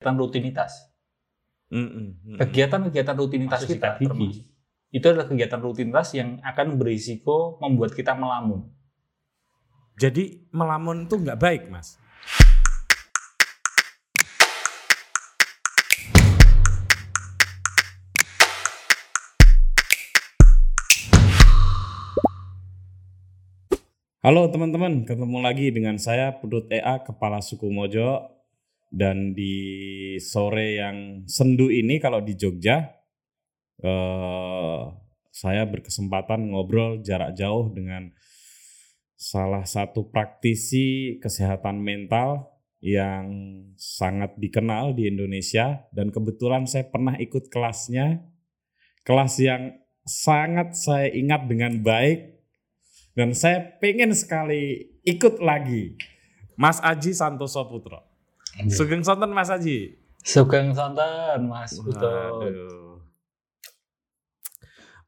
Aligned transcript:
kegiatan 0.00 0.16
rutinitas. 0.16 0.72
Kegiatan-kegiatan 2.40 3.16
rutinitas 3.20 3.68
kita 3.68 4.00
gigi. 4.00 4.08
termasuk. 4.08 4.48
Itu 4.88 5.12
adalah 5.12 5.28
kegiatan 5.28 5.60
rutinitas 5.60 6.16
yang 6.16 6.40
akan 6.40 6.80
berisiko 6.80 7.60
membuat 7.60 7.92
kita 7.92 8.16
melamun. 8.16 8.64
Jadi 10.00 10.48
melamun 10.56 11.04
tuh 11.04 11.20
nggak 11.20 11.36
baik, 11.36 11.62
Mas. 11.68 12.00
Halo 24.24 24.48
teman-teman, 24.48 25.04
ketemu 25.04 25.38
lagi 25.44 25.68
dengan 25.68 26.00
saya 26.00 26.32
Pudut 26.40 26.72
EA 26.72 27.04
Kepala 27.04 27.44
Suku 27.44 27.68
Mojo 27.68 28.39
dan 28.90 29.38
di 29.38 29.54
sore 30.18 30.82
yang 30.82 31.22
sendu 31.30 31.70
ini 31.70 32.02
kalau 32.02 32.18
di 32.18 32.34
Jogja 32.34 32.90
eh, 33.78 34.82
saya 35.30 35.62
berkesempatan 35.70 36.50
ngobrol 36.50 36.98
jarak 37.00 37.38
jauh 37.38 37.70
dengan 37.70 38.10
salah 39.14 39.62
satu 39.62 40.10
praktisi 40.10 41.16
kesehatan 41.22 41.78
mental 41.78 42.50
yang 42.82 43.30
sangat 43.78 44.34
dikenal 44.40 44.98
di 44.98 45.06
Indonesia. 45.06 45.86
Dan 45.94 46.10
kebetulan 46.10 46.66
saya 46.66 46.88
pernah 46.88 47.14
ikut 47.20 47.52
kelasnya. 47.52 48.26
Kelas 49.06 49.38
yang 49.38 49.76
sangat 50.04 50.74
saya 50.76 51.12
ingat 51.12 51.46
dengan 51.46 51.78
baik. 51.78 52.42
Dan 53.12 53.36
saya 53.36 53.76
pengen 53.78 54.16
sekali 54.16 54.96
ikut 55.04 55.38
lagi. 55.40 56.00
Mas 56.56 56.80
Aji 56.80 57.12
Santoso 57.12 57.64
Putro 57.68 58.09
Sugeng 58.68 59.02
Sonten 59.02 59.30
Mas 59.30 59.48
Aji 59.48 59.96
Sugeng 60.20 60.74
Sonten, 60.76 61.48
Mas. 61.48 61.72
Waduh. 61.80 63.00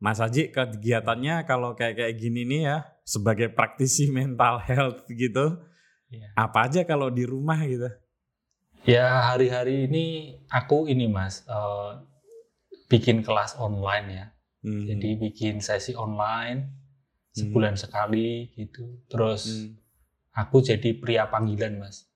Mas 0.02 0.18
Aji 0.18 0.50
kegiatannya 0.50 1.46
kalau 1.46 1.78
kayak 1.78 1.94
kayak 1.94 2.14
gini 2.18 2.42
nih 2.42 2.62
ya 2.66 2.76
sebagai 3.06 3.54
praktisi 3.54 4.10
mental 4.16 4.58
health 4.58 5.06
gitu 5.08 5.58
Iya. 6.12 6.28
apa 6.36 6.68
aja 6.68 6.84
kalau 6.84 7.08
di 7.08 7.24
rumah 7.24 7.56
gitu 7.64 7.88
Ya 8.84 9.32
hari-hari 9.32 9.88
ini 9.88 10.04
aku 10.52 10.84
ini 10.84 11.08
Mas 11.08 11.40
eh, 11.48 11.90
bikin 12.90 13.24
kelas 13.24 13.56
online 13.56 14.06
ya. 14.12 14.26
Hmm. 14.60 14.84
Jadi 14.84 15.16
bikin 15.16 15.64
sesi 15.64 15.96
online 15.96 16.68
sebulan 17.32 17.80
sekali 17.80 18.52
gitu. 18.52 19.00
Terus 19.08 19.48
Hmm. 19.48 19.80
aku 20.36 20.60
jadi 20.60 21.00
pria 21.00 21.32
panggilan 21.32 21.80
Mas. 21.80 22.11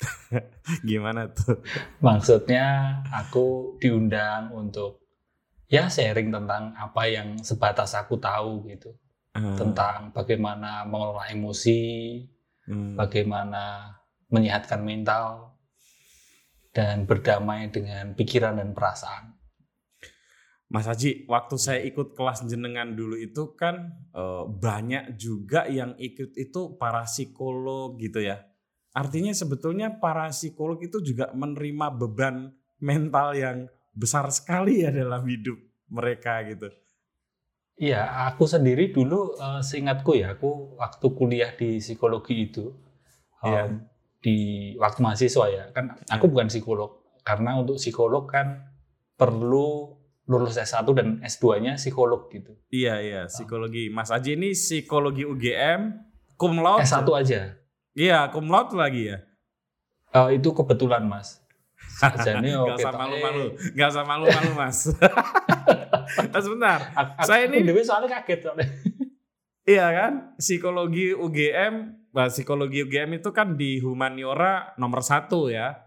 gimana 0.88 1.28
tuh 1.28 1.60
Maksudnya 2.00 3.00
aku 3.12 3.76
diundang 3.82 4.54
untuk 4.56 5.00
ya 5.70 5.86
sharing 5.86 6.34
tentang 6.34 6.74
apa 6.74 7.02
yang 7.06 7.38
sebatas 7.40 7.94
aku 7.94 8.18
tahu 8.18 8.66
gitu. 8.66 8.90
Ah, 9.30 9.54
Tentang 9.54 10.10
bagaimana 10.10 10.82
mengelola 10.82 11.30
emosi, 11.30 12.18
hmm. 12.66 12.98
bagaimana 12.98 13.94
menyehatkan 14.26 14.82
mental, 14.82 15.54
dan 16.74 17.06
berdamai 17.06 17.70
dengan 17.70 18.18
pikiran 18.18 18.58
dan 18.58 18.74
perasaan. 18.74 19.38
Mas 20.70 20.86
Haji, 20.86 21.26
waktu 21.26 21.58
saya 21.58 21.82
ikut 21.82 22.14
kelas 22.14 22.46
jenengan 22.46 22.94
dulu 22.94 23.18
itu 23.18 23.58
kan 23.58 23.90
eh, 24.14 24.44
banyak 24.46 25.18
juga 25.18 25.66
yang 25.66 25.98
ikut 25.98 26.34
itu 26.34 26.78
para 26.78 27.06
psikolog 27.06 27.98
gitu 27.98 28.22
ya. 28.22 28.49
Artinya 28.90 29.30
sebetulnya 29.30 30.02
para 30.02 30.30
psikolog 30.34 30.82
itu 30.82 30.98
juga 30.98 31.30
menerima 31.30 31.94
beban 31.94 32.50
mental 32.82 33.38
yang 33.38 33.58
besar 33.94 34.26
sekali 34.34 34.82
ya 34.82 34.90
dalam 34.90 35.22
hidup 35.26 35.58
mereka 35.90 36.42
gitu. 36.46 36.70
Iya, 37.80 38.28
aku 38.28 38.44
sendiri 38.44 38.92
dulu 38.92 39.40
eh, 39.40 39.62
seingatku 39.64 40.12
ya, 40.12 40.36
aku 40.36 40.76
waktu 40.76 41.06
kuliah 41.16 41.50
di 41.56 41.80
psikologi 41.80 42.50
itu 42.50 42.76
em, 43.40 43.48
Iya. 43.48 43.62
di 44.20 44.36
waktu 44.76 45.00
mahasiswa 45.00 45.46
ya, 45.48 45.64
kan 45.72 45.96
aku 46.12 46.28
bukan 46.28 46.52
psikolog 46.52 47.00
karena 47.24 47.56
untuk 47.56 47.80
psikolog 47.80 48.28
kan 48.28 48.68
perlu 49.16 49.96
lulus 50.28 50.60
S1 50.60 50.86
dan 50.92 51.08
S2-nya 51.24 51.74
psikolog 51.80 52.28
gitu. 52.30 52.52
Iya 52.70 52.94
iya, 53.00 53.20
psikologi. 53.26 53.88
Mas 53.90 54.12
Haji 54.12 54.36
ini 54.38 54.52
psikologi 54.52 55.24
UGM 55.26 55.80
cum 56.36 56.60
laude. 56.60 56.84
S1 56.84 57.08
aja. 57.16 57.59
Iya, 57.92 58.30
cum 58.30 58.46
laude 58.46 58.74
lagi 58.74 59.10
ya. 59.10 59.18
Eh, 60.10 60.38
itu 60.38 60.50
kebetulan, 60.50 61.02
Mas. 61.04 61.38
Sajane 61.98 62.48
Gak 62.54 62.60
oke 62.60 62.74
usah 62.76 62.92
tok, 62.92 63.00
malu-malu, 63.00 63.44
eh. 63.44 63.50
gak 63.74 63.88
usah 63.90 64.04
malu-malu 64.04 64.50
mas. 64.54 64.78
Mas 66.32 66.42
sebentar, 66.42 66.80
Aku- 66.92 67.22
Saya 67.24 67.46
ini- 67.46 67.62
dewe 67.62 67.80
soalnya 67.80 68.18
kaget 68.18 68.40
soalnya. 68.42 68.66
Iya 69.60 69.86
kan, 69.92 70.12
psikologi 70.34 71.14
UGM, 71.14 71.74
bah, 72.10 72.26
psikologi 72.26 72.82
UGM 72.82 73.20
itu 73.20 73.30
kan 73.30 73.54
di 73.54 73.78
humaniora 73.78 74.74
nomor 74.74 74.98
satu 74.98 75.46
ya, 75.46 75.78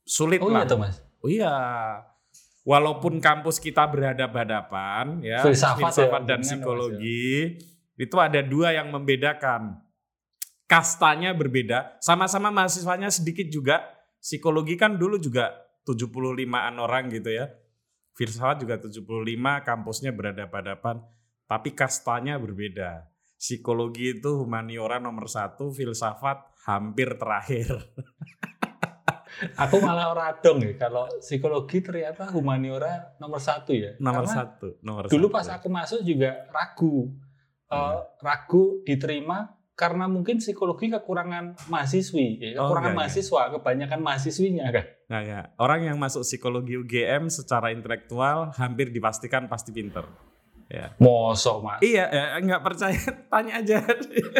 sulit 0.00 0.40
Oh 0.40 0.48
lah. 0.48 0.64
iya 0.64 0.70
tuh, 0.70 0.78
Mas. 0.80 0.96
Oh 1.20 1.28
iya, 1.28 1.52
walaupun 2.62 3.20
kampus 3.20 3.58
kita 3.58 3.84
berhadap-hadapan 3.84 5.20
ya, 5.20 5.44
Filsafat 5.44 5.92
ya, 5.98 6.08
dan 6.20 6.40
dengan, 6.40 6.40
psikologi, 6.40 7.58
itu 7.94 8.16
ada 8.16 8.40
dua 8.40 8.72
yang 8.72 8.88
membedakan. 8.88 9.76
Kastanya 10.68 11.32
berbeda, 11.32 11.96
sama-sama 11.96 12.52
mahasiswanya 12.52 13.08
sedikit 13.08 13.48
juga. 13.48 13.80
Psikologi 14.20 14.76
kan 14.76 15.00
dulu 15.00 15.16
juga 15.16 15.48
75-an 15.88 16.76
orang 16.76 17.08
gitu 17.08 17.32
ya. 17.32 17.48
Filsafat 18.12 18.60
juga 18.60 18.76
75, 18.76 19.64
kampusnya 19.64 20.12
berhadapan-hadapan, 20.12 21.00
tapi 21.48 21.72
kastanya 21.72 22.36
berbeda. 22.36 23.08
Psikologi 23.38 24.18
itu 24.18 24.44
humaniora 24.44 25.00
nomor 25.00 25.30
satu, 25.30 25.72
filsafat 25.72 26.42
hampir 26.66 27.16
terakhir. 27.16 27.72
Aku 29.54 29.78
malah 29.78 30.10
ora 30.10 30.34
dong 30.34 30.66
ya 30.66 30.74
kalau 30.74 31.06
psikologi 31.22 31.78
ternyata 31.78 32.26
humaniora 32.28 33.14
nomor 33.22 33.38
satu 33.38 33.70
ya. 33.70 33.94
Nomor 34.02 34.26
Karena 34.26 34.34
satu, 34.34 34.68
nomor 34.82 35.06
Dulu 35.06 35.26
satu. 35.30 35.36
pas 35.38 35.46
aku 35.56 35.68
masuk 35.72 36.00
juga 36.04 36.44
ragu, 36.52 37.08
Eh, 37.68 37.76
Hmm. 37.76 38.00
ragu 38.24 38.80
diterima 38.82 39.52
karena 39.78 40.10
mungkin 40.10 40.42
psikologi 40.42 40.90
kekurangan 40.90 41.70
mahasiswi, 41.70 42.42
ya, 42.42 42.58
Oh, 42.58 42.66
kekurangan 42.66 42.98
enggak, 42.98 42.98
mahasiswa, 43.06 43.42
kebanyakan 43.54 44.00
mahasiswinya 44.02 44.66
kan. 44.74 44.84
Nah, 45.06 45.20
ya. 45.22 45.40
Orang 45.54 45.86
yang 45.86 45.94
masuk 46.02 46.26
psikologi 46.26 46.74
UGM 46.74 47.30
secara 47.30 47.70
intelektual 47.70 48.50
hampir 48.58 48.90
dipastikan 48.90 49.46
pasti 49.46 49.70
pinter. 49.70 50.02
Ya. 50.66 50.98
Mosok 50.98 51.56
mas. 51.62 51.78
Iya, 51.80 52.10
ya, 52.10 52.24
nggak 52.42 52.62
percaya, 52.66 52.98
tanya 53.32 53.62
aja. 53.62 53.78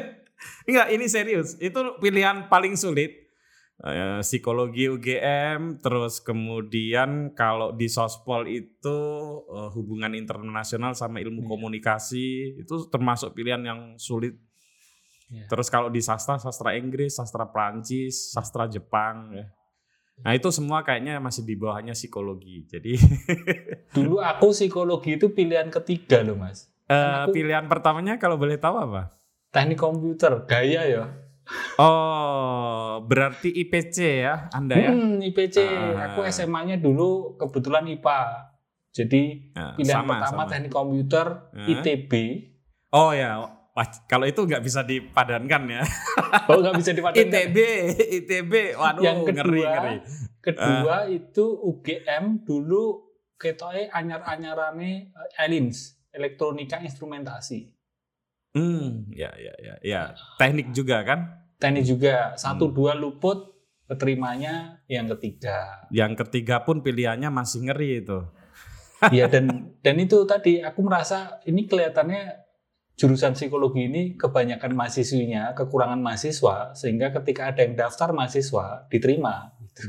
Enggak, 0.69 0.89
ini 0.91 1.07
serius. 1.07 1.55
Itu 1.63 2.03
pilihan 2.03 2.51
paling 2.51 2.75
sulit. 2.75 3.31
Eh, 3.79 4.19
psikologi 4.27 4.91
UGM, 4.91 5.79
terus 5.79 6.19
kemudian 6.19 7.31
kalau 7.39 7.71
di 7.71 7.87
sospol 7.87 8.51
itu 8.51 8.99
eh, 9.47 9.71
hubungan 9.71 10.19
internasional 10.19 10.99
sama 10.99 11.23
ilmu 11.23 11.47
Iya. 11.47 11.51
komunikasi 11.55 12.27
itu 12.59 12.75
termasuk 12.91 13.39
pilihan 13.39 13.63
yang 13.63 13.81
sulit. 13.95 14.35
Iya. 15.29 15.45
Terus 15.45 15.69
kalau 15.69 15.89
di 15.89 16.01
sastra, 16.01 16.37
sastra 16.37 16.73
Inggris, 16.73 17.13
sastra 17.13 17.45
Prancis, 17.45 18.33
sastra 18.33 18.65
Jepang, 18.65 19.33
ya. 19.33 19.47
Nah 20.19 20.33
itu 20.33 20.49
semua 20.49 20.81
kayaknya 20.81 21.17
masih 21.19 21.43
di 21.43 21.55
bawahnya 21.55 21.93
psikologi. 21.93 22.67
Jadi 22.67 22.97
Dulu 23.97 24.19
aku 24.19 24.51
psikologi 24.51 25.15
itu 25.15 25.31
pilihan 25.31 25.69
ketiga 25.69 26.21
loh 26.23 26.35
mas. 26.35 26.67
eh, 26.85 26.97
aku- 27.23 27.33
pilihan 27.33 27.65
pertamanya 27.65 28.17
kalau 28.17 28.35
boleh 28.35 28.57
tahu 28.57 28.81
apa? 28.81 29.15
Teknik 29.49 29.77
komputer, 29.77 30.45
gaya 30.45 30.83
ya. 30.85 31.05
Oh, 31.79 33.01
berarti 33.03 33.49
IPC 33.55 33.97
ya, 34.21 34.51
Anda 34.51 34.77
ya? 34.77 34.91
Hmm, 34.91 35.23
IPC. 35.23 35.57
Ah. 35.59 36.11
Aku 36.11 36.21
SMA-nya 36.25 36.77
dulu 36.77 37.37
kebetulan 37.37 37.89
IPA. 37.89 38.21
Jadi 38.91 39.53
Nah, 39.53 39.73
pilihan 39.73 40.03
sama, 40.03 40.13
pertama 40.17 40.43
sama. 40.43 40.51
teknik 40.51 40.69
komputer, 40.71 41.27
Hah? 41.49 41.69
ITB. 41.71 42.13
Oh 42.91 43.13
ya, 43.13 43.41
kalau 44.05 44.25
itu 44.25 44.41
nggak 44.43 44.61
bisa 44.61 44.83
dipadankan 44.83 45.63
ya. 45.69 45.83
Oh 46.49 46.59
nggak 46.59 46.77
bisa 46.77 46.91
dipadankan. 46.93 47.23
ITB, 47.29 47.57
ITB, 48.23 48.53
waduh 48.75 49.03
Yang 49.03 49.19
kedua, 49.31 49.35
ngeri 49.37 49.63
ngeri. 49.65 49.97
Kedua 50.39 50.97
Ah. 50.97 51.03
itu 51.05 51.45
UGM 51.45 52.25
dulu 52.43 53.05
ketoke 53.35 53.87
anyar-anyarane 53.89 54.91
eh, 55.09 55.45
ELINS, 55.45 56.09
elektronika 56.11 56.79
instrumentasi. 56.79 57.71
Hmm, 58.53 59.07
ya 59.13 59.29
ya 59.35 59.55
ya 59.61 59.75
ya. 59.81 60.03
Teknik 60.37 60.73
juga 60.73 61.05
kan? 61.05 61.21
Teknik 61.59 61.85
juga 61.85 62.33
satu 62.35 62.71
Hmm. 62.71 62.75
dua 62.75 62.93
luput, 62.95 63.55
keterimanya 63.85 64.83
yang 64.87 65.07
ketiga. 65.15 65.85
Yang 65.89 66.25
ketiga 66.27 66.63
pun 66.63 66.81
pilihannya 66.81 67.29
masih 67.29 67.69
ngeri 67.69 68.03
itu. 68.03 68.19
Iya 69.11 69.31
dan 69.31 69.79
dan 69.79 69.95
itu 69.97 70.27
tadi 70.27 70.59
aku 70.59 70.83
merasa 70.83 71.39
ini 71.47 71.71
kelihatannya 71.71 72.48
jurusan 72.99 73.39
psikologi 73.39 73.87
ini 73.87 74.19
kebanyakan 74.19 74.75
mahasiswinya 74.75 75.55
kekurangan 75.55 76.03
mahasiswa 76.03 76.75
sehingga 76.75 77.15
ketika 77.15 77.55
ada 77.55 77.63
yang 77.63 77.79
daftar 77.79 78.11
mahasiswa 78.11 78.91
diterima. 78.91 79.55
Gitu. 79.63 79.83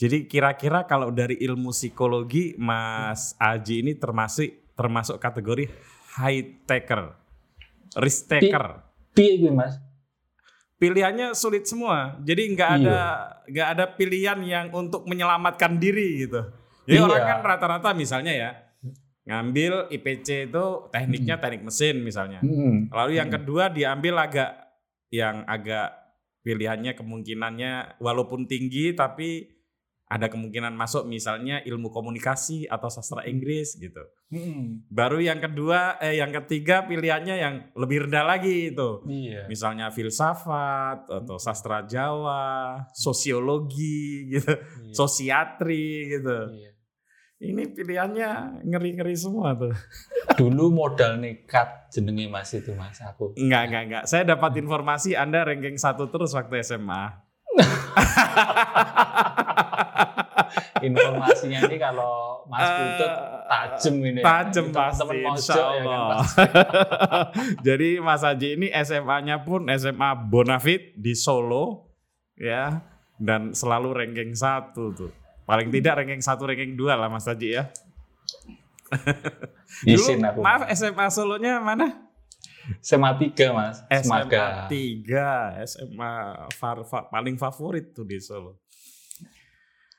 Jadi 0.00 0.18
kira-kira 0.24 0.88
kalau 0.88 1.12
dari 1.12 1.36
ilmu 1.36 1.68
psikologi 1.76 2.56
Mas 2.56 3.36
Aji 3.36 3.84
ini 3.84 3.92
termasuk 3.92 4.72
termasuk 4.72 5.20
kategori 5.20 5.68
high 6.16 6.64
taker, 6.64 7.12
risk 8.00 8.32
taker. 8.32 8.88
Piye 9.12 9.36
gue 9.44 9.52
mas? 9.52 9.76
Pilihannya 10.80 11.36
sulit 11.36 11.68
semua. 11.68 12.16
Jadi 12.24 12.56
nggak 12.56 12.70
ada 12.80 12.88
Iya. 12.88 13.04
nggak 13.52 13.68
ada 13.76 13.84
pilihan 13.92 14.38
yang 14.40 14.66
untuk 14.72 15.04
menyelamatkan 15.04 15.76
diri 15.76 16.24
gitu. 16.24 16.48
Jadi 16.88 16.96
Iya. 16.96 17.04
orang 17.04 17.20
kan 17.20 17.40
rata-rata 17.44 17.92
misalnya 17.92 18.32
ya 18.32 18.50
ngambil 19.30 19.86
IPC 19.88 20.50
itu 20.50 20.64
tekniknya 20.90 21.38
Hmm. 21.38 21.42
teknik 21.46 21.62
mesin 21.64 21.96
misalnya. 22.02 22.42
Hmm. 22.42 22.90
Lalu 22.90 23.12
yang 23.16 23.30
Hmm. 23.30 23.36
kedua 23.38 23.70
diambil 23.70 24.14
agak 24.18 24.50
yang 25.08 25.46
agak 25.46 25.94
pilihannya 26.40 26.92
kemungkinannya 26.92 27.98
walaupun 27.98 28.44
tinggi 28.44 28.90
tapi 28.92 29.46
ada 30.10 30.26
kemungkinan 30.26 30.74
masuk 30.74 31.06
misalnya 31.06 31.62
ilmu 31.62 31.94
komunikasi 31.94 32.66
atau 32.66 32.90
sastra 32.90 33.22
Inggris 33.22 33.78
gitu. 33.78 34.02
Hmm. 34.26 34.82
Baru 34.90 35.22
yang 35.22 35.38
kedua 35.38 36.02
eh 36.02 36.18
yang 36.18 36.34
ketiga 36.34 36.82
pilihannya 36.82 37.36
yang 37.38 37.54
lebih 37.78 38.10
rendah 38.10 38.26
lagi 38.26 38.74
itu. 38.74 39.06
Iya. 39.06 39.46
Misalnya 39.46 39.94
filsafat 39.94 41.06
atau 41.06 41.38
sastra 41.38 41.86
Jawa, 41.86 42.82
sosiologi 42.90 44.34
gitu, 44.34 44.50
Iya. 44.50 44.94
sosiatri 44.94 46.10
gitu. 46.10 46.38
Iya. 46.58 46.70
Ini 47.40 47.72
pilihannya 47.72 48.60
ngeri-ngeri 48.68 49.16
semua 49.16 49.56
tuh. 49.56 49.72
Dulu 50.36 50.76
modal 50.76 51.16
nekat 51.16 51.88
jenenge 51.88 52.28
mas 52.28 52.52
itu 52.52 52.76
mas 52.76 53.00
aku. 53.00 53.32
Enggak, 53.32 53.72
enggak, 53.72 53.82
enggak. 53.88 54.04
Saya 54.04 54.28
dapat 54.28 54.60
informasi 54.60 55.16
Anda 55.16 55.48
ranking 55.48 55.80
satu 55.80 56.12
terus 56.12 56.36
waktu 56.36 56.60
SMA. 56.60 57.16
Informasinya 60.80 61.68
ini 61.68 61.76
kalau 61.76 62.44
Mas 62.48 62.66
Putut 62.66 63.12
tajem 63.46 63.94
ini. 64.00 64.20
Eh, 64.20 64.24
Tajem 64.24 64.66
Ini 64.68 64.74
pasti, 64.74 65.18
insya 65.20 65.54
mojok 65.54 65.60
ya 65.60 65.82
kan, 65.84 65.86
Allah. 65.86 66.16
Mas. 66.16 66.30
Jadi 67.66 67.88
Mas 68.00 68.22
Haji 68.24 68.48
ini 68.56 68.66
SMA-nya 68.72 69.36
pun 69.44 69.68
SMA 69.76 70.10
Bonafit 70.28 70.96
di 70.96 71.12
Solo, 71.12 71.92
ya, 72.34 72.80
dan 73.20 73.52
selalu 73.52 73.92
ranking 73.92 74.32
satu 74.32 74.96
tuh. 74.96 75.12
Paling 75.50 75.68
tidak 75.68 75.98
ranking 75.98 76.22
satu, 76.22 76.46
ranking 76.46 76.72
dua 76.72 76.94
lah 76.94 77.10
Mas 77.10 77.26
Haji 77.26 77.48
ya. 77.52 77.64
Dulu, 79.82 80.02
aku. 80.20 80.40
maaf 80.40 80.62
SMA 80.70 81.06
Solonya 81.08 81.58
mana? 81.58 82.06
SMA 82.78 83.10
3 83.16 83.34
Mas. 83.50 83.82
SMA 83.88 84.30
Semaga. 84.30 84.66
3, 84.68 85.58
SMA 85.64 86.12
far- 86.52 86.84
fa- 86.84 87.08
paling 87.08 87.34
favorit 87.34 87.90
tuh 87.90 88.04
di 88.04 88.18
Solo. 88.18 88.62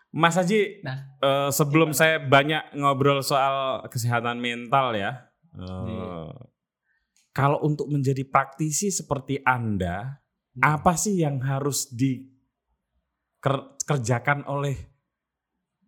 Mas 0.09 0.35
Haji, 0.35 0.79
Nah, 0.81 0.97
eh, 1.17 1.49
sebelum 1.49 1.91
saya 1.91 2.19
banyak 2.19 2.75
ngobrol 2.75 3.19
soal 3.21 3.79
kesehatan 3.87 4.39
mental 4.39 4.91
ya, 4.91 5.23
eh, 5.51 5.63
Iya. 5.63 6.35
kalau 7.31 7.59
untuk 7.61 7.87
menjadi 7.87 8.23
praktisi 8.23 8.87
seperti 8.87 9.39
Anda, 9.41 10.19
Hmm. 10.51 10.63
apa 10.69 10.95
sih 10.95 11.15
yang 11.17 11.39
harus 11.41 11.87
dikerjakan 13.39 14.43
oleh 14.45 14.90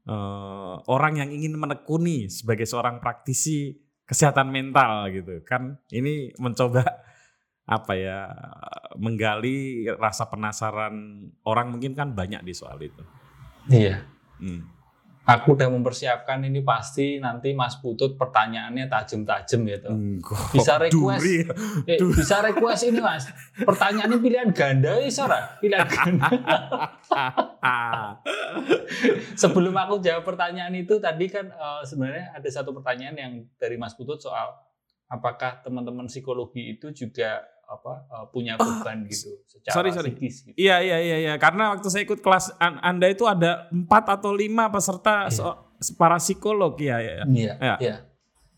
eh, 0.08 0.76
orang 0.90 1.14
yang 1.20 1.30
ingin 1.32 1.56
menekuni 1.56 2.28
sebagai 2.28 2.68
seorang 2.68 3.00
praktisi 3.00 3.78
kesehatan 4.04 4.52
mental 4.52 5.08
gitu 5.10 5.40
kan 5.48 5.80
ini 5.96 6.36
mencoba 6.38 6.84
apa 7.64 7.94
ya 7.96 8.28
menggali 9.00 9.88
rasa 9.96 10.28
penasaran 10.28 11.28
orang 11.48 11.72
mungkin 11.72 11.96
kan 11.96 12.12
banyak 12.12 12.44
di 12.44 12.52
soal 12.52 12.76
itu. 12.84 13.04
Iya. 13.72 14.04
Hmm. 14.44 14.68
Aku 15.24 15.56
udah 15.56 15.72
mempersiapkan 15.72 16.44
ini 16.44 16.60
pasti 16.68 17.16
nanti 17.16 17.56
Mas 17.56 17.80
Putut 17.80 18.20
pertanyaannya 18.20 18.92
tajem-tajem 18.92 19.60
gitu. 19.72 19.88
Bisa 20.52 20.76
request. 20.76 21.24
Duri. 21.24 21.38
Eh, 21.88 22.00
bisa 22.12 22.44
request 22.44 22.92
ini 22.92 23.00
Mas. 23.00 23.32
Pertanyaannya 23.56 24.20
pilihan 24.20 24.50
ganda 24.52 25.00
ya 25.00 25.08
Sora? 25.08 25.60
Pilihan 25.64 25.88
ganda. 25.88 26.28
Sebelum 29.40 29.72
aku 29.72 30.04
jawab 30.04 30.28
pertanyaan 30.28 30.76
itu 30.76 31.00
tadi 31.00 31.32
kan 31.32 31.48
eh, 31.48 31.82
sebenarnya 31.88 32.36
ada 32.36 32.50
satu 32.52 32.76
pertanyaan 32.76 33.16
yang 33.16 33.34
dari 33.56 33.80
Mas 33.80 33.96
Putut 33.96 34.20
soal 34.20 34.52
apakah 35.14 35.62
teman-teman 35.62 36.10
psikologi 36.10 36.74
itu 36.74 36.90
juga 36.90 37.38
apa 37.64 37.94
eh, 38.06 38.26
punya 38.30 38.58
beban 38.58 39.06
gitu 39.06 39.38
secara 39.46 39.74
sorry, 39.74 39.90
sorry. 39.92 40.12
psikis 40.12 40.36
gitu. 40.44 40.56
Iya 40.58 40.82
iya 40.82 40.98
iya 41.00 41.18
iya 41.22 41.34
karena 41.38 41.72
waktu 41.72 41.88
saya 41.88 42.04
ikut 42.04 42.20
kelas 42.20 42.58
an- 42.58 42.82
Anda 42.82 43.08
itu 43.08 43.24
ada 43.24 43.70
empat 43.70 44.10
atau 44.12 44.34
lima 44.34 44.68
peserta 44.68 45.30
Iya. 45.30 45.34
so- 45.34 45.60
para 45.96 46.16
psikolog 46.18 46.74
ya 46.76 46.98
ya. 46.98 47.14
ya. 47.22 47.26
Iya, 47.26 47.54
Ya. 47.60 47.76
iya. 47.80 47.96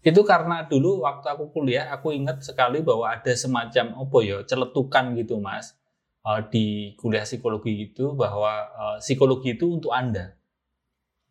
Itu 0.05 0.21
karena 0.21 0.61
dulu 0.63 1.01
waktu 1.01 1.25
aku 1.25 1.49
kuliah, 1.49 1.89
aku 1.89 2.13
ingat 2.13 2.37
sekali 2.39 2.85
bahwa 2.85 3.09
ada 3.09 3.33
semacam 3.33 3.97
apa 3.97 4.17
ya, 4.21 4.37
celetukan 4.45 5.17
gitu, 5.17 5.41
Mas. 5.41 5.73
eh, 6.21 6.41
di 6.49 6.65
kuliah 6.97 7.21
psikologi 7.21 7.89
itu 7.89 8.13
bahwa 8.13 8.53
eh, 8.69 8.97
psikologi 9.01 9.53
itu 9.53 9.65
untuk 9.69 9.89
Anda. 9.91 10.33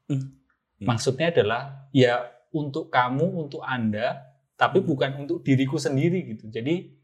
Hmm. 0.07 0.39
Maksudnya 0.81 1.31
adalah 1.31 1.63
ya 1.91 2.27
untuk 2.51 2.91
kamu, 2.91 3.47
untuk 3.47 3.63
Anda, 3.63 4.34
tapi 4.55 4.79
Hmm. 4.83 4.87
bukan 4.87 5.11
untuk 5.27 5.43
diriku 5.43 5.79
sendiri 5.79 6.23
gitu. 6.35 6.51
Jadi 6.51 6.95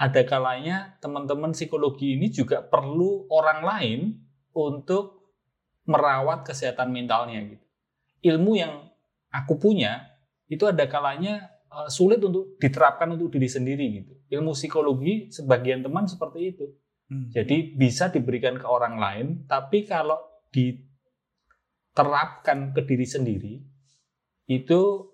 ada 0.00 0.24
kalanya 0.24 0.96
teman-teman 1.04 1.52
psikologi 1.52 2.16
ini 2.16 2.32
juga 2.32 2.64
perlu 2.64 3.28
orang 3.28 3.60
lain 3.60 4.00
untuk 4.56 5.36
merawat 5.84 6.48
kesehatan 6.48 6.88
mentalnya 6.92 7.44
gitu. 7.44 7.64
Ilmu 8.22 8.54
yang 8.56 8.88
aku 9.32 9.58
punya 9.58 10.06
itu 10.48 10.66
ada 10.68 10.86
kalanya 10.88 11.50
eh, 11.72 11.88
sulit 11.88 12.22
untuk 12.24 12.56
diterapkan 12.60 13.12
untuk 13.16 13.30
diri 13.32 13.48
sendiri 13.48 13.86
gitu. 14.04 14.12
Ilmu 14.32 14.52
psikologi 14.56 15.28
sebagian 15.32 15.82
teman 15.84 16.08
seperti 16.08 16.40
itu. 16.56 16.66
Hmm. 17.12 17.28
Jadi 17.28 17.76
bisa 17.76 18.08
diberikan 18.08 18.56
ke 18.56 18.64
orang 18.64 18.96
lain, 18.96 19.44
tapi 19.44 19.84
kalau 19.84 20.16
diterapkan 20.52 22.72
ke 22.72 22.80
diri 22.88 23.04
sendiri 23.04 23.60
itu 24.48 25.11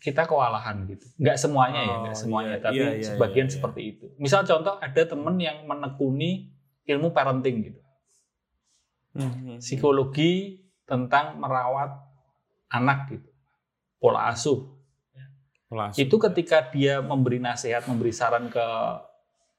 kita 0.00 0.24
kewalahan 0.24 0.88
gitu. 0.88 1.04
Nggak 1.20 1.36
semuanya 1.36 1.80
ya, 1.84 1.94
nggak 2.00 2.16
Oh, 2.16 2.20
semuanya, 2.24 2.54
iya, 2.56 2.64
tapi 2.64 2.80
iya, 2.80 2.90
iya, 2.96 3.04
sebagian 3.12 3.46
iya, 3.46 3.52
iya. 3.52 3.56
seperti 3.60 3.80
itu. 3.84 4.06
Misal 4.16 4.48
contoh 4.48 4.80
ada 4.80 5.02
teman 5.04 5.36
yang 5.36 5.68
menekuni 5.68 6.48
ilmu 6.88 7.12
parenting 7.12 7.56
gitu, 7.70 7.80
Hmm. 9.10 9.60
psikologi 9.60 10.62
tentang 10.88 11.36
merawat 11.36 11.92
anak 12.72 13.12
gitu, 13.12 13.28
pola 14.00 14.32
asuh. 14.32 14.80
Langsung. 15.70 16.02
Itu 16.02 16.18
ketika 16.18 16.66
dia 16.74 16.98
memberi 16.98 17.38
nasihat, 17.38 17.86
memberi 17.86 18.10
saran 18.10 18.50
ke 18.50 18.66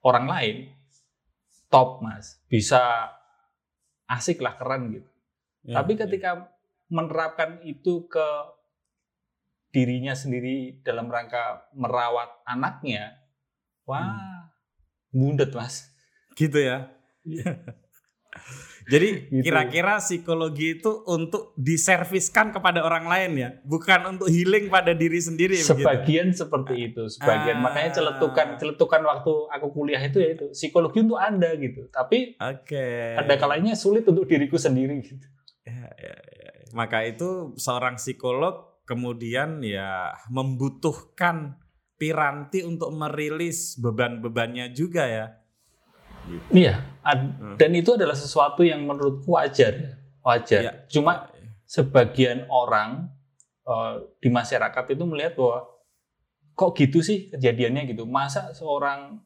orang 0.03 0.27
lain, 0.27 0.55
top 1.71 2.03
mas, 2.03 2.41
bisa 2.51 3.07
asik 4.12 4.43
lah, 4.43 4.60
keren 4.60 4.91
gitu. 4.91 5.07
Ya, 5.63 5.79
Tapi 5.79 5.95
ya. 5.95 6.03
ketika 6.03 6.51
menerapkan 6.91 7.63
itu 7.63 8.12
ke 8.12 8.27
dirinya 9.72 10.12
sendiri 10.12 10.84
dalam 10.84 11.08
rangka 11.08 11.68
merawat 11.74 12.44
anaknya, 12.44 13.16
wah, 13.84 14.48
bundet 15.10 15.51
mas. 15.51 15.88
gitu 16.32 16.60
ya. 16.60 16.88
Iya. 17.24 17.60
Jadi 18.92 19.30
Gitu. 19.30 19.44
kira-kira 19.46 20.00
psikologi 20.00 20.80
itu 20.80 21.04
untuk 21.06 21.54
diserviskan 21.54 22.50
kepada 22.50 22.82
orang 22.82 23.06
lain 23.06 23.32
ya, 23.38 23.50
bukan 23.62 24.16
untuk 24.16 24.28
healing 24.28 24.68
pada 24.68 24.92
diri 24.92 25.22
sendiri 25.22 25.54
begitu. 25.54 25.78
Sebagian 25.78 26.34
seperti 26.34 26.90
itu, 26.90 27.04
sebagian 27.08 27.62
Ah. 27.62 27.63
makanya 27.70 27.92
celetukan 27.94 28.58
celetukan 28.58 29.01
waktu 29.06 29.32
aku 29.51 29.68
kuliah 29.72 30.01
itu 30.01 30.18
ya 30.18 30.34
itu 30.34 30.46
psikologi 30.50 31.04
untuk 31.04 31.20
anda 31.20 31.54
gitu. 31.56 31.88
Tapi 31.88 32.40
Oke. 32.40 33.16
ada 33.16 33.36
kalanya 33.38 33.75
sulit 33.75 34.01
untuk 34.04 34.25
diriku 34.25 34.58
sendiri 34.58 34.98
gitu. 35.00 35.28
Ya, 35.62 35.92
ya, 35.94 36.16
ya. 36.18 36.51
Maka 36.74 37.06
itu 37.06 37.54
seorang 37.56 38.00
psikolog 38.00 38.71
kemudian 38.91 39.63
ya 39.63 40.12
membutuhkan 40.27 41.55
piranti 41.95 42.67
untuk 42.67 42.91
merilis 42.91 43.79
beban-bebannya 43.79 44.75
juga 44.75 45.07
ya. 45.07 45.25
Iya, 46.51 47.00
ad- 47.01 47.39
Hmm. 47.39 47.55
dan 47.55 47.71
itu 47.71 47.95
adalah 47.95 48.13
sesuatu 48.13 48.67
yang 48.67 48.83
menurutku 48.83 49.31
wajar, 49.31 49.74
ya. 49.79 49.91
wajar. 50.21 50.60
Iya. 50.62 50.74
Cuma 50.91 51.31
sebagian 51.63 52.51
orang 52.51 53.07
eh, 53.63 53.95
di 54.19 54.27
masyarakat 54.27 54.83
itu 54.91 55.03
melihat 55.07 55.38
bahwa 55.39 55.69
kok 56.57 56.74
gitu 56.75 57.00
sih 57.00 57.31
kejadiannya 57.31 57.88
gitu. 57.95 58.03
Masa 58.03 58.51
seorang 58.51 59.21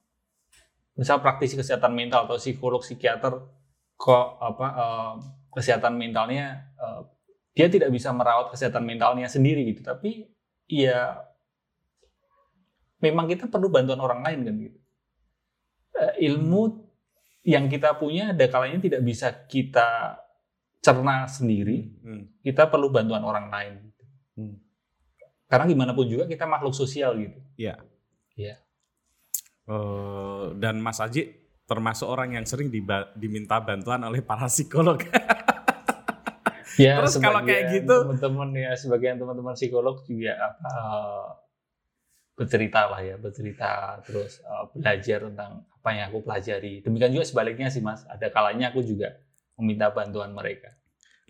misal 0.94 1.20
praktisi 1.24 1.58
kesehatan 1.58 1.92
mental 1.96 2.28
atau 2.30 2.38
psikolog 2.38 2.84
psikiater 2.84 3.34
kok 3.96 4.28
apa 4.38 4.68
eh, 4.76 5.14
kesehatan 5.56 5.96
mentalnya 5.98 6.70
eh, 6.76 7.02
dia 7.56 7.72
tidak 7.72 7.90
bisa 7.90 8.12
merawat 8.12 8.52
kesehatan 8.52 8.84
mentalnya 8.84 9.32
sendiri 9.32 9.64
gitu. 9.72 9.82
Tapi 9.82 10.28
ya 10.68 11.24
memang 13.00 13.32
kita 13.32 13.48
perlu 13.48 13.72
bantuan 13.72 14.04
orang 14.04 14.22
lain 14.22 14.40
kan 14.44 14.56
gitu. 14.60 14.80
Eh, 15.96 16.14
ilmu 16.28 16.84
yang 17.48 17.72
kita 17.72 17.96
punya 17.96 18.36
ada 18.36 18.46
kalanya 18.52 18.84
tidak 18.84 19.02
bisa 19.06 19.32
kita 19.48 20.20
cerna 20.84 21.26
sendiri, 21.26 21.88
Hmm. 22.04 22.24
kita 22.44 22.68
perlu 22.68 22.92
bantuan 22.92 23.24
orang 23.24 23.48
lain. 23.50 23.74
Hmm. 24.36 24.56
Karena 25.48 25.66
gimana 25.66 25.92
pun 25.96 26.06
juga 26.06 26.28
kita 26.28 26.44
makhluk 26.46 26.76
sosial 26.76 27.16
gitu. 27.18 27.40
Eh, 29.66 30.46
dan 30.62 30.78
Mas 30.78 31.02
Aji 31.02 31.32
termasuk 31.66 32.06
orang 32.06 32.38
yang 32.38 32.46
sering 32.46 32.70
diminta 33.18 33.58
bantuan 33.58 34.04
oleh 34.06 34.22
para 34.22 34.46
psikolog. 34.46 35.02
Ya, 36.76 37.00
Terus 37.00 37.16
kalau 37.20 37.40
kayak 37.42 37.72
gitu- 37.72 38.04
teman-teman 38.04 38.50
ya, 38.52 38.72
sebagian 38.76 39.16
teman-teman 39.16 39.56
psikolog 39.56 40.04
juga 40.04 40.34
apa 40.36 40.72
bercerita 42.36 42.92
lah 42.92 43.00
ya, 43.00 43.16
bercerita 43.16 43.96
terus 44.04 44.44
eh, 44.44 44.64
belajar 44.76 45.24
tentang 45.32 45.64
apa 45.64 45.90
yang 45.96 46.06
aku 46.12 46.20
pelajari. 46.22 46.84
Demikian 46.84 47.16
juga 47.16 47.24
sebaliknya 47.24 47.72
sih 47.72 47.80
Mas, 47.80 48.04
ada 48.06 48.28
kalanya 48.28 48.76
aku 48.76 48.84
juga 48.84 49.16
meminta 49.56 49.88
bantuan 49.88 50.36
mereka. 50.36 50.76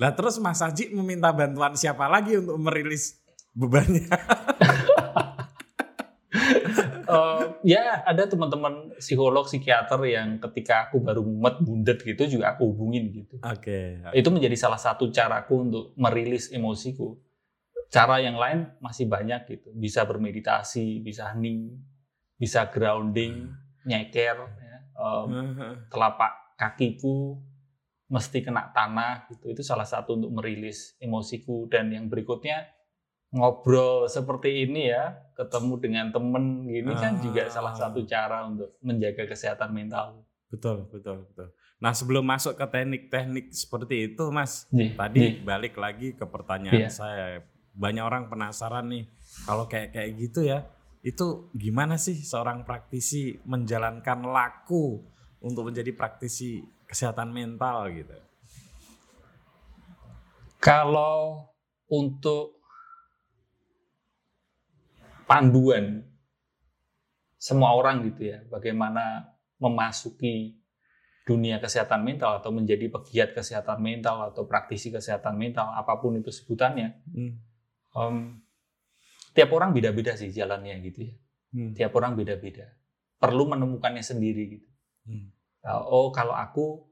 Lah 0.02 0.12
terus 0.12 0.42
Mas 0.42 0.60
Aji 0.60 0.90
meminta 0.92 1.30
bantuan 1.30 1.78
siapa 1.78 2.10
lagi 2.10 2.42
untuk 2.42 2.58
merilis 2.58 3.22
bebannya? 3.54 4.10
Ya 7.66 8.06
ada 8.06 8.30
teman-teman 8.30 8.94
psikolog, 9.02 9.50
psikiater 9.50 9.98
yang 10.06 10.38
ketika 10.38 10.86
aku 10.86 11.02
baru 11.02 11.26
mumet, 11.26 11.58
bundet 11.66 11.98
gitu 12.06 12.38
juga 12.38 12.54
aku 12.54 12.70
hubungin 12.70 13.10
gitu. 13.10 13.42
Oke. 13.42 14.06
Itu 14.14 14.30
menjadi 14.30 14.54
salah 14.54 14.78
satu 14.78 15.10
caraku 15.10 15.66
untuk 15.66 15.86
merilis 15.98 16.54
emosiku. 16.54 17.18
Cara 17.90 18.22
yang 18.22 18.38
lain 18.38 18.70
masih 18.78 19.10
banyak 19.10 19.50
gitu. 19.50 19.74
Bisa 19.74 20.06
bermeditasi, 20.06 21.02
bisa 21.02 21.34
hening, 21.34 21.74
bisa 22.38 22.70
grounding, 22.70 23.50
nyeker, 23.90 24.46
ya. 24.46 24.78
Em, 25.02 25.30
telapak 25.90 26.54
kakiku 26.62 27.42
mesti 28.14 28.46
kena 28.46 28.70
tanah 28.78 29.26
gitu. 29.34 29.50
Itu 29.50 29.66
salah 29.66 29.90
satu 29.90 30.22
untuk 30.22 30.38
merilis 30.38 30.94
emosiku 31.02 31.66
dan 31.66 31.90
yang 31.90 32.06
berikutnya 32.14 32.75
ngobrol 33.36 34.08
seperti 34.08 34.64
ini 34.64 34.88
ya, 34.90 35.12
ketemu 35.36 35.74
dengan 35.84 36.06
temen 36.08 36.64
gini 36.64 36.96
kan 36.96 37.20
juga 37.20 37.44
Ah. 37.46 37.52
salah 37.52 37.74
satu 37.76 38.08
cara 38.08 38.48
untuk 38.48 38.80
menjaga 38.80 39.28
kesehatan 39.28 39.76
mental. 39.76 40.24
Betul, 40.48 40.88
betul, 40.88 41.28
betul. 41.28 41.52
Nah 41.84 41.92
sebelum 41.92 42.24
masuk 42.24 42.56
ke 42.56 42.64
teknik-teknik 42.64 43.52
seperti 43.52 44.16
itu, 44.16 44.24
Mas, 44.32 44.64
Nih, 44.72 44.96
tadi 44.96 45.20
nih. 45.20 45.34
balik 45.44 45.76
lagi 45.76 46.16
ke 46.16 46.24
pertanyaan 46.24 46.88
Iya. 46.88 46.90
saya. 46.90 47.44
Banyak 47.76 48.04
orang 48.08 48.24
penasaran 48.32 48.88
nih, 48.88 49.04
kalau 49.44 49.68
kayak 49.68 49.92
kayak 49.92 50.12
gitu 50.16 50.48
ya, 50.48 50.64
itu 51.04 51.52
gimana 51.52 52.00
sih 52.00 52.16
seorang 52.16 52.64
praktisi 52.64 53.36
menjalankan 53.44 54.24
laku 54.24 55.04
untuk 55.44 55.68
menjadi 55.68 55.92
praktisi 55.92 56.64
kesehatan 56.88 57.36
mental 57.36 57.92
gitu? 57.92 58.16
Kalau 60.58 61.52
untuk 61.92 62.55
panduan 65.26 66.06
semua 67.36 67.76
orang 67.78 68.06
gitu 68.10 68.32
ya, 68.34 68.42
bagaimana 68.50 69.36
memasuki 69.62 70.58
dunia 71.26 71.58
kesehatan 71.58 72.06
mental 72.06 72.38
atau 72.38 72.54
menjadi 72.54 72.86
pegiat 72.90 73.34
kesehatan 73.34 73.82
mental 73.82 74.30
atau 74.30 74.46
praktisi 74.46 74.94
kesehatan 74.94 75.38
mental, 75.38 75.74
apa 75.74 75.98
pun 75.98 76.22
itu 76.22 76.30
sebutannya, 76.30 77.02
Hmm. 77.10 77.34
em, 77.98 78.18
tiap 79.34 79.50
orang 79.52 79.74
beda-beda 79.74 80.14
sih 80.14 80.30
jalannya 80.30 80.80
gitu 80.86 81.10
ya. 81.10 81.14
Hmm. 81.54 81.72
Tiap 81.74 81.92
orang 81.98 82.14
beda-beda. 82.14 82.70
Perlu 83.18 83.50
menemukannya 83.52 84.06
sendiri 84.06 84.44
gitu. 84.60 84.70
Hmm. 85.10 85.34
Oh, 85.66 86.14
kalau 86.14 86.38
aku 86.38 86.86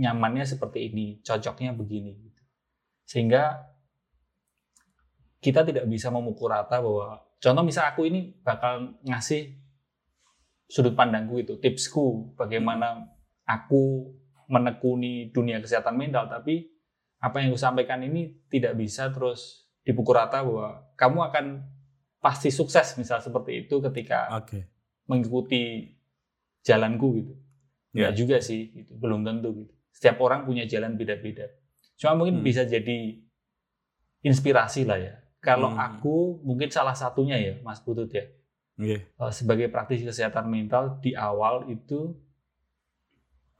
nyamannya 0.00 0.48
seperti 0.48 0.88
ini, 0.88 1.20
cocoknya 1.20 1.76
begini. 1.76 2.12
Gitu. 2.18 2.42
Sehingga 3.04 3.68
kita 5.44 5.60
tidak 5.60 5.84
bisa 5.86 6.08
memukul 6.08 6.50
rata 6.50 6.80
bahwa, 6.80 7.20
contoh 7.44 7.60
misal 7.60 7.92
aku 7.92 8.08
ini 8.08 8.32
bakal 8.40 8.96
ngasih 9.04 9.60
sudut 10.64 10.96
pandangku 10.96 11.44
itu, 11.44 11.60
tipsku, 11.60 12.32
bagaimana 12.40 13.04
aku 13.44 14.08
menekuni 14.48 15.28
dunia 15.28 15.60
kesehatan 15.60 15.92
mental, 16.00 16.24
tapi 16.32 16.72
apa 17.20 17.40
yang 17.44 17.52
aku 17.52 17.60
sampaikan 17.60 18.00
ini 18.00 18.48
tidak 18.48 18.76
bisa 18.80 19.12
terus 19.12 19.68
dipukul 19.84 20.16
rata 20.16 20.40
bahwa 20.40 20.88
kamu 20.96 21.18
akan 21.28 21.44
pasti 22.20 22.48
sukses 22.48 22.96
misal 22.96 23.20
seperti 23.20 23.68
itu 23.68 23.84
ketika 23.84 24.32
Oke. 24.40 24.72
mengikuti 25.04 25.92
jalanku 26.64 27.20
gitu. 27.20 27.34
Ya. 27.92 28.08
Enggak 28.08 28.14
juga 28.16 28.36
sih, 28.40 28.72
gitu. 28.72 28.96
belum 28.96 29.20
tentu 29.24 29.52
gitu. 29.64 29.72
Setiap 29.92 30.16
orang 30.24 30.48
punya 30.48 30.64
jalan 30.64 30.96
beda-beda. 30.96 31.46
Cuma 32.00 32.16
mungkin 32.16 32.40
Hmm. 32.40 32.44
bisa 32.44 32.64
jadi 32.64 33.20
inspirasi 34.24 34.88
lah 34.88 34.98
ya. 34.98 35.14
Kalau 35.44 35.68
Hmm. 35.76 35.78
aku 35.78 36.40
mungkin 36.40 36.72
salah 36.72 36.96
satunya 36.96 37.36
ya, 37.36 37.60
Mas 37.60 37.84
Putut 37.84 38.08
ya. 38.08 38.24
Iya. 38.80 39.04
Eh, 39.04 39.32
Sebagai 39.32 39.68
praktisi 39.68 40.08
kesehatan 40.08 40.48
mental 40.48 40.96
di 41.04 41.12
awal 41.12 41.68
itu 41.68 42.16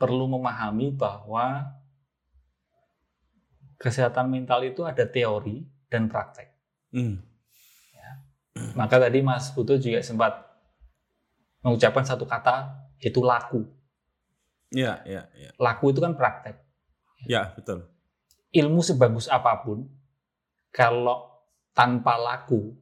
perlu 0.01 0.25
memahami 0.27 0.97
bahwa 0.97 1.69
kesehatan 3.77 4.33
mental 4.33 4.65
itu 4.65 4.81
ada 4.83 5.05
teori 5.05 5.61
dan 5.93 6.09
praktek. 6.09 6.49
Hmm. 6.91 7.21
Maka 8.75 9.03
tadi 9.03 9.19
Mas 9.21 9.51
Putut 9.51 9.83
juga 9.83 9.99
sempat 10.01 10.41
mengucapkan 11.61 12.07
satu 12.07 12.23
kata 12.25 12.71
yaitu 13.03 13.19
laku. 13.21 13.67
Iya, 14.71 15.03
iya, 15.07 15.23
iya. 15.35 15.51
Laku 15.59 15.91
itu 15.91 16.01
kan 16.01 16.15
praktek. 16.17 16.59
Ya, 17.29 17.53
betul. 17.55 17.87
ilmu 18.55 18.87
sebagus 18.87 19.27
apa 19.27 19.67
pun, 19.67 19.91
kalau 20.71 21.34
tanpa 21.75 22.17
laku, 22.17 22.73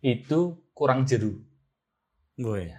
itu 0.00 0.54
kurang 0.70 1.02
jeru. 1.04 1.42
Gue. 2.38 2.70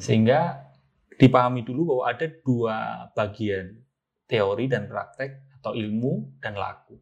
Sehingga 0.00 0.72
dipahami 1.20 1.62
dulu 1.62 1.94
bahwa 1.94 2.04
ada 2.08 2.26
dua 2.42 2.76
bagian, 3.12 3.76
teori 4.24 4.66
dan 4.66 4.88
praktek, 4.88 5.52
atau 5.62 5.78
ilmu 5.78 6.42
dan 6.42 6.58
laku. 6.58 6.98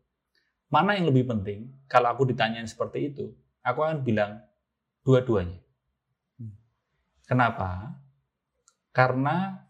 Mana 0.68 0.92
yang 0.98 1.08
lebih 1.08 1.24
penting? 1.30 1.72
Kalau 1.88 2.12
aku 2.12 2.28
ditanyain 2.28 2.68
seperti 2.68 3.14
itu, 3.14 3.32
aku 3.64 3.80
akan 3.80 4.04
bilang 4.04 4.44
dua-duanya. 5.00 5.58
Hmm. 6.36 6.54
Kenapa? 7.24 7.96
Karena 8.92 9.64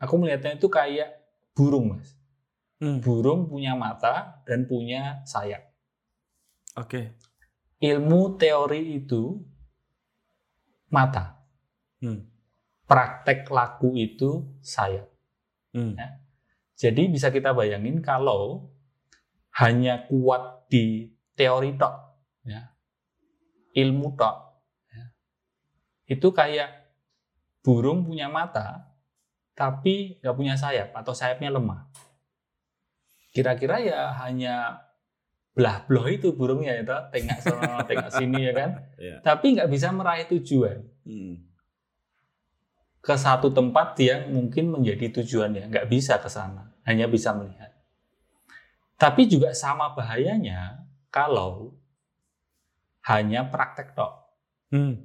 aku 0.00 0.14
melihatnya 0.16 0.56
itu 0.56 0.66
kayak 0.72 1.20
burung, 1.52 1.98
Mas. 1.98 2.16
Hmm. 2.84 3.00
burung 3.00 3.48
punya 3.48 3.72
mata 3.72 4.44
dan 4.44 4.68
punya 4.68 5.24
sayap. 5.24 5.72
Oke. 6.76 7.16
Ilmu 7.80 8.36
teori 8.36 9.00
itu 9.00 9.40
mata, 10.92 11.40
Hmm. 12.04 12.28
praktek 12.84 13.48
laku 13.48 13.96
itu 13.96 14.44
sayap. 14.60 15.08
Hmm. 15.72 15.96
Ya. 15.96 16.20
Jadi 16.76 17.08
bisa 17.08 17.32
kita 17.32 17.56
bayangin 17.56 18.04
kalau 18.04 18.68
hanya 19.56 20.04
kuat 20.04 20.68
di 20.68 21.08
teori 21.32 21.80
tok, 21.80 21.94
ya, 22.44 22.68
ilmu 23.80 24.12
tok, 24.12 24.36
ya, 24.92 25.04
itu 26.12 26.28
kayak 26.34 26.84
burung 27.64 28.04
punya 28.04 28.28
mata 28.28 28.92
tapi 29.54 30.18
nggak 30.20 30.36
punya 30.36 30.54
sayap 30.58 30.92
atau 30.92 31.14
sayapnya 31.14 31.48
lemah. 31.54 31.86
Kira-kira 33.34 33.82
ya 33.82 34.14
hanya 34.22 34.78
belah 35.54 35.82
belah 35.86 36.06
itu 36.10 36.30
burungnya 36.34 36.78
itu 36.78 36.90
tengok 37.10 37.38
sana 37.42 37.82
tengok 37.90 38.10
sini 38.10 38.46
ya 38.46 38.52
kan, 38.54 38.70
Iya. 38.98 39.16
tapi 39.22 39.54
nggak 39.58 39.70
bisa 39.70 39.90
meraih 39.90 40.26
tujuan 40.30 40.82
Hmm. 41.04 41.36
ke 43.04 43.14
satu 43.14 43.52
tempat 43.52 43.92
yang 44.00 44.32
mungkin 44.32 44.72
menjadi 44.72 45.20
tujuannya, 45.20 45.68
nggak 45.68 45.86
bisa 45.86 46.16
ke 46.18 46.26
sana, 46.26 46.72
hanya 46.88 47.04
bisa 47.04 47.36
melihat. 47.36 47.70
Tapi 48.96 49.28
juga 49.28 49.52
sama 49.52 49.92
bahayanya 49.92 50.82
kalau 51.12 51.76
hanya 53.04 53.44
praktek 53.46 53.92
tok, 53.92 54.14
Hmm. 54.72 55.04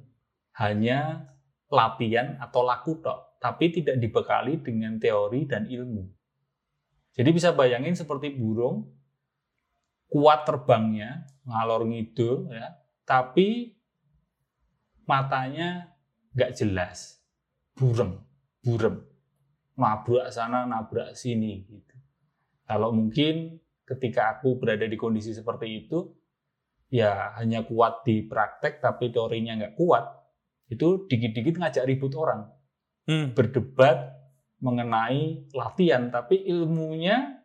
hanya 0.56 1.28
latihan 1.68 2.40
atau 2.40 2.64
laku 2.64 2.98
tok, 2.98 3.38
tapi 3.38 3.70
tidak 3.70 4.00
dibekali 4.00 4.58
dengan 4.58 4.96
teori 4.96 5.46
dan 5.46 5.68
ilmu. 5.68 6.08
Jadi 7.14 7.30
bisa 7.34 7.50
bayangin 7.50 7.98
seperti 7.98 8.30
burung, 8.34 8.86
kuat 10.10 10.46
terbangnya, 10.46 11.26
ngalor 11.46 11.86
ngidul, 11.86 12.50
ya, 12.50 12.74
tapi 13.06 13.74
matanya 15.06 15.90
nggak 16.34 16.54
jelas, 16.54 17.18
burem, 17.74 18.18
burem, 18.62 19.02
nabrak 19.74 20.30
sana, 20.30 20.66
nabrak 20.66 21.18
sini, 21.18 21.66
gitu. 21.66 21.96
Kalau 22.66 22.94
mungkin 22.94 23.58
ketika 23.82 24.38
aku 24.38 24.62
berada 24.62 24.86
di 24.86 24.94
kondisi 24.94 25.34
seperti 25.34 25.86
itu, 25.86 26.14
ya 26.90 27.34
hanya 27.38 27.66
kuat 27.66 28.06
di 28.06 28.22
praktek 28.22 28.78
tapi 28.78 29.10
teorinya 29.10 29.58
nggak 29.58 29.74
kuat, 29.74 30.06
itu 30.70 31.10
dikit-dikit 31.10 31.58
ngajak 31.58 31.86
ribut 31.86 32.14
orang, 32.14 32.46
Hmm. 33.10 33.34
berdebat 33.34 34.19
mengenai 34.60 35.50
latihan, 35.52 36.12
tapi 36.12 36.44
ilmunya 36.46 37.40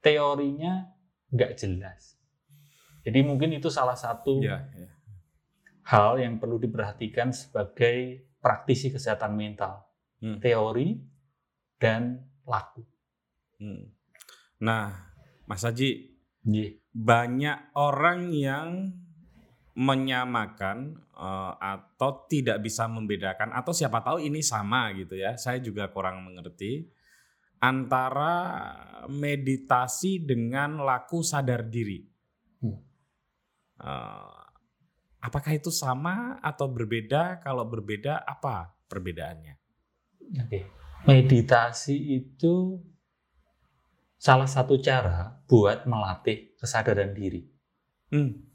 teorinya 0.00 0.86
nggak 1.34 1.52
jelas. 1.58 2.14
Jadi 3.02 3.22
mungkin 3.22 3.54
itu 3.54 3.70
salah 3.70 3.94
satu 3.94 4.42
Ya, 4.42 4.66
ya. 4.74 4.90
hal 5.86 6.18
yang 6.18 6.38
perlu 6.42 6.58
diperhatikan 6.58 7.30
sebagai 7.30 8.26
praktisi 8.42 8.90
kesehatan 8.90 9.34
mental. 9.34 9.86
Hmm. 10.18 10.38
Teori 10.42 10.98
dan 11.78 12.22
laku. 12.46 12.82
Hmm. 13.58 13.90
Nah, 14.62 15.12
Mas 15.46 15.62
Haji, 15.62 16.16
Iya. 16.46 16.78
banyak 16.94 17.58
orang 17.74 18.30
yang 18.32 18.94
menyamakan 19.76 20.96
eh, 21.12 21.54
atau 21.60 22.24
tidak 22.26 22.64
bisa 22.64 22.88
membedakan 22.88 23.52
atau 23.52 23.76
siapa 23.76 24.00
tahu 24.00 24.24
ini 24.24 24.40
sama 24.40 24.90
gitu 24.96 25.20
ya. 25.20 25.36
Saya 25.36 25.60
juga 25.60 25.92
kurang 25.92 26.24
mengerti 26.24 26.88
antara 27.60 28.34
meditasi 29.08 30.24
dengan 30.24 30.80
laku 30.80 31.20
sadar 31.20 31.68
diri. 31.68 32.00
Hmm. 32.64 32.80
Eh, 33.84 34.40
apakah 35.20 35.52
itu 35.52 35.68
sama 35.68 36.40
atau 36.40 36.72
berbeda? 36.72 37.44
Kalau 37.44 37.68
berbeda 37.68 38.24
apa 38.24 38.72
perbedaannya? 38.88 39.54
Oke. 40.40 40.60
Meditasi 41.06 42.18
itu 42.18 42.82
salah 44.18 44.48
satu 44.48 44.80
cara 44.80 45.38
buat 45.46 45.84
melatih 45.86 46.56
kesadaran 46.58 47.14
diri. 47.14 47.46
Hmm. 48.10 48.45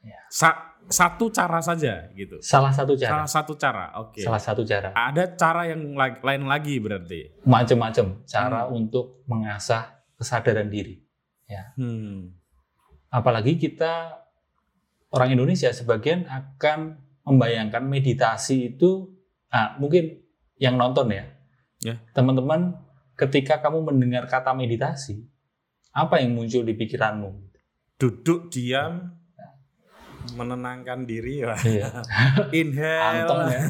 Ya. 0.00 0.20
Sa- 0.32 0.70
satu 0.90 1.30
cara 1.30 1.62
saja 1.62 2.10
gitu. 2.16 2.40
Salah 2.42 2.74
satu 2.74 2.98
cara. 2.98 3.22
Salah 3.22 3.30
satu 3.30 3.52
cara. 3.54 3.84
Oke. 4.00 4.24
Salah 4.24 4.42
satu 4.42 4.62
cara. 4.66 4.90
Ada 4.90 5.38
cara 5.38 5.70
yang 5.70 5.94
la- 5.94 6.18
lain 6.18 6.42
lagi 6.48 6.82
berarti. 6.82 7.30
Macam-macam 7.46 8.26
cara 8.26 8.66
Hmm. 8.66 8.74
untuk 8.74 9.22
mengasah 9.30 10.02
kesadaran 10.18 10.66
diri. 10.66 10.98
Hmm. 11.76 12.30
Apalagi 13.10 13.58
kita 13.58 14.18
orang 15.10 15.34
Indonesia 15.34 15.70
sebagian 15.70 16.26
akan 16.26 16.94
membayangkan 17.26 17.82
meditasi 17.82 18.74
itu 18.74 19.10
ah, 19.50 19.74
mungkin 19.82 20.22
yang 20.62 20.78
nonton 20.78 21.10
ya. 21.10 21.26
Ya. 21.82 21.94
Teman-teman 22.14 22.78
ketika 23.18 23.58
kamu 23.58 23.82
mendengar 23.90 24.30
kata 24.30 24.54
meditasi, 24.54 25.26
apa 25.90 26.22
yang 26.22 26.38
muncul 26.38 26.62
di 26.62 26.74
pikiranmu? 26.74 27.50
Duduk 27.98 28.48
diam, 28.48 29.19
menenangkan 30.30 31.04
diri. 31.04 31.42
Wah. 31.42 31.56
Iya. 31.56 32.02
Inhale, 32.60 33.26
ya. 33.48 33.62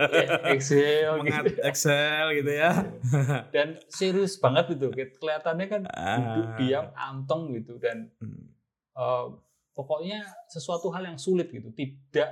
Exhale 0.54 1.16
gitu. 1.18 1.26
mengat- 1.26 1.60
exhale 1.62 2.30
gitu 2.34 2.52
ya. 2.52 2.70
Dan 3.54 3.76
serius 3.86 4.36
banget 4.36 4.74
itu. 4.74 4.86
Kelihatannya 4.90 5.66
kan 5.66 5.82
Ah. 5.88 6.16
duduk 6.16 6.48
diam 6.56 6.86
anteng 6.92 7.52
gitu 7.52 7.76
dan 7.76 8.08
Hmm. 8.18 8.48
eh, 8.92 9.26
pokoknya 9.72 10.20
sesuatu 10.46 10.88
hal 10.88 11.04
yang 11.04 11.18
sulit 11.18 11.48
gitu. 11.48 11.68
Tidak 11.68 12.30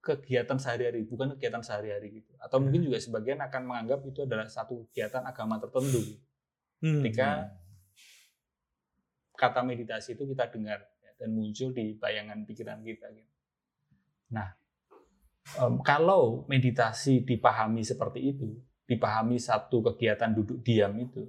kegiatan 0.00 0.56
sehari-hari, 0.56 1.04
bukan 1.04 1.34
kegiatan 1.34 1.60
sehari-hari 1.60 2.22
gitu. 2.22 2.32
Atau 2.38 2.56
mungkin 2.58 2.80
juga 2.82 2.96
sebagian 2.96 3.36
akan 3.38 3.62
menganggap 3.64 4.00
itu 4.02 4.22
adalah 4.22 4.46
satu 4.46 4.88
kegiatan 4.88 5.20
agama 5.22 5.58
tertentu. 5.58 6.00
gitu. 6.00 6.24
Hmm. 6.80 7.04
Ketika 7.04 7.52
kata 9.34 9.60
meditasi 9.62 10.12
itu 10.14 10.24
kita 10.26 10.48
dengar 10.48 10.84
ya, 10.99 10.99
dan 11.20 11.36
muncul 11.36 11.76
di 11.76 11.92
bayangan 12.00 12.48
pikiran 12.48 12.80
kita. 12.80 13.12
Gitu. 13.12 13.32
Nah, 14.32 14.56
kalau 15.84 16.48
meditasi 16.48 17.20
dipahami 17.28 17.84
seperti 17.84 18.32
itu, 18.32 18.48
dipahami 18.88 19.36
satu 19.36 19.84
kegiatan 19.92 20.32
duduk 20.32 20.64
diam 20.64 20.96
itu, 20.96 21.28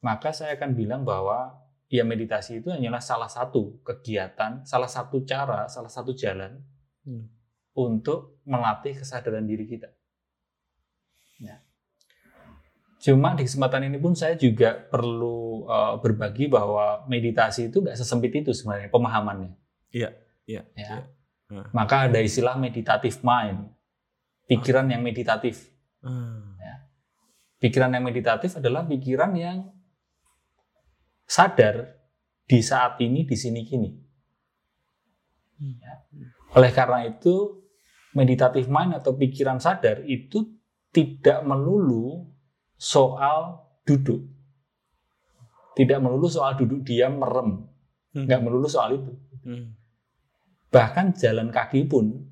maka 0.00 0.32
saya 0.32 0.56
akan 0.56 0.72
bilang 0.72 1.04
bahwa 1.04 1.52
ya 1.92 2.08
meditasi 2.08 2.64
itu 2.64 2.72
hanyalah 2.72 3.04
salah 3.04 3.28
satu 3.28 3.84
kegiatan, 3.84 4.64
salah 4.64 4.88
satu 4.88 5.22
cara, 5.28 5.68
salah 5.68 5.92
satu 5.92 6.16
jalan 6.16 6.64
Hmm. 7.08 7.24
untuk 7.72 8.36
melatih 8.44 9.00
kesadaran 9.00 9.48
diri 9.48 9.64
kita. 9.64 9.88
Ya. 11.40 11.64
Cuma 13.08 13.32
di 13.32 13.48
kesempatan 13.48 13.88
ini 13.88 13.96
pun 13.96 14.12
saya 14.12 14.36
juga 14.36 14.76
perlu 14.76 15.64
uh, 15.64 15.96
berbagi 15.96 16.44
bahwa 16.44 17.08
meditasi 17.08 17.72
itu 17.72 17.80
nggak 17.80 17.96
sesempit 17.96 18.36
itu 18.36 18.52
sebenarnya 18.52 18.92
pemahamannya. 18.92 19.56
Iya, 19.88 20.12
iya, 20.44 20.68
Ya. 20.76 20.84
iya. 20.84 20.96
Nah. 21.48 21.72
Maka 21.72 22.12
ada 22.12 22.20
istilah 22.20 22.60
meditative 22.60 23.24
mind, 23.24 23.72
pikiran 24.44 24.92
yang 24.92 25.00
meditatif. 25.00 25.72
Ah. 26.04 26.44
Pikiran 27.56 27.96
yang 27.96 28.04
meditatif 28.04 28.60
adalah 28.60 28.84
pikiran 28.84 29.32
yang 29.32 29.72
sadar 31.24 31.96
di 32.44 32.60
saat 32.60 33.00
ini, 33.00 33.24
di 33.24 33.34
sini, 33.40 33.64
kini. 33.64 33.90
Ya. 35.58 36.06
Oleh 36.54 36.70
karena 36.76 37.08
itu, 37.08 37.64
meditative 38.12 38.68
mind 38.68 39.00
atau 39.00 39.16
pikiran 39.16 39.58
sadar 39.58 40.04
itu 40.04 40.44
tidak 40.92 41.40
melulu 41.42 42.36
soal 42.78 43.66
duduk. 43.82 44.22
Tidak 45.74 45.98
melulu 45.98 46.26
soal 46.30 46.54
duduk 46.54 46.86
diam 46.86 47.18
merem. 47.18 47.66
Hmm. 48.14 48.24
Nggak 48.24 48.40
melulu 48.40 48.66
soal 48.70 48.98
itu. 48.98 49.12
Hmm. 49.44 49.74
Bahkan 50.70 51.18
jalan 51.18 51.50
kaki 51.50 51.86
pun 51.90 52.26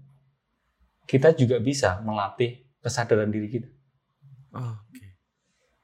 kita 1.06 1.34
juga 1.34 1.62
bisa 1.62 2.02
melatih 2.02 2.66
kesadaran 2.82 3.30
diri 3.30 3.48
kita. 3.50 3.70
Oh, 4.54 4.74
Oke. 4.90 5.06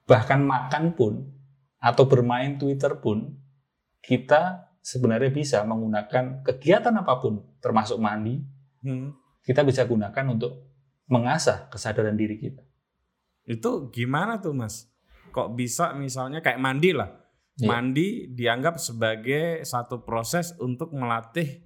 Bahkan 0.07 0.41
makan 0.43 0.85
pun 0.99 1.31
atau 1.79 2.05
bermain 2.07 2.59
Twitter 2.59 2.99
pun 2.99 3.39
kita 4.03 4.71
sebenarnya 4.83 5.31
bisa 5.31 5.63
menggunakan 5.63 6.43
kegiatan 6.43 6.95
apa 6.95 7.23
pun 7.23 7.43
termasuk 7.63 7.99
mandi 8.03 8.43
Hmm. 8.83 9.15
kita 9.47 9.63
bisa 9.63 9.87
gunakan 9.87 10.35
untuk 10.35 10.75
mengasah 11.07 11.71
kesadaran 11.71 12.19
diri 12.19 12.35
kita. 12.35 12.67
Itu 13.47 13.91
gimana 13.91 14.39
tuh 14.39 14.55
mas? 14.55 14.87
Kok 15.33 15.57
bisa 15.57 15.97
misalnya 15.97 16.45
kayak 16.45 16.61
mandi 16.61 16.93
lah. 16.93 17.11
Iya. 17.59 17.69
Mandi 17.69 18.09
dianggap 18.33 18.81
sebagai 18.81 19.65
satu 19.65 20.01
proses 20.05 20.57
untuk 20.57 20.93
melatih 20.97 21.61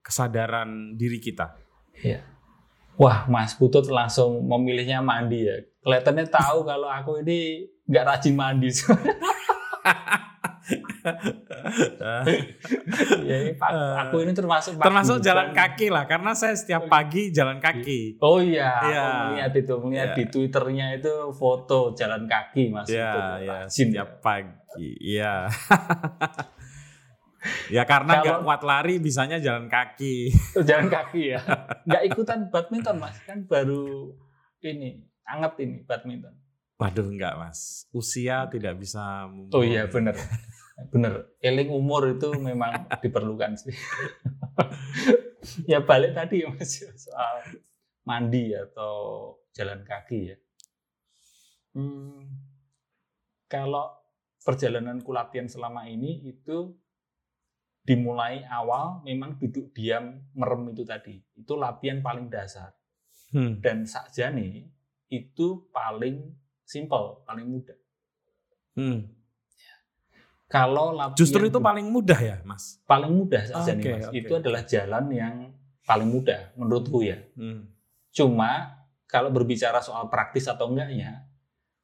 kesadaran 0.00 0.96
diri 0.96 1.20
kita. 1.20 1.58
Wah, 2.96 3.28
Mas 3.28 3.52
Putut 3.52 3.84
langsung 3.92 4.48
memilihnya 4.48 5.04
mandi 5.04 5.44
ya. 5.44 5.60
Kelihatannya 5.84 6.26
tahu 6.32 6.64
kalau 6.64 6.88
aku 6.88 7.20
ini 7.20 7.68
nggak 7.84 8.04
rajin 8.08 8.34
mandi. 8.34 8.72
ya, 13.22 13.36
ini 13.40 13.52
Pak, 13.54 13.68
Eh, 13.70 13.94
aku 14.02 14.16
ini 14.22 14.32
termasuk 14.32 14.78
Termasuk 14.78 15.16
Bukan. 15.20 15.26
jalan 15.26 15.48
kaki 15.52 15.86
lah, 15.88 16.04
karena 16.04 16.32
saya 16.32 16.54
setiap 16.54 16.86
pagi 16.86 17.30
jalan 17.30 17.58
kaki. 17.58 18.18
Oh 18.20 18.38
iya, 18.38 18.70
Iya. 18.82 19.02
aku 19.02 19.22
melihat 19.30 19.52
itu, 19.54 19.74
melihat 19.80 20.08
Iya. 20.08 20.16
di 20.16 20.24
Twitternya 20.26 20.86
itu 20.96 21.14
foto 21.32 21.92
jalan 21.92 22.26
kaki 22.26 22.62
Mas 22.68 22.88
Ya, 22.88 23.10
Putut. 23.12 23.38
ya, 23.42 23.52
Rajin 23.64 23.70
setiap 23.70 24.08
pagi. 24.20 24.90
Iya. 25.00 25.34
ya 27.70 27.82
karena 27.84 28.20
nggak 28.20 28.42
kuat 28.42 28.62
lari, 28.62 28.98
bisanya 28.98 29.38
jalan 29.38 29.70
kaki. 29.70 30.34
Oh, 30.58 30.64
jalan 30.64 30.90
kaki 30.90 31.32
ya. 31.32 31.40
Nggak 31.86 32.02
ikutan 32.06 32.38
badminton 32.50 32.96
Mas, 32.98 33.16
kan 33.22 33.46
baru 33.46 34.10
ini 34.60 34.98
anget 35.24 35.62
ini 35.62 35.82
badminton. 35.82 36.34
Waduh, 36.76 37.08
nggak 37.08 37.40
mas. 37.40 37.88
Usia 37.88 38.44
tidak 38.52 38.76
bisa. 38.76 39.24
Oh 39.48 39.64
iya 39.64 39.88
bener, 39.88 40.12
bener. 40.92 41.32
Eling 41.40 41.72
umur 41.72 42.16
itu 42.16 42.32
memang 42.36 42.86
diperlukan 43.02 43.56
sih. 43.56 43.74
ya 45.70 45.80
balik 45.80 46.12
tadi 46.12 46.42
ya 46.44 46.52
mas 46.52 46.82
soal 46.98 47.36
mandi 48.04 48.52
atau 48.52 48.94
jalan 49.56 49.82
kaki 49.86 50.34
ya. 50.34 50.36
Hmm, 51.76 52.24
kalau 53.48 53.92
perjalananku 54.44 55.12
latihan 55.12 55.48
selama 55.48 55.88
ini 55.88 56.24
itu 56.28 56.72
dimulai 57.86 58.42
awal 58.48 59.04
memang 59.06 59.38
duduk 59.38 59.70
diam 59.72 60.24
merem 60.34 60.72
itu 60.74 60.82
tadi. 60.82 61.20
Itu 61.36 61.54
latihan 61.56 62.00
paling 62.02 62.28
dasar 62.28 62.76
Hmm. 63.34 63.58
dan 63.58 63.82
sakjane 63.82 64.70
itu 65.10 65.66
paling 65.74 66.34
simple, 66.62 67.22
paling 67.26 67.46
mudah. 67.46 67.78
Hmm. 68.78 69.15
Kalau 70.46 70.94
Justru 71.18 71.50
itu 71.50 71.58
paling 71.58 71.90
mudah 71.90 72.18
ya, 72.22 72.36
mas. 72.46 72.78
paling 72.86 73.10
mudah 73.10 73.42
saja 73.42 73.74
nih 73.74 73.82
Oke, 73.82 73.90
mas. 73.98 74.06
oke, 74.06 74.14
itu 74.14 74.32
adalah 74.38 74.62
jalan 74.62 75.04
yang 75.10 75.34
paling 75.82 76.06
mudah 76.06 76.54
menurutku 76.54 77.02
ya. 77.02 77.18
Hmm. 77.34 77.66
Cuma 78.14 78.78
kalau 79.10 79.34
berbicara 79.34 79.82
soal 79.82 80.06
praktis 80.06 80.46
atau 80.46 80.70
enggaknya, 80.70 81.26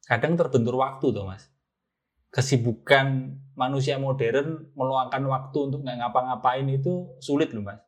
kadang 0.06 0.38
terbentur 0.38 0.78
waktu 0.78 1.10
tuh 1.10 1.26
mas. 1.26 1.50
Kesibukan 2.30 3.34
manusia 3.58 3.98
modern 3.98 4.70
meluangkan 4.72 5.20
waktu 5.26 5.58
untuk 5.58 5.82
nggak 5.82 5.98
ngapa-ngapain 5.98 6.64
itu 6.70 7.18
sulit 7.18 7.50
loh 7.50 7.66
mas. 7.66 7.82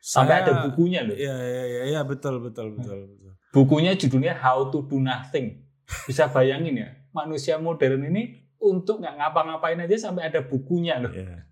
Sampai 0.00 0.40
Saya- 0.40 0.44
ada 0.48 0.52
bukunya 0.64 1.04
loh. 1.04 1.12
Iya, 1.12 1.36
iya, 1.36 1.82
iya, 1.84 2.00
betul, 2.00 2.40
betul, 2.40 2.72
betul, 2.72 3.12
betul. 3.12 3.32
Bukunya 3.52 3.92
judulnya 3.92 4.32
How 4.32 4.72
to 4.72 4.80
Do 4.80 4.96
Nothing. 4.96 5.68
Bisa 6.08 6.32
bayangin 6.32 6.80
ya, 6.80 6.88
manusia 7.12 7.60
modern 7.60 8.08
ini 8.08 8.39
untuk 8.60 9.00
nggak 9.00 9.16
ngapa-ngapain 9.16 9.80
aja 9.80 9.96
sampai 9.98 10.28
ada 10.28 10.40
bukunya 10.40 10.96
loh. 10.96 11.10
Iya. 11.10 11.48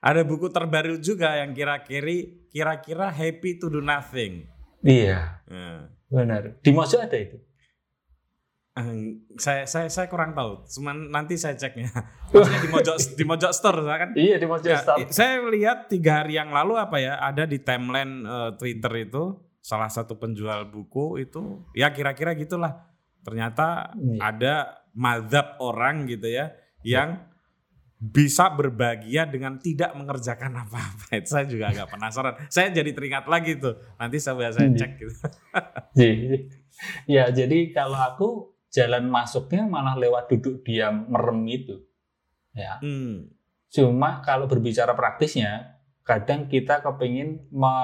Ada 0.00 0.22
buku 0.22 0.48
terbaru 0.48 0.96
juga 0.96 1.36
yang 1.36 1.52
kira-kira 1.52 2.14
kira-kira 2.48 3.10
happy 3.10 3.58
to 3.58 3.68
do 3.68 3.78
nothing. 3.78 4.48
Iya, 4.80 5.44
Nah, 5.44 5.92
benar. 6.08 6.56
Di 6.58 6.70
Mojo 6.70 6.96
ada 6.96 7.14
itu. 7.14 7.36
eh, 8.70 8.96
saya 9.36 9.66
saya 9.66 9.86
saya 9.86 10.06
kurang 10.06 10.32
tahu. 10.32 10.64
Cuman 10.64 11.10
nanti 11.10 11.34
saya 11.34 11.52
ceknya. 11.52 11.90
Maksudnya 12.32 12.60
di 12.60 12.70
Mojok 12.70 12.96
di 13.12 13.24
Mojok 13.24 13.52
Store 13.52 13.82
saya 13.82 13.98
kan. 13.98 14.10
Iya 14.14 14.36
di 14.38 14.46
Mojo 14.46 14.64
Ya, 14.64 14.78
Stop. 14.78 14.96
i- 14.96 15.10
saya 15.10 15.42
lihat 15.44 15.86
tiga 15.86 16.22
hari 16.22 16.34
yang 16.34 16.48
lalu 16.48 16.78
apa 16.78 16.96
ya 16.96 17.18
ada 17.18 17.44
di 17.44 17.58
timeline 17.58 18.22
eh, 18.22 18.50
Twitter 18.56 18.92
itu 19.02 19.36
salah 19.60 19.90
satu 19.90 20.16
penjual 20.16 20.64
buku 20.66 21.20
itu 21.20 21.60
ya 21.74 21.90
kira-kira 21.90 22.32
gitulah 22.32 22.88
ternyata 23.20 23.92
Iya. 23.92 24.16
ada 24.22 24.54
madhab 24.94 25.56
orang 25.62 26.06
gitu 26.10 26.26
ya 26.30 26.54
yang 26.82 27.30
bisa 28.00 28.48
berbahagia 28.48 29.28
dengan 29.28 29.60
tidak 29.60 29.92
mengerjakan 29.92 30.56
apa-apa. 30.64 31.20
Saya 31.28 31.44
juga 31.44 31.68
agak 31.68 31.92
penasaran. 31.92 32.34
Saya 32.48 32.72
jadi 32.72 32.96
teringat 32.96 33.28
lagi 33.28 33.60
tuh. 33.60 33.76
Nanti 34.00 34.16
saya 34.16 34.48
saya 34.56 34.72
Iya. 34.72 34.78
cek 34.80 34.92
gitu. 34.96 35.14
Jadi, 35.92 36.36
ya 37.20 37.28
jadi 37.28 37.58
kalau 37.76 38.00
aku 38.00 38.28
jalan 38.72 39.04
masuknya 39.12 39.68
malah 39.68 40.00
lewat 40.00 40.32
duduk 40.32 40.64
diam 40.64 41.12
merem 41.12 41.44
itu. 41.44 41.76
Ya. 42.56 42.80
Hmm. 42.80 43.28
Cuma 43.68 44.24
kalau 44.24 44.48
berbicara 44.48 44.96
praktisnya, 44.96 45.76
kadang 46.02 46.48
kita 46.48 46.80
kepingin 46.80 47.44
me 47.52 47.74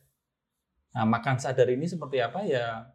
Nah, 0.95 1.03
makan 1.03 1.35
sadar 1.35 1.67
ini 1.67 1.83
seperti 1.83 2.23
apa 2.23 2.47
ya? 2.47 2.87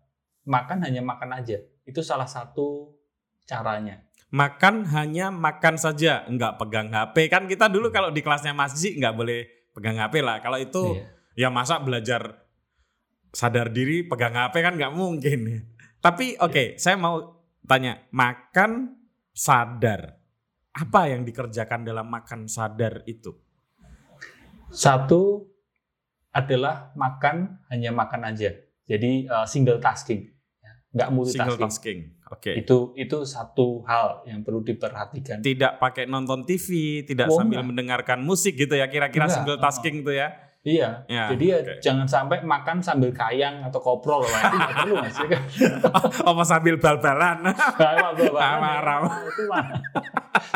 Makan 0.48 0.80
hanya 0.80 1.04
makan 1.04 1.44
aja. 1.44 1.60
Itu 1.84 2.00
salah 2.00 2.26
satu 2.26 2.96
caranya. 3.44 4.00
Makan 4.34 4.88
hanya 4.90 5.30
makan 5.30 5.78
saja, 5.78 6.26
enggak 6.26 6.58
pegang 6.58 6.90
HP. 6.90 7.30
Kan 7.30 7.46
kita 7.46 7.70
dulu 7.70 7.94
kalau 7.94 8.10
di 8.10 8.18
kelasnya 8.18 8.50
Mas 8.50 8.74
Haji 8.74 8.98
enggak 8.98 9.14
boleh 9.14 9.46
pegang 9.74 9.98
HP 9.98 10.22
lah. 10.22 10.38
Kalau 10.38 10.56
itu 10.56 10.96
Iya. 11.34 11.46
ya 11.46 11.48
masa 11.50 11.82
belajar 11.82 12.46
sadar 13.34 13.74
diri 13.74 14.06
pegang 14.06 14.38
HP 14.38 14.62
kan 14.62 14.78
nggak 14.78 14.94
mungkin. 14.94 15.66
Tapi 15.98 16.38
oke, 16.38 16.78
saya 16.78 16.94
mau 16.94 17.42
tanya, 17.66 18.06
makan 18.14 18.94
sadar. 19.34 20.20
Apa 20.74 21.10
yang 21.10 21.26
dikerjakan 21.26 21.86
dalam 21.86 22.06
makan 22.06 22.46
sadar 22.46 23.02
itu? 23.06 23.34
Satu 24.70 25.46
adalah 26.34 26.90
makan 26.98 27.62
hanya 27.70 27.94
makan 27.94 28.26
aja. 28.26 28.50
Jadi 28.84 29.24
eh, 29.26 29.46
single 29.46 29.78
tasking, 29.78 30.33
Ya, 30.94 31.10
nggak 31.10 31.10
Single 31.10 31.18
multitasking. 31.58 31.58
tasking. 31.58 31.98
Oke. 32.30 32.52
Itu 32.54 32.94
itu 32.94 33.18
satu 33.26 33.82
hal 33.82 34.22
yang 34.24 34.46
perlu 34.46 34.62
diperhatikan. 34.62 35.42
Tidak 35.42 35.82
pakai 35.82 36.06
nonton 36.06 36.46
TV, 36.46 37.02
tidak 37.02 37.26
Oh, 37.28 37.36
sambil 37.36 37.60
enggak. 37.60 37.68
mendengarkan 37.74 38.22
musik 38.22 38.54
gitu 38.54 38.78
ya. 38.78 38.86
Kira-kira 38.86 39.26
single 39.26 39.58
oh. 39.58 39.62
tasking 39.62 40.06
tuh 40.06 40.14
ya. 40.14 40.30
Iya. 40.64 41.04
Ya, 41.12 41.28
Jadi 41.28 41.44
ya 41.44 41.58
oke. 41.60 41.74
jangan 41.84 42.06
sampai 42.08 42.40
makan 42.40 42.80
sambil 42.80 43.12
kayang 43.12 43.60
atau 43.60 43.76
koprol 43.76 44.24
lah 44.24 44.40
itu 44.48 44.56
nggak 44.56 44.72
perlu 44.80 44.94
mas. 44.96 45.16
Ya 45.20 45.26
kan? 45.28 45.42
Apa 46.24 46.42
sambil 46.46 46.74
bal-balan? 46.80 47.36
Marah. 48.64 48.98
Itu 49.28 49.44
mah 49.44 49.66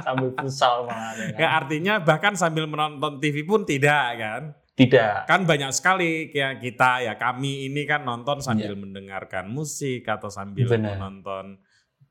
sambil 0.00 0.32
futsal 0.32 0.88
malah. 0.88 1.12
ya 1.12 1.28
kan? 1.28 1.38
ya 1.38 1.48
artinya 1.60 1.94
bahkan 2.00 2.32
sambil 2.34 2.64
menonton 2.64 3.20
TV 3.20 3.44
pun 3.44 3.68
tidak 3.68 4.16
kan? 4.16 4.42
Tidak. 4.78 5.26
Kan 5.26 5.42
banyak 5.42 5.74
sekali 5.74 6.30
kayak 6.30 6.62
kita 6.62 7.02
ya 7.02 7.14
kami 7.18 7.66
ini 7.66 7.82
kan 7.82 8.06
nonton 8.06 8.38
sambil 8.38 8.72
Iya. 8.72 8.78
mendengarkan 8.78 9.50
musik 9.50 10.06
atau 10.06 10.30
sambil 10.30 10.70
Benar. 10.70 10.94
menonton 10.94 11.58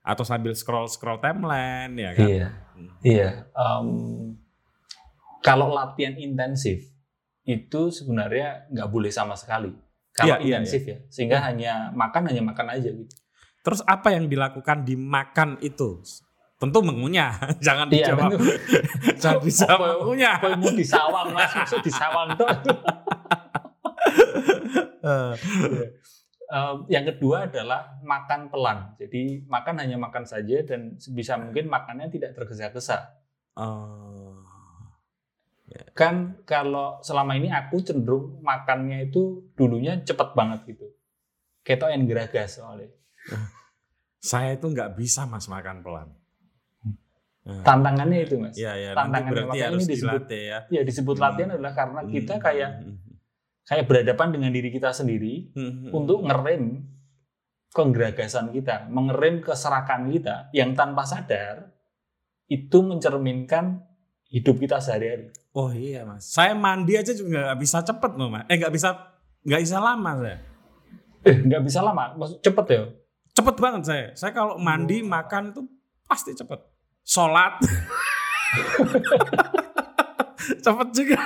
atau 0.03 0.23
sambil 0.23 0.51
scroll 0.51 0.91
scroll 0.91 1.19
timeline 1.19 1.95
ya 1.95 2.12
kan. 2.12 2.27
Iya. 2.27 2.47
Hmm. 2.75 2.89
Iya. 3.01 3.30
Em, 3.56 3.88
kalau 5.39 5.71
latihan 5.71 6.19
intensif 6.19 6.84
itu 7.47 7.82
sebenarnya 7.88 8.67
nggak 8.67 8.89
boleh 8.91 9.08
sama 9.08 9.39
sekali. 9.39 9.71
Kalau 10.12 10.36
Iya, 10.36 10.43
iya, 10.43 10.47
intensif 10.60 10.82
ya, 10.84 10.97
sehingga 11.08 11.39
hanya 11.39 11.93
makan 11.93 12.27
hanya 12.27 12.43
makan 12.43 12.67
aja 12.73 12.89
gitu. 12.89 13.15
Terus 13.62 13.80
apa 13.86 14.12
yang 14.12 14.25
dilakukan 14.25 14.82
di 14.82 14.97
makan 14.97 15.62
itu? 15.62 16.01
Tentu 16.58 16.82
mengunyah, 16.82 17.38
jangan 17.65 17.86
Iya, 17.88 18.17
dijawab. 18.17 18.30
jangan 19.22 19.41
dijawab 19.41 19.78
Apa- 19.80 19.89
mengunyah. 20.02 20.36
Mau 20.58 20.74
disawang 20.74 21.28
mas? 21.32 21.52
Maksud 21.54 21.80
disawang 21.82 22.28
tuh. 22.34 22.48
Eh, 25.08 25.34
Eh, 26.48 26.74
yang 26.88 27.04
kedua 27.06 27.43
adalah 27.43 28.00
makan 28.00 28.48
pelan. 28.48 28.96
Jadi 28.96 29.43
makan 29.46 29.84
hanya 29.84 30.00
makan 30.00 30.24
saja 30.24 30.63
dan 30.63 30.96
sebisa 30.96 31.36
mungkin 31.36 31.67
makannya 31.67 32.08
tidak 32.08 32.32
tergesa-gesa. 32.34 33.04
oh. 33.54 34.39
Kan 35.91 36.39
kalau 36.43 37.04
selama 37.04 37.36
ini 37.36 37.52
aku 37.52 37.84
cenderung 37.84 38.39
makannya 38.39 39.12
itu 39.12 39.43
dulunya 39.54 40.00
cepet 40.00 40.32
banget 40.32 40.63
gitu. 40.65 40.88
Ketok 41.62 41.91
yang 41.91 42.08
geragas 42.08 42.56
soalnya. 42.56 42.96
Saya 44.17 44.56
itu 44.56 44.63
nggak 44.63 44.96
bisa 44.96 45.28
mas 45.28 45.46
makan 45.46 45.84
pelan. 45.84 46.15
Tantangannya 47.63 48.19
itu 48.21 48.36
mas. 48.38 48.53
Ya, 48.53 48.73
nanti 48.73 48.91
tantangannya 48.93 49.31
berarti 49.31 49.47
makanya 49.49 49.65
harus 49.65 49.79
ini 49.79 49.89
disebut- 49.89 50.12
dilatih 50.19 50.41
ya. 50.43 50.60
Ya 50.67 50.81
disebut 50.83 51.15
Hmm. 51.15 51.23
latihan 51.23 51.49
adalah 51.51 51.73
karena 51.73 52.01
kita 52.05 52.33
Hmm, 52.33 52.43
kayak 52.43 52.69
hmm, 52.77 52.95
kayak 53.63 53.86
berhadapan 53.86 54.27
dengan 54.29 54.51
diri 54.51 54.69
kita 54.69 54.89
sendiri 54.91 55.36
hmm, 55.51 55.71
hmm. 55.71 55.91
untuk 55.91 56.19
ngerem 56.21 56.63
kegeragasan 57.69 58.49
kita, 58.49 58.88
mengerem 58.88 59.39
keserakan 59.39 60.10
kita 60.10 60.49
yang 60.51 60.73
tanpa 60.73 61.03
sadar 61.03 61.71
itu 62.45 62.77
mencerminkan 62.79 63.83
hidup 64.25 64.57
kita 64.57 64.77
sehari-hari. 64.77 65.31
Oh 65.51 65.69
iya 65.69 66.03
mas, 66.03 66.27
saya 66.27 66.51
mandi 66.51 66.95
aja 66.95 67.12
juga 67.12 67.47
nggak 67.47 67.60
bisa 67.60 67.79
cepet 67.81 68.12
loh 68.13 68.29
mas. 68.29 68.43
Eh 68.45 68.55
nggak 68.55 68.71
bisa 68.71 68.89
nggak 69.41 69.62
bisa 69.62 69.77
lama 69.77 70.12
saya. 70.17 70.38
Eh, 71.23 71.36
nggak 71.38 71.62
bisa 71.62 71.79
lama, 71.81 72.03
maksud 72.13 72.39
cepet 72.39 72.65
ya. 72.69 72.83
Cepet 73.33 73.55
banget 73.55 73.83
saya. 73.83 74.05
Saya 74.13 74.31
kalau 74.31 74.55
mandi 74.57 74.99
Oh. 74.99 75.07
makan 75.07 75.51
itu 75.51 75.62
pasti 76.03 76.31
cepet. 76.33 76.60
Sholat. 77.08 77.63
cepet 80.63 80.89
juga. 80.91 81.22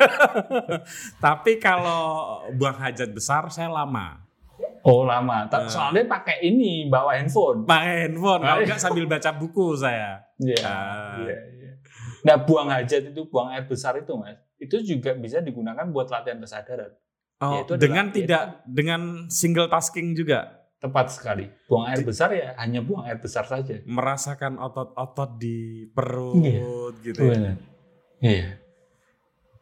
Tapi 1.17 1.57
kalau 1.57 2.41
buang 2.53 2.77
hajat 2.77 3.09
besar 3.09 3.49
saya 3.49 3.69
lama. 3.69 4.21
Oh 4.81 5.05
lama, 5.05 5.45
Nah. 5.45 5.69
soalnya 5.69 6.09
pakai 6.09 6.41
ini 6.41 6.89
bawa 6.89 7.13
handphone. 7.13 7.69
Pakai 7.69 8.09
handphone, 8.09 8.41
kalau 8.41 8.65
nggak 8.65 8.81
sambil 8.81 9.05
baca 9.05 9.29
buku 9.37 9.77
saya. 9.77 10.25
Iya. 10.41 10.65
Ah. 10.65 11.21
iya, 11.21 11.37
iya. 11.53 11.71
Nah 12.25 12.35
buang 12.41 12.65
hajat 12.69 13.13
itu, 13.13 13.21
buang 13.29 13.53
air 13.53 13.69
besar 13.69 13.93
itu 14.01 14.09
mas, 14.17 14.41
itu 14.57 14.81
juga 14.81 15.13
bisa 15.13 15.37
digunakan 15.37 15.85
buat 15.93 16.09
latihan 16.09 16.41
kesadaran. 16.41 16.97
Oh, 17.41 17.61
dengan 17.77 18.09
tidak 18.09 18.65
dengan 18.65 19.29
single 19.29 19.69
tasking 19.69 20.17
juga. 20.17 20.60
Tepat 20.81 21.13
sekali. 21.13 21.45
Buang 21.69 21.85
air 21.93 22.01
besar 22.01 22.33
ya 22.33 22.57
hanya 22.57 22.81
buang 22.81 23.05
air 23.05 23.21
besar 23.21 23.45
saja. 23.45 23.85
Merasakan 23.85 24.57
otot-otot 24.57 25.37
di 25.37 25.85
perut 25.93 26.41
Iya. 26.41 26.61
gitu. 27.05 27.21
ya. 27.29 27.53
Iya. 28.17 28.49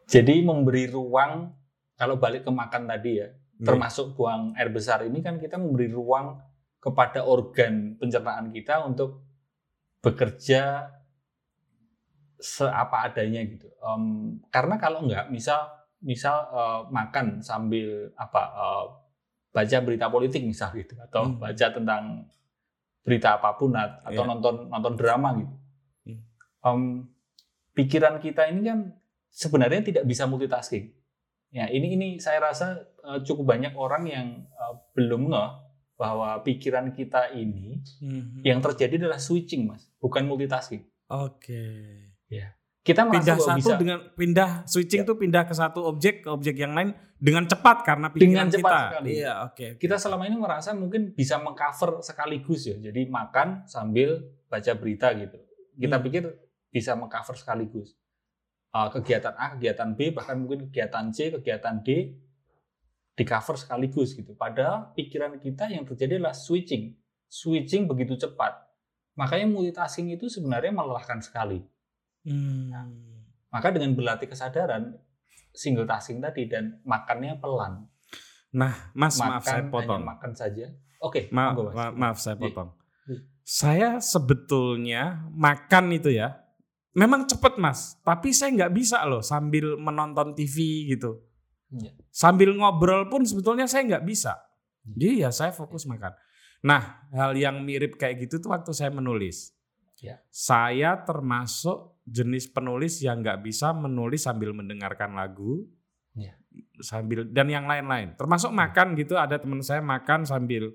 Jadi 0.08 0.42
memberi 0.42 0.88
ruang 0.88 1.52
kalau 2.00 2.16
balik 2.16 2.48
ke 2.48 2.52
makan 2.56 2.88
tadi 2.88 3.20
ya, 3.20 3.28
Iya. 3.28 3.68
termasuk 3.68 4.16
buang 4.16 4.56
air 4.56 4.72
besar 4.72 5.04
ini 5.04 5.20
kan 5.20 5.36
kita 5.36 5.60
memberi 5.60 5.92
ruang 5.92 6.40
kepada 6.80 7.28
organ 7.28 8.00
pencernaan 8.00 8.56
kita 8.56 8.88
untuk 8.88 9.20
bekerja 10.00 10.88
seapa 12.40 13.12
adanya 13.12 13.44
gitu. 13.44 13.68
Em, 13.84 14.40
karena 14.48 14.80
kalau 14.80 15.04
enggak, 15.04 15.28
misal 15.28 15.68
misal 16.00 16.48
eh, 16.56 16.82
makan 16.96 17.44
sambil 17.44 18.16
apa 18.16 18.42
eh, 18.56 18.86
baca 19.50 19.78
berita 19.80 20.08
politik 20.08 20.42
misal 20.42 20.70
gitu 20.74 20.94
atau 21.00 21.26
Hmm. 21.26 21.40
baca 21.40 21.66
tentang 21.70 22.30
berita 23.02 23.36
apa 23.36 23.56
pun 23.56 23.74
at- 23.74 24.04
atau 24.04 24.24
Iya. 24.24 24.30
nonton 24.30 24.56
nonton 24.68 24.94
drama 24.94 25.30
gitu. 25.36 25.56
Hmm. 26.06 26.20
Em, 26.62 26.82
pikiran 27.74 28.20
kita 28.20 28.46
ini 28.46 28.62
kan 28.64 28.80
sebenarnya 29.30 29.82
tidak 29.82 30.04
bisa 30.04 30.26
multitasking. 30.26 30.94
Ya, 31.50 31.66
ini 31.66 31.96
ini 31.96 32.08
saya 32.18 32.44
rasa 32.44 32.78
eh, 33.00 33.20
cukup 33.24 33.48
banyak 33.48 33.74
orang 33.74 34.04
yang 34.06 34.28
eh, 34.46 34.74
belum 34.94 35.30
ngeh 35.30 35.52
bahwa 35.96 36.40
pikiran 36.40 36.92
kita 36.92 37.34
ini 37.34 37.82
Mhm. 38.00 38.44
yang 38.44 38.60
terjadi 38.60 38.96
adalah 38.98 39.18
switching, 39.18 39.66
Mas, 39.66 39.90
bukan 39.98 40.24
multitasking. 40.24 40.86
Oke. 41.10 41.66
Kita 42.90 43.06
Pindah 43.06 43.38
satu 43.38 43.58
bisa 43.60 43.74
dengan 43.78 44.00
pindah 44.12 44.50
switching 44.66 45.02
Ya. 45.04 45.08
tuh 45.08 45.16
pindah 45.16 45.44
ke 45.46 45.54
satu 45.54 45.80
objek 45.86 46.26
ke 46.26 46.30
objek 46.30 46.58
yang 46.58 46.74
lain 46.74 46.90
dengan 47.16 47.46
cepat 47.46 47.86
karena 47.86 48.10
pikiran 48.10 48.26
Dengan 48.26 48.48
cepat 48.50 48.66
kita. 48.66 48.80
sekali. 48.90 49.10
Iya, 49.14 49.34
oke. 49.46 49.66
oke. 49.70 49.78
kita 49.78 49.96
selama 49.96 50.24
ini 50.26 50.36
merasa 50.36 50.70
mungkin 50.74 51.02
bisa 51.14 51.36
mengcover 51.38 52.02
sekaligus 52.02 52.62
ya. 52.66 52.76
Jadi 52.80 53.06
makan 53.06 53.64
sambil 53.64 54.18
baca 54.46 54.72
berita 54.74 55.14
gitu. 55.14 55.38
Kita 55.76 55.96
Hmm. 55.96 56.04
pikir 56.04 56.24
bisa 56.70 56.92
mengcover 56.94 57.36
sekaligus. 57.36 57.94
Uh, 58.70 58.86
kegiatan 58.90 59.34
A, 59.34 59.58
kegiatan 59.58 59.90
B, 59.94 60.10
bahkan 60.10 60.38
mungkin 60.38 60.70
kegiatan 60.70 61.10
C, 61.10 61.34
kegiatan 61.34 61.82
D 61.82 62.14
di 63.12 63.24
cover 63.24 63.58
sekaligus 63.58 64.14
gitu. 64.14 64.32
Padahal 64.34 64.94
pikiran 64.94 65.36
kita 65.38 65.68
yang 65.68 65.84
terjadi 65.84 66.18
adalah 66.18 66.32
switching. 66.32 66.94
Switching 67.28 67.86
begitu 67.86 68.16
cepat. 68.16 68.56
Makanya 69.14 69.50
multitasking 69.50 70.14
itu 70.14 70.30
sebenarnya 70.30 70.72
melelahkan 70.72 71.20
sekali. 71.20 71.60
Hmm. 72.22 72.72
Maka 73.50 73.68
dengan 73.70 73.94
berlatih 73.94 74.28
kesadaran 74.28 74.94
single 75.52 75.84
tasking 75.84 76.20
tadi 76.20 76.46
dan 76.46 76.78
makannya 76.84 77.38
pelan. 77.38 77.90
Nah, 78.50 78.74
Mas, 78.92 79.18
maaf 79.18 79.42
saya 79.42 79.62
Makan 79.62 79.70
potong. 79.70 80.02
makan 80.02 80.32
saja. 80.34 80.66
Oke, 81.00 81.30
Ma- 81.30 81.54
monggo, 81.54 81.64
Mas. 81.66 81.76
ma- 81.76 81.96
maaf 81.96 82.18
saya 82.18 82.36
Iya. 82.36 82.44
potong. 82.44 82.70
Iya. 83.06 83.20
Saya 83.42 83.90
sebetulnya 84.00 85.04
makan 85.32 85.86
itu 85.92 86.10
ya, 86.12 86.38
memang 86.92 87.26
cepet 87.26 87.58
mas. 87.58 87.98
Tapi 88.00 88.30
saya 88.30 88.54
nggak 88.54 88.74
bisa 88.74 89.02
loh 89.04 89.22
sambil 89.22 89.74
menonton 89.76 90.34
TV 90.34 90.58
gitu. 90.88 91.22
Iya. 91.72 91.94
Sambil 92.10 92.54
ngobrol 92.54 93.06
pun 93.08 93.22
sebetulnya 93.24 93.66
saya 93.66 93.86
nggak 93.88 94.06
bisa. 94.06 94.38
Jadi 94.82 95.22
ya 95.22 95.30
saya 95.30 95.50
fokus 95.50 95.86
makan. 95.86 96.14
Nah, 96.60 97.06
hal 97.10 97.34
yang 97.34 97.62
mirip 97.62 97.96
kayak 97.96 98.20
gitu 98.20 98.38
tuh 98.38 98.50
waktu 98.50 98.70
saya 98.70 98.90
menulis. 98.90 99.54
Ya. 99.98 100.20
Saya 100.28 100.98
termasuk 101.00 101.99
jenis 102.10 102.50
penulis 102.50 103.00
yang 103.06 103.22
nggak 103.22 103.46
bisa 103.46 103.72
menulis 103.72 104.26
sambil 104.26 104.52
mendengarkan 104.52 105.14
lagu, 105.14 105.66
Ya. 106.18 106.36
sambil 106.82 107.24
dan 107.30 107.48
yang 107.48 107.70
lain-lain. 107.70 108.18
Termasuk 108.18 108.50
makan 108.50 108.98
gitu. 108.98 109.16
Ada 109.16 109.38
teman 109.38 109.62
saya 109.62 109.80
makan 109.80 110.26
sambil 110.26 110.74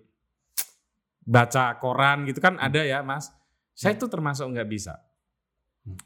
baca 1.26 1.74
koran 1.82 2.24
gitu 2.30 2.38
kan 2.38 2.56
ada 2.62 2.80
ya, 2.80 3.02
mas. 3.02 3.34
Saya 3.74 3.98
itu 3.98 4.06
termasuk 4.06 4.46
nggak 4.54 4.68
bisa. 4.70 4.94
Hmm. 5.82 5.98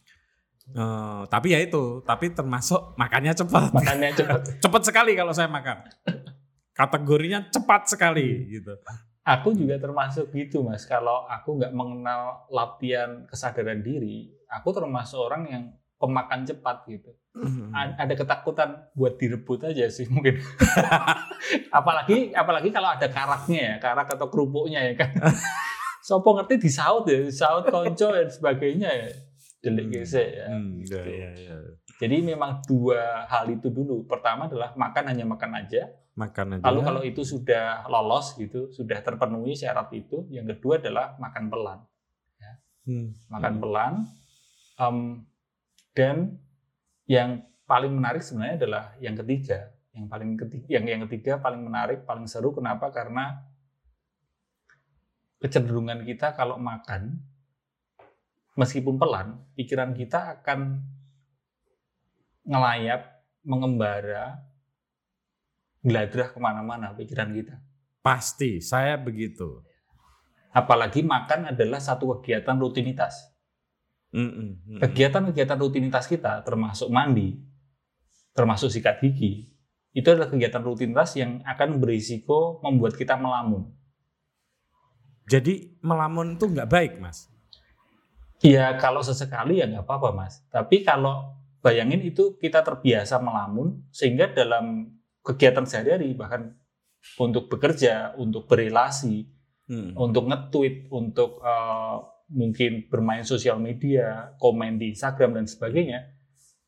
Eh, 0.68 1.22
tapi 1.32 1.56
ya 1.56 1.60
itu, 1.64 2.04
tapi 2.04 2.28
termasuk 2.32 2.92
makannya 3.00 3.32
cepat. 3.32 3.72
Makannya 3.72 4.10
cepat. 4.12 4.40
cepat 4.64 4.82
sekali 4.84 5.12
kalau 5.16 5.32
saya 5.32 5.48
makan. 5.48 5.84
Kategorinya 6.78 7.48
cepat 7.48 7.88
sekali 7.88 8.52
gitu. 8.52 8.76
Aku 9.28 9.52
juga 9.52 9.76
termasuk 9.76 10.32
gitu, 10.32 10.64
Mas. 10.64 10.82
Kalau 10.82 11.28
aku 11.28 11.60
nggak 11.60 11.70
mengenal 11.70 12.48
latihan 12.48 13.24
kesadaran 13.24 13.80
diri, 13.80 14.32
aku 14.48 14.72
termasuk 14.72 15.20
orang 15.20 15.42
yang 15.44 15.64
pemakan 15.98 16.42
cepat 16.42 16.86
gitu. 16.86 17.12
Hmm. 17.34 17.68
A- 17.70 17.98
Ada 17.98 18.14
ketakutan 18.14 18.88
buat 18.92 19.14
direbut 19.14 19.62
aja 19.62 19.84
sih 19.88 20.08
mungkin. 20.12 20.40
apalagi 21.70 22.32
apalagi 22.32 22.68
kalau 22.70 22.88
ada 22.88 23.06
karaknya 23.06 23.60
ya, 23.60 23.74
karak 23.78 24.08
atau 24.10 24.26
kerupuknya 24.28 24.80
ya 24.82 24.94
kan. 24.96 25.10
Sopo 26.06 26.32
ngerti 26.32 26.56
disaut 26.56 27.04
ya, 27.04 27.20
disaut 27.20 27.68
konco 27.68 28.08
dan 28.08 28.28
sebagainya 28.28 28.88
ya. 28.88 29.08
Delik 29.58 29.90
gesek 29.92 30.28
ya. 30.38 30.46
Hmm, 30.48 30.80
Gitu. 30.80 30.94
iya, 30.96 31.28
iya. 31.34 31.54
Jadi 31.98 32.22
memang 32.22 32.62
dua 32.64 33.26
hal 33.26 33.50
itu 33.50 33.68
dulu. 33.68 34.06
Pertama 34.06 34.46
adalah 34.46 34.70
makan 34.72 35.04
hanya 35.10 35.26
makan 35.26 35.50
aja. 35.58 35.90
Makan 36.18 36.58
aja. 36.58 36.64
Lalu 36.66 36.80
kalau 36.82 37.02
itu 37.06 37.22
sudah 37.22 37.86
lolos 37.86 38.34
gitu, 38.34 38.74
sudah 38.74 38.98
terpenuhi 38.98 39.54
syarat 39.54 39.86
itu, 39.94 40.26
yang 40.34 40.50
kedua 40.50 40.82
adalah 40.82 41.14
makan 41.22 41.46
pelan, 41.46 41.78
Hmm. 42.88 43.14
makan 43.30 43.52
Hmm. 43.54 43.62
pelan. 43.62 43.92
Em, 44.78 44.98
dan 45.94 46.16
yang 47.06 47.44
paling 47.68 47.92
menarik 47.92 48.24
sebenarnya 48.24 48.56
adalah 48.64 48.84
yang 48.98 49.14
ketiga, 49.14 49.70
yang 49.92 50.08
paling 50.08 50.34
ketiga, 50.40 50.66
yang 50.72 50.84
yang 50.88 51.02
ketiga 51.06 51.38
paling 51.38 51.62
menarik, 51.62 52.02
paling 52.08 52.24
seru. 52.24 52.50
Kenapa? 52.50 52.88
Karena 52.88 53.44
kecenderungan 55.38 56.02
kita 56.02 56.34
kalau 56.34 56.58
makan, 56.58 57.20
meskipun 58.58 58.98
pelan, 58.98 59.38
pikiran 59.54 59.94
kita 59.94 60.40
akan 60.40 60.82
ngelayap, 62.48 63.22
mengembara, 63.44 64.47
geladrah 65.82 66.34
ke 66.34 66.38
mana-mana 66.42 66.94
pikiran 66.94 67.30
kita. 67.34 67.58
Pasti, 68.02 68.62
saya 68.62 68.96
begitu. 68.96 69.62
Apalagi 70.54 71.04
makan 71.04 71.52
adalah 71.54 71.78
satu 71.78 72.18
kegiatan 72.18 72.56
rutinitas. 72.56 73.30
Mm-mm, 74.10 74.64
mm-mm. 74.64 74.80
Kegiatan-kegiatan 74.80 75.58
rutinitas 75.60 76.08
kita, 76.08 76.40
termasuk 76.40 76.88
mandi, 76.88 77.36
termasuk 78.32 78.72
sikat 78.72 79.04
gigi, 79.04 79.52
itu 79.92 80.08
adalah 80.08 80.32
kegiatan 80.32 80.64
rutinitas 80.64 81.12
yang 81.20 81.44
akan 81.44 81.76
berisiko 81.76 82.62
membuat 82.64 82.96
kita 82.96 83.20
melamun. 83.20 83.68
Jadi 85.28 85.76
melamun 85.84 86.40
itu 86.40 86.48
nggak 86.48 86.70
baik, 86.72 86.92
mas. 87.04 87.28
Ya 88.40 88.72
kalau 88.80 89.04
sesekali 89.04 89.60
ya 89.60 89.68
nggak 89.68 89.84
apa-apa 89.84 90.16
mas. 90.16 90.40
Tapi 90.48 90.80
kalau 90.86 91.36
bayangin 91.60 92.00
itu 92.00 92.40
kita 92.40 92.64
terbiasa 92.64 93.20
melamun, 93.20 93.84
sehingga 93.92 94.32
dalam 94.32 94.96
kegiatan 95.22 95.64
sehari-hari 95.66 96.14
bahkan 96.14 96.54
untuk 97.18 97.46
bekerja, 97.48 98.14
untuk 98.18 98.46
berelasi, 98.46 99.28
Hmm. 99.68 99.92
untuk 100.00 100.24
nge-tweet, 100.32 100.88
untuk 100.88 101.44
eh, 101.44 101.96
mungkin 102.32 102.88
bermain 102.88 103.24
sosial 103.24 103.60
media, 103.60 104.32
komen 104.40 104.80
di 104.80 104.96
Instagram 104.96 105.36
dan 105.36 105.44
sebagainya, 105.44 106.08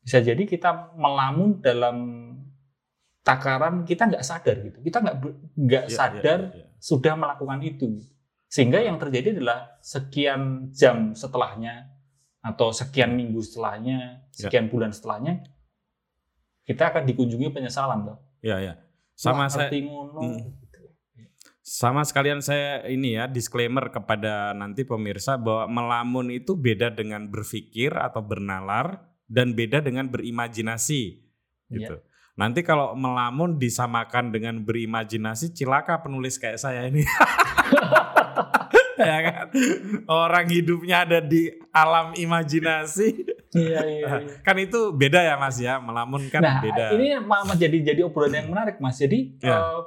bisa 0.01 0.21
jadi 0.21 0.41
kita 0.45 0.93
melamun 0.97 1.61
dalam 1.61 1.97
takaran 3.21 3.85
kita 3.85 4.09
nggak 4.09 4.25
sadar 4.25 4.57
gitu. 4.65 4.81
Kita 4.81 4.97
nggak 5.01 5.15
nggak 5.53 5.85
Ya, 5.89 5.93
sadar 5.93 6.39
ya, 6.49 6.57
ya, 6.57 6.61
ya. 6.61 6.65
sudah 6.81 7.13
melakukan 7.13 7.61
itu. 7.61 8.01
Sehingga 8.49 8.81
yang 8.81 8.97
terjadi 8.97 9.37
adalah 9.37 9.77
sekian 9.81 10.73
jam 10.73 11.13
setelahnya 11.13 11.89
atau 12.41 12.73
sekian 12.73 13.13
minggu 13.13 13.41
setelahnya, 13.41 14.25
Ya. 14.33 14.49
sekian 14.49 14.69
bulan 14.69 14.89
setelahnya, 14.89 15.45
kita 16.65 16.89
akan 16.93 17.05
dikunjungi 17.05 17.53
penyesalan 17.53 18.05
toh. 18.09 18.17
Ya, 18.41 18.57
ya. 18.59 18.73
Sama 19.13 19.45
Wah, 19.45 19.53
saya, 19.53 19.69
ngono. 19.69 20.19
Hmm. 20.21 20.41
sama 21.61 22.01
sekalian 22.03 22.41
saya 22.41 22.83
ini 22.89 23.15
ya 23.15 23.29
disclaimer 23.29 23.87
kepada 23.93 24.51
nanti 24.51 24.83
pemirsa 24.83 25.37
bahwa 25.37 25.69
melamun 25.69 26.33
itu 26.33 26.57
beda 26.57 26.91
dengan 26.91 27.29
berpikir 27.29 27.95
atau 27.95 28.19
bernalar 28.19 29.07
dan 29.29 29.55
beda 29.55 29.79
dengan 29.79 30.09
berimajinasi 30.11 31.21
gitu. 31.71 31.95
Nanti 32.35 32.63
kalau 32.63 32.97
melamun 32.97 33.59
disamakan 33.59 34.33
dengan 34.33 34.59
berimajinasi 34.63 35.53
cilaka 35.55 36.01
penulis 36.01 36.41
kayak 36.41 36.59
saya 36.59 36.87
ini. 36.89 37.05
ya 38.99 39.17
kan? 39.23 39.47
Orang 40.07 40.47
hidupnya 40.47 41.07
ada 41.07 41.19
di 41.19 41.51
alam 41.71 42.15
imajinasi. 42.15 43.30
Iya, 43.51 43.79
iya, 43.83 44.05
iya. 44.23 44.35
Kan 44.47 44.55
itu 44.57 44.91
beda 44.91 45.19
ya 45.19 45.35
Mas 45.35 45.57
ya, 45.57 45.75
melamun 45.77 46.23
kan 46.27 46.39
nah, 46.39 46.59
beda. 46.59 46.95
ini 46.95 47.19
malah 47.19 47.53
jadi 47.53 47.77
jadi 47.83 48.01
obrolan 48.03 48.31
yang 48.33 48.47
menarik, 48.47 48.79
Mas. 48.79 48.95
Jadi 48.95 49.35
Ya. 49.39 49.59
eh, 49.59 49.79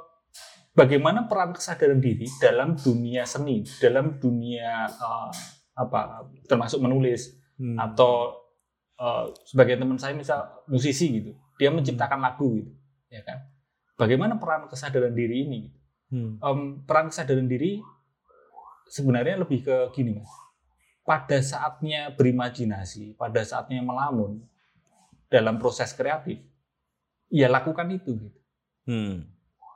bagaimana 0.71 1.25
peran 1.25 1.51
kesadaran 1.51 1.97
diri 1.97 2.29
dalam 2.37 2.75
dunia 2.75 3.25
seni, 3.25 3.65
dalam 3.79 4.17
dunia 4.17 4.85
eh, 4.85 5.29
apa 5.75 6.23
termasuk 6.45 6.79
menulis 6.79 7.35
Hmm. 7.55 7.79
atau 7.79 8.35
eh, 8.95 9.25
sebagai 9.43 9.75
teman 9.75 9.95
saya 9.95 10.11
misal 10.11 10.43
musisi 10.67 11.07
gitu, 11.13 11.31
dia 11.55 11.67
menciptakan 11.67 12.19
lagu 12.19 12.55
gitu, 12.55 12.71
ya 13.07 13.23
kan? 13.23 13.43
Bagaimana 13.95 14.35
peran 14.35 14.67
kesadaran 14.67 15.11
diri 15.11 15.43
ini? 15.43 15.57
gitu? 15.63 15.79
Hmm. 16.05 16.31
Em, 16.37 16.59
peran 16.83 17.07
kesadaran 17.07 17.43
diri 17.45 17.79
sebenarnya 18.85 19.41
lebih 19.41 19.63
ke 19.63 19.75
gini 19.91 20.13
mas. 20.13 20.29
Pada 21.05 21.37
saatnya 21.37 22.09
berimajinasi, 22.17 23.13
pada 23.13 23.45
saatnya 23.45 23.85
melamun 23.85 24.41
dalam 25.29 25.61
proses 25.61 25.93
kreatif, 25.93 26.41
ya 27.29 27.45
lakukan 27.45 27.85
itu 27.93 28.17
gitu. 28.17 28.39
Hmm. 28.89 29.29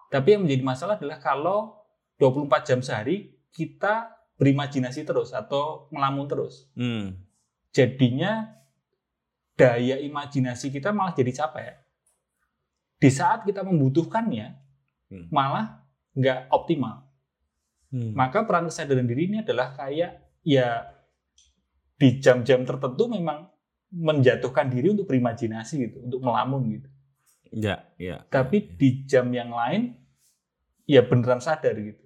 Tapi 0.10 0.28
yang 0.34 0.50
menjadi 0.50 0.64
masalah 0.66 0.98
adalah 0.98 1.22
kalau 1.22 1.86
24 2.18 2.66
jam 2.66 2.80
sehari 2.82 3.38
kita 3.54 4.10
berimajinasi 4.42 5.06
terus 5.06 5.30
atau 5.32 5.86
melamun 5.94 6.26
terus. 6.26 6.66
Hmm. 6.74 7.14
Jadinya 7.70 8.50
daya 9.54 10.02
imajinasi 10.02 10.74
kita 10.74 10.90
malah 10.90 11.14
jadi 11.14 11.30
capek. 11.46 11.78
Di 13.00 13.10
saat 13.14 13.46
kita 13.46 13.62
membutuhkannya, 13.62 14.58
Hmm. 15.10 15.26
malah 15.34 15.82
nggak 16.14 16.54
optimal. 16.54 17.02
Hmm. 17.90 18.14
Maka 18.14 18.46
peran 18.46 18.70
kesadaran 18.70 19.10
diri 19.10 19.26
ini 19.26 19.38
adalah 19.42 19.74
kayak 19.74 20.22
ya 20.46 20.86
di 22.00 22.24
jam-jam 22.24 22.64
tertentu 22.64 23.12
memang 23.12 23.52
menjatuhkan 23.92 24.72
diri 24.72 24.96
untuk 24.96 25.10
berimajinasi 25.12 25.76
gitu, 25.84 25.98
untuk 26.08 26.22
melamun 26.24 26.62
gitu. 26.80 26.90
Ya, 27.50 27.84
ya. 28.00 28.24
Tapi 28.30 28.78
di 28.78 29.04
jam 29.10 29.28
yang 29.34 29.52
lain 29.52 29.98
ya 30.86 31.02
beneran 31.04 31.42
sadar 31.42 31.76
gitu. 31.76 32.00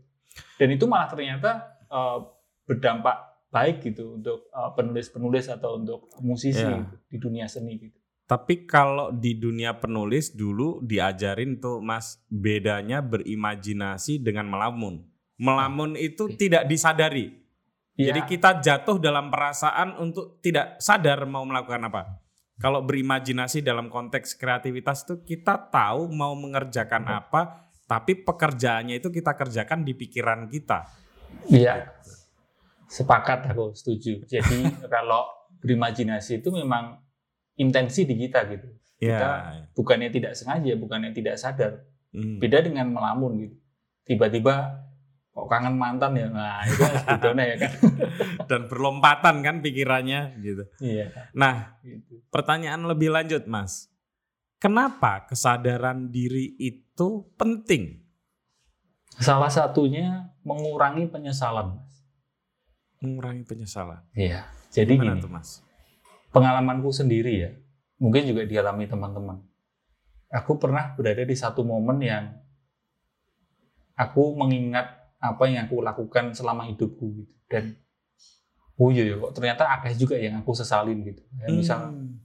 Dan 0.58 0.74
itu 0.74 0.88
malah 0.90 1.12
ternyata 1.12 1.78
eh, 1.92 2.20
berdampak 2.66 3.48
baik 3.54 3.86
gitu 3.86 4.18
untuk 4.18 4.50
eh, 4.50 4.72
penulis-penulis 4.74 5.52
atau 5.52 5.78
untuk 5.78 6.10
musisi 6.24 6.64
Ya. 6.64 6.80
gitu, 6.82 6.96
di 7.12 7.18
dunia 7.20 7.46
seni 7.46 7.78
gitu. 7.78 8.00
Tapi 8.24 8.64
kalau 8.64 9.12
di 9.12 9.36
dunia 9.36 9.76
penulis 9.78 10.32
dulu 10.32 10.80
diajarin 10.80 11.60
tuh 11.60 11.84
Mas 11.84 12.24
bedanya 12.32 13.04
berimajinasi 13.04 14.24
dengan 14.24 14.48
melamun. 14.48 15.04
Melamun 15.36 16.00
itu 16.00 16.32
Oke. 16.32 16.40
tidak 16.40 16.64
disadari. 16.72 17.43
Ya, 17.94 18.10
Jadi 18.10 18.26
kita 18.26 18.58
jatuh 18.58 18.98
dalam 18.98 19.30
perasaan 19.30 20.02
untuk 20.02 20.42
tidak 20.42 20.82
sadar 20.82 21.30
mau 21.30 21.46
melakukan 21.46 21.94
apa. 21.94 22.26
Kalau 22.58 22.82
berimajinasi 22.82 23.62
dalam 23.62 23.90
konteks 23.90 24.34
kreativitas 24.34 25.06
itu 25.06 25.22
kita 25.22 25.70
tahu 25.70 26.10
mau 26.10 26.34
mengerjakan 26.34 27.06
apa, 27.06 27.70
tapi 27.86 28.26
pekerjaannya 28.26 28.98
itu 28.98 29.14
kita 29.14 29.38
kerjakan 29.38 29.86
di 29.86 29.94
pikiran 29.94 30.50
kita. 30.50 30.90
Iya. 31.54 31.94
Sepakat 32.90 33.54
aku 33.54 33.78
setuju. 33.78 34.26
Jadi 34.26 34.70
kalau 34.94 35.30
berimajinasi 35.62 36.42
itu 36.42 36.50
memang 36.50 36.98
intensi 37.62 38.10
di 38.10 38.18
kita 38.18 38.50
gitu. 38.50 38.70
Ya. 38.98 39.18
Kita 39.18 39.30
bukannya 39.78 40.10
tidak 40.10 40.34
sengaja, 40.34 40.74
bukannya 40.78 41.14
tidak 41.14 41.38
sadar. 41.38 41.86
Hmm. 42.10 42.42
Beda 42.42 42.62
dengan 42.66 42.90
melamun 42.90 43.50
gitu. 43.50 43.58
Tiba-tiba 44.04 44.82
kok 45.34 45.50
kangen 45.50 45.76
mantan 45.76 46.14
ya. 46.14 46.30
Nah, 46.30 46.62
itu 46.64 46.78
didona 47.10 47.44
ya 47.44 47.56
kan. 47.58 47.72
Dan 48.50 48.62
berlompatan 48.70 49.36
kan 49.42 49.56
pikirannya 49.60 50.38
gitu. 50.40 50.64
Iya. 50.78 51.10
Nah, 51.34 51.74
Gitu. 51.82 52.22
pertanyaan 52.30 52.86
lebih 52.86 53.10
lanjut, 53.10 53.44
Mas. 53.50 53.90
Kenapa 54.62 55.26
kesadaran 55.28 56.08
diri 56.08 56.56
itu 56.56 57.28
penting? 57.36 58.00
Salah 59.18 59.50
satunya 59.50 60.32
mengurangi 60.46 61.10
penyesalan, 61.10 61.76
Mas. 61.76 61.94
Mengurangi 63.02 63.44
penyesalan. 63.44 64.00
Iya. 64.16 64.48
Jadi 64.72 64.96
Gimana 64.96 65.18
gini, 65.18 65.24
tuh, 65.26 65.30
Mas? 65.30 65.60
pengalamanku 66.30 66.90
sendiri 66.90 67.34
ya, 67.36 67.50
mungkin 68.00 68.26
juga 68.26 68.42
dialami 68.42 68.88
teman-teman. 68.88 69.38
Aku 70.32 70.58
pernah 70.58 70.98
berada 70.98 71.22
di 71.22 71.36
satu 71.36 71.62
momen 71.62 72.02
yang 72.02 72.26
aku 73.94 74.34
mengingat 74.34 75.03
apa 75.24 75.48
yang 75.48 75.72
aku 75.72 75.80
lakukan 75.80 76.36
selama 76.36 76.68
hidupku 76.68 77.24
gitu. 77.24 77.36
Dan 77.48 77.80
oh 78.76 78.92
iya 78.92 79.08
ya, 79.08 79.16
kok 79.16 79.32
ternyata 79.40 79.64
ada 79.72 79.90
juga 79.96 80.20
yang 80.20 80.44
aku 80.44 80.52
sesalin 80.52 81.00
gitu. 81.08 81.24
Ya, 81.40 81.48
misal 81.48 81.96
Hmm. 81.96 82.20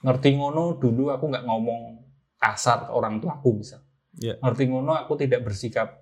ngerti 0.00 0.38
ngono 0.40 0.80
dulu 0.80 1.12
aku 1.12 1.28
nggak 1.28 1.44
ngomong 1.44 2.08
kasar 2.40 2.88
ke 2.88 2.92
orang 2.96 3.20
tua 3.20 3.36
aku 3.36 3.60
misal. 3.60 3.84
Iya. 4.16 4.40
Ngerti 4.40 4.64
ngono 4.72 4.96
aku 4.96 5.20
tidak 5.20 5.44
bersikap 5.44 5.92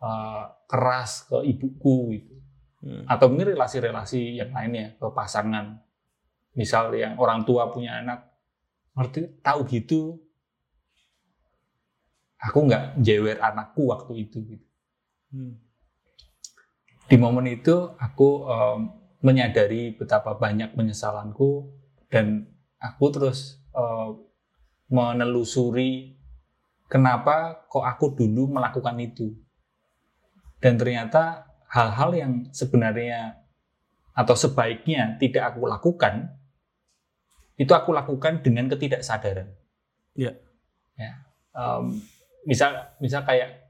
uh, 0.00 0.48
keras 0.64 1.28
ke 1.28 1.44
ibuku 1.44 2.16
gitu. 2.16 2.34
Hmm. 2.78 3.02
atau 3.10 3.26
mungkin 3.26 3.58
relasi-relasi 3.58 4.38
yang 4.38 4.54
lainnya 4.54 4.94
ke 4.94 5.10
pasangan 5.10 5.82
misal 6.54 6.94
yang 6.94 7.18
orang 7.18 7.42
tua 7.42 7.74
punya 7.74 7.98
anak 7.98 8.30
ngerti 8.94 9.42
tahu 9.42 9.66
gitu 9.66 10.14
aku 12.38 12.58
nggak 12.70 13.02
jewer 13.02 13.34
anakku 13.42 13.90
waktu 13.90 14.30
itu 14.30 14.38
gitu. 14.46 14.67
Hmm. 15.28 15.60
di 17.08 17.16
momen 17.20 17.44
itu 17.48 17.92
aku 18.00 18.48
em, 18.48 18.80
menyadari 19.20 19.92
betapa 19.92 20.40
banyak 20.40 20.72
penyesalanku 20.72 21.68
dan 22.08 22.48
aku 22.80 23.04
terus 23.12 23.60
em, 23.76 24.24
menelusuri 24.88 26.16
kenapa 26.88 27.68
kok 27.68 27.84
aku 27.84 28.16
dulu 28.16 28.56
melakukan 28.56 28.96
itu 29.00 29.36
dan 30.64 30.80
ternyata 30.80 31.44
hal-hal 31.68 32.10
yang 32.16 32.32
sebenarnya 32.50 33.44
atau 34.16 34.32
sebaiknya 34.32 35.20
tidak 35.20 35.54
aku 35.54 35.68
lakukan 35.68 36.38
itu 37.58 37.74
aku 37.74 37.90
lakukan 37.90 38.38
dengan 38.40 38.70
ketidaksadaran. 38.70 39.50
Iya. 40.14 40.32
Ya. 40.94 41.12
Em, 41.52 41.98
misal 42.46 42.94
misal 43.02 43.26
kayak 43.26 43.67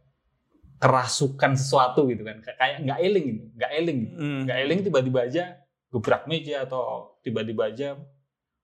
kerasukan 0.78 1.58
sesuatu 1.58 2.06
gitu 2.06 2.22
kan 2.22 2.38
kayak 2.38 2.86
nggak 2.86 2.98
eling 3.02 3.26
gitu 3.34 3.44
nggak 3.58 3.72
eling 3.74 3.98
gitu. 4.06 4.14
Hmm. 4.16 4.40
nggak 4.46 4.58
eling 4.62 4.80
tiba-tiba 4.86 5.20
aja 5.26 5.44
gebrak 5.90 6.22
meja 6.30 6.62
atau 6.62 7.14
tiba-tiba 7.26 7.74
aja 7.74 7.88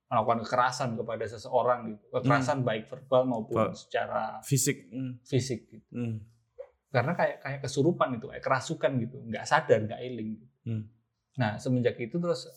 melakukan 0.07 0.39
kekerasan 0.47 0.89
kepada 0.95 1.25
seseorang 1.27 1.79
gitu 1.91 2.03
kekerasan 2.15 2.63
baik 2.63 2.87
verbal 2.87 3.27
maupun 3.27 3.73
secara 3.75 4.39
Fisik. 4.47 4.87
Hmm. 4.87 5.19
fisik 5.27 5.67
gitu 5.67 5.87
Hmm. 5.91 6.23
karena 6.93 7.11
kayak 7.11 7.37
kayak 7.43 7.59
kesurupan 7.67 8.15
itu 8.15 8.31
kayak 8.31 8.43
kerasukan 8.43 8.91
gitu 9.03 9.17
nggak 9.27 9.43
sadar 9.43 9.79
nggak 9.83 9.99
eling 9.99 10.29
gitu. 10.39 10.47
Hmm. 10.71 10.83
nah 11.35 11.59
semenjak 11.59 11.99
itu 11.99 12.15
terus 12.15 12.47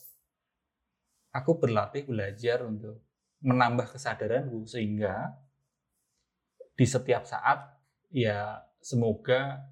aku 1.35 1.59
berlatih 1.59 2.07
belajar 2.07 2.63
untuk 2.63 3.03
menambah 3.43 3.91
kesadaranku 3.95 4.67
sehingga 4.67 5.35
di 6.79 6.87
setiap 6.87 7.27
saat 7.27 7.75
ya 8.11 8.63
semoga 8.79 9.63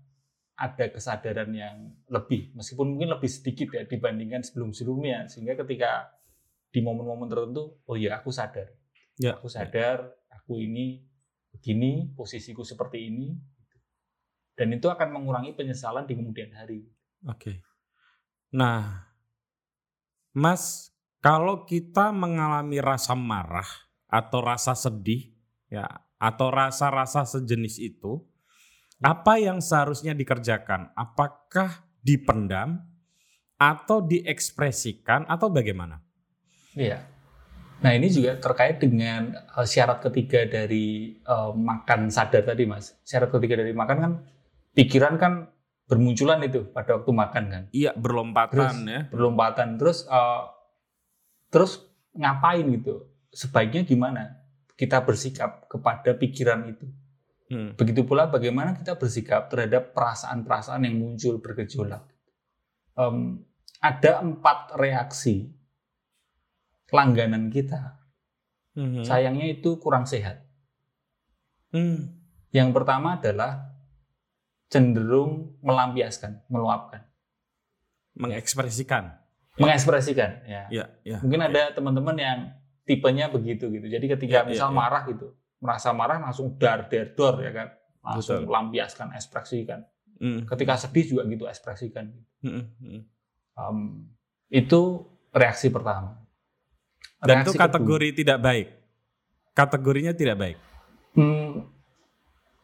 ada 0.56 0.88
kesadaran 0.88 1.52
yang 1.52 1.92
lebih 2.08 2.56
meskipun 2.56 2.96
mungkin 2.96 3.12
lebih 3.12 3.28
sedikit 3.28 3.76
ya 3.76 3.84
dibandingkan 3.84 4.40
sebelum-sebelumnya 4.40 5.28
sehingga 5.28 5.56
ketika 5.64 6.10
di 6.72 6.80
momen-momen 6.80 7.28
tertentu 7.28 7.80
oh 7.86 7.96
ya 7.96 8.20
aku 8.20 8.30
sadar 8.32 8.72
Ya. 9.16 9.32
aku 9.32 9.48
sadar 9.48 10.12
aku 10.28 10.60
ini 10.60 11.00
begini 11.48 12.12
posisiku 12.12 12.60
seperti 12.60 13.08
ini 13.08 13.32
dan 14.60 14.68
itu 14.76 14.92
akan 14.92 15.08
mengurangi 15.08 15.56
penyesalan 15.56 16.04
di 16.04 16.12
kemudian 16.12 16.52
hari 16.52 16.84
Oke. 17.24 17.64
Nah, 18.54 19.08
Mas, 20.36 20.94
kalau 21.18 21.64
kita 21.66 22.12
mengalami 22.12 22.78
rasa 22.78 23.16
marah 23.16 23.66
atau 24.06 24.44
rasa 24.44 24.76
sedih, 24.76 25.34
ya, 25.66 25.88
atau 26.20 26.52
rasa-rasa 26.52 27.26
sejenis 27.26 27.82
itu, 27.82 28.22
apa 29.02 29.36
yang 29.36 29.60
seharusnya 29.60 30.16
dikerjakan? 30.16 30.92
Apakah 30.96 31.84
dipendam 32.00 32.80
atau 33.56 34.04
diekspresikan 34.04 35.28
atau 35.28 35.48
bagaimana? 35.52 36.00
Iya. 36.76 37.04
Nah 37.84 37.92
ini 37.92 38.08
juga 38.08 38.40
terkait 38.40 38.80
dengan 38.80 39.36
eh, 39.36 39.66
syarat 39.68 40.00
ketiga 40.00 40.48
dari 40.48 41.16
eh, 41.20 41.50
makan 41.52 42.08
sadar 42.08 42.44
tadi 42.44 42.64
mas. 42.64 42.96
Syarat 43.04 43.28
ketiga 43.32 43.60
dari 43.60 43.76
makan 43.76 43.96
kan 44.00 44.12
pikiran 44.72 45.20
kan 45.20 45.32
bermunculan 45.86 46.40
itu 46.44 46.64
pada 46.72 47.00
waktu 47.00 47.12
makan 47.12 47.44
kan. 47.52 47.62
Iya, 47.72 47.92
berlompatan 47.96 48.74
ya. 48.88 49.00
Berlompatan 49.12 49.76
terus 49.76 50.08
eh, 50.08 50.42
terus 51.52 51.84
ngapain 52.16 52.64
gitu? 52.72 53.12
Sebaiknya 53.28 53.84
gimana 53.84 54.40
kita 54.76 55.04
bersikap 55.04 55.68
kepada 55.68 56.16
pikiran 56.16 56.72
itu? 56.72 56.88
Hmm. 57.46 57.78
Begitu 57.78 58.02
pula 58.02 58.26
bagaimana 58.26 58.74
kita 58.74 58.98
bersikap 58.98 59.46
terhadap 59.46 59.94
perasaan-perasaan 59.94 60.82
yang 60.82 60.98
muncul 60.98 61.38
bergejolak. 61.38 62.02
Em, 62.98 63.46
ada 63.78 64.18
empat 64.18 64.74
reaksi 64.74 65.54
langganan 66.90 67.46
kita. 67.48 68.02
Mhm. 68.74 69.06
Sayangnya 69.06 69.46
itu 69.48 69.78
kurang 69.78 70.04
sehat. 70.04 70.42
Hmm. 71.70 72.18
Yang 72.50 72.68
pertama 72.74 73.16
adalah 73.18 73.72
cenderung 74.66 75.54
melampiaskan, 75.62 76.42
meluapkan, 76.48 77.06
Mengekspresikan. 78.16 79.12
mengekspresikan. 79.56 80.42
Ya. 80.48 80.62
Ya, 80.72 80.84
ya. 81.04 81.20
Mungkin 81.22 81.40
Oke. 81.40 81.48
ada 81.52 81.62
teman-teman 81.72 82.16
yang 82.16 82.38
tipenya 82.82 83.28
begitu 83.28 83.68
gitu. 83.70 83.86
Jadi 83.86 84.06
ketika 84.08 84.42
Ya, 84.42 84.48
misal 84.48 84.68
ya, 84.68 84.72
ya. 84.72 84.78
marah 84.78 85.02
gitu, 85.08 85.36
merasa 85.58 85.90
marah 85.90 86.18
langsung 86.18 86.54
dar 86.56 86.86
der 86.86 87.12
dor 87.12 87.40
ya 87.40 87.50
kan, 87.50 87.68
langsung 88.02 88.44
Betul. 88.44 88.52
lampiaskan, 88.52 89.12
ekspresikan. 89.12 89.80
Mm. 90.16 90.44
Ketika 90.44 90.76
sedih 90.76 91.04
juga 91.06 91.22
gitu 91.26 91.44
ekspresikan. 91.44 92.08
Mm, 92.40 92.64
mm. 92.76 93.00
Um, 93.54 94.08
itu 94.48 95.04
reaksi 95.30 95.68
pertama. 95.68 96.20
Dan 97.18 97.40
itu 97.40 97.52
Reaksi 97.52 97.56
kedua, 97.56 97.64
kategori 97.66 98.08
tidak 98.14 98.38
baik. 98.38 98.68
Kategorinya 99.52 100.12
tidak 100.12 100.36
baik. 100.36 100.58
hmm, 101.16 101.64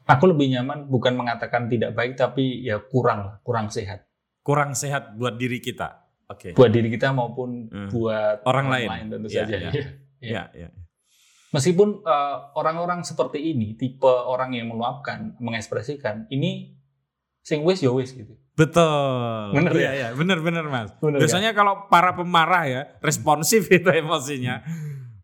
aku 0.04 0.24
lebih 0.28 0.52
nyaman 0.52 0.84
bukan 0.84 1.16
mengatakan 1.16 1.64
tidak 1.66 1.96
baik 1.96 2.14
tapi 2.14 2.60
ya 2.60 2.76
kurang 2.78 3.24
lah, 3.24 3.34
kurang 3.40 3.72
sehat 3.72 4.04
Kurang 4.42 4.74
sehat 4.74 5.14
buat 5.16 5.38
diri 5.38 5.56
kita. 5.56 6.02
Oke. 6.26 6.52
buat 6.52 6.68
diri 6.68 6.88
kita 6.88 7.12
maupun 7.12 7.68
Hmm. 7.68 7.88
buat 7.88 8.40
Orang 8.42 8.68
lain. 8.68 8.88
tentu 9.06 9.28
Iya, 9.28 9.44
saja. 9.44 9.56
iya. 9.56 9.70
Iya. 9.70 9.84
Ya, 10.22 10.42
ya. 10.54 10.68
Meskipun 11.52 12.00
eh, 12.00 12.36
orang-orang 12.56 13.04
seperti 13.04 13.52
ini, 13.52 13.76
tipe 13.76 14.08
orang 14.08 14.56
yang 14.56 14.72
meluapkan, 14.72 15.36
mengekspresikan, 15.36 16.24
ini 16.28 16.72
sing 17.44 17.60
wis 17.62 17.84
ya 17.84 17.92
wis 17.92 18.12
gitu. 18.12 18.32
Betul. 18.52 19.52
Bener 19.52 19.72
Iya, 19.72 19.80
ya? 19.84 19.90
iya. 19.92 20.08
Bener, 20.12 20.40
bener 20.40 20.64
mas. 20.64 20.92
Bener 20.96 21.20
Biasanya 21.20 21.52
kalau 21.52 21.88
para 21.88 22.12
pemarah 22.12 22.64
ya, 22.64 22.82
responsif 23.00 23.68
itu 23.72 23.88
emosinya. 23.88 24.64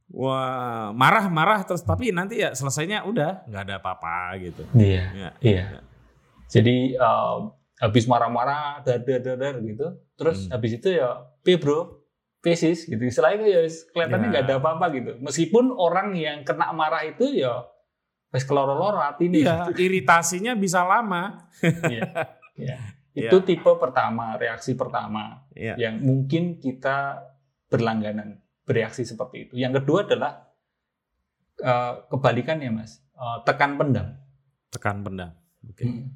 Wah, 0.09 0.91
marah-marah 0.93 1.65
terus 1.65 1.85
tapi 1.85 2.09
nanti 2.11 2.41
ya 2.41 2.57
selesainya 2.57 3.05
udah 3.05 3.45
nggak 3.45 3.63
ada 3.65 3.75
apa-apa 3.77 4.37
gitu. 4.41 4.65
Iya. 4.73 5.05
Ya. 5.13 5.31
Iya. 5.41 5.65
Jadi 6.49 6.97
eh, 6.97 7.37
habis 7.79 8.05
marah-marah, 8.05 8.81
dar 8.83 9.01
dar 9.01 9.21
dar 9.21 9.37
dar 9.37 9.55
gitu. 9.61 9.87
Terus 10.17 10.49
Hmm. 10.49 10.57
habis 10.57 10.73
itu 10.77 10.89
ya, 10.91 11.29
P 11.41 11.57
bro, 11.57 11.98
pesis 12.49 12.89
gitu. 12.89 12.99
Istilahnya 12.99 13.45
ya 13.45 13.61
wis 13.61 13.85
kelihatannya 13.93 14.27
Ya. 14.27 14.33
nggak 14.33 14.45
ada 14.49 14.55
apa-apa 14.57 14.87
gitu. 14.97 15.11
Meskipun 15.21 15.69
orang 15.71 16.17
yang 16.17 16.41
kena 16.43 16.73
marah 16.73 17.05
itu 17.05 17.29
ya 17.37 17.69
wis 18.29 18.45
keloro-loro 18.45 18.97
hati 18.97 19.29
nih. 19.29 19.45
Iya, 19.45 19.69
iritasinya 19.71 20.57
bisa 20.57 20.81
lama. 20.83 21.49
Iya. 21.61 22.03
Iya. 22.57 22.79
Itu 23.19 23.43
tipe 23.43 23.67
pertama, 23.83 24.39
reaksi 24.39 24.79
pertama 24.79 25.43
Iya. 25.51 25.75
yang 25.77 25.99
mungkin 25.99 26.57
kita 26.57 27.19
berlangganan 27.67 28.39
bereaksi 28.63 29.03
seperti 29.03 29.49
itu. 29.49 29.55
Yang 29.59 29.83
kedua 29.83 30.07
adalah 30.07 30.33
eh, 31.59 31.95
kebalikannya, 32.07 32.71
Mas. 32.71 33.03
Eh, 33.13 33.39
tekan 33.43 33.75
pendam. 33.75 34.15
Tekan 34.71 35.03
pendam. 35.03 35.35
Oke. 35.67 35.83
Hmm. 35.83 36.15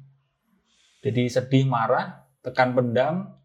Jadi 1.03 1.27
sedih, 1.27 1.67
marah, 1.67 2.23
tekan 2.39 2.71
pendam, 2.71 3.35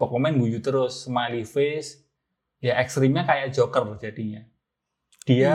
pokoknya 0.00 0.32
guyu 0.32 0.64
terus, 0.64 1.04
smiley 1.04 1.44
face, 1.44 2.00
ya 2.64 2.80
ekstrimnya 2.80 3.28
kayak 3.28 3.52
Joker 3.52 4.00
jadinya. 4.00 4.40
Dia 5.28 5.52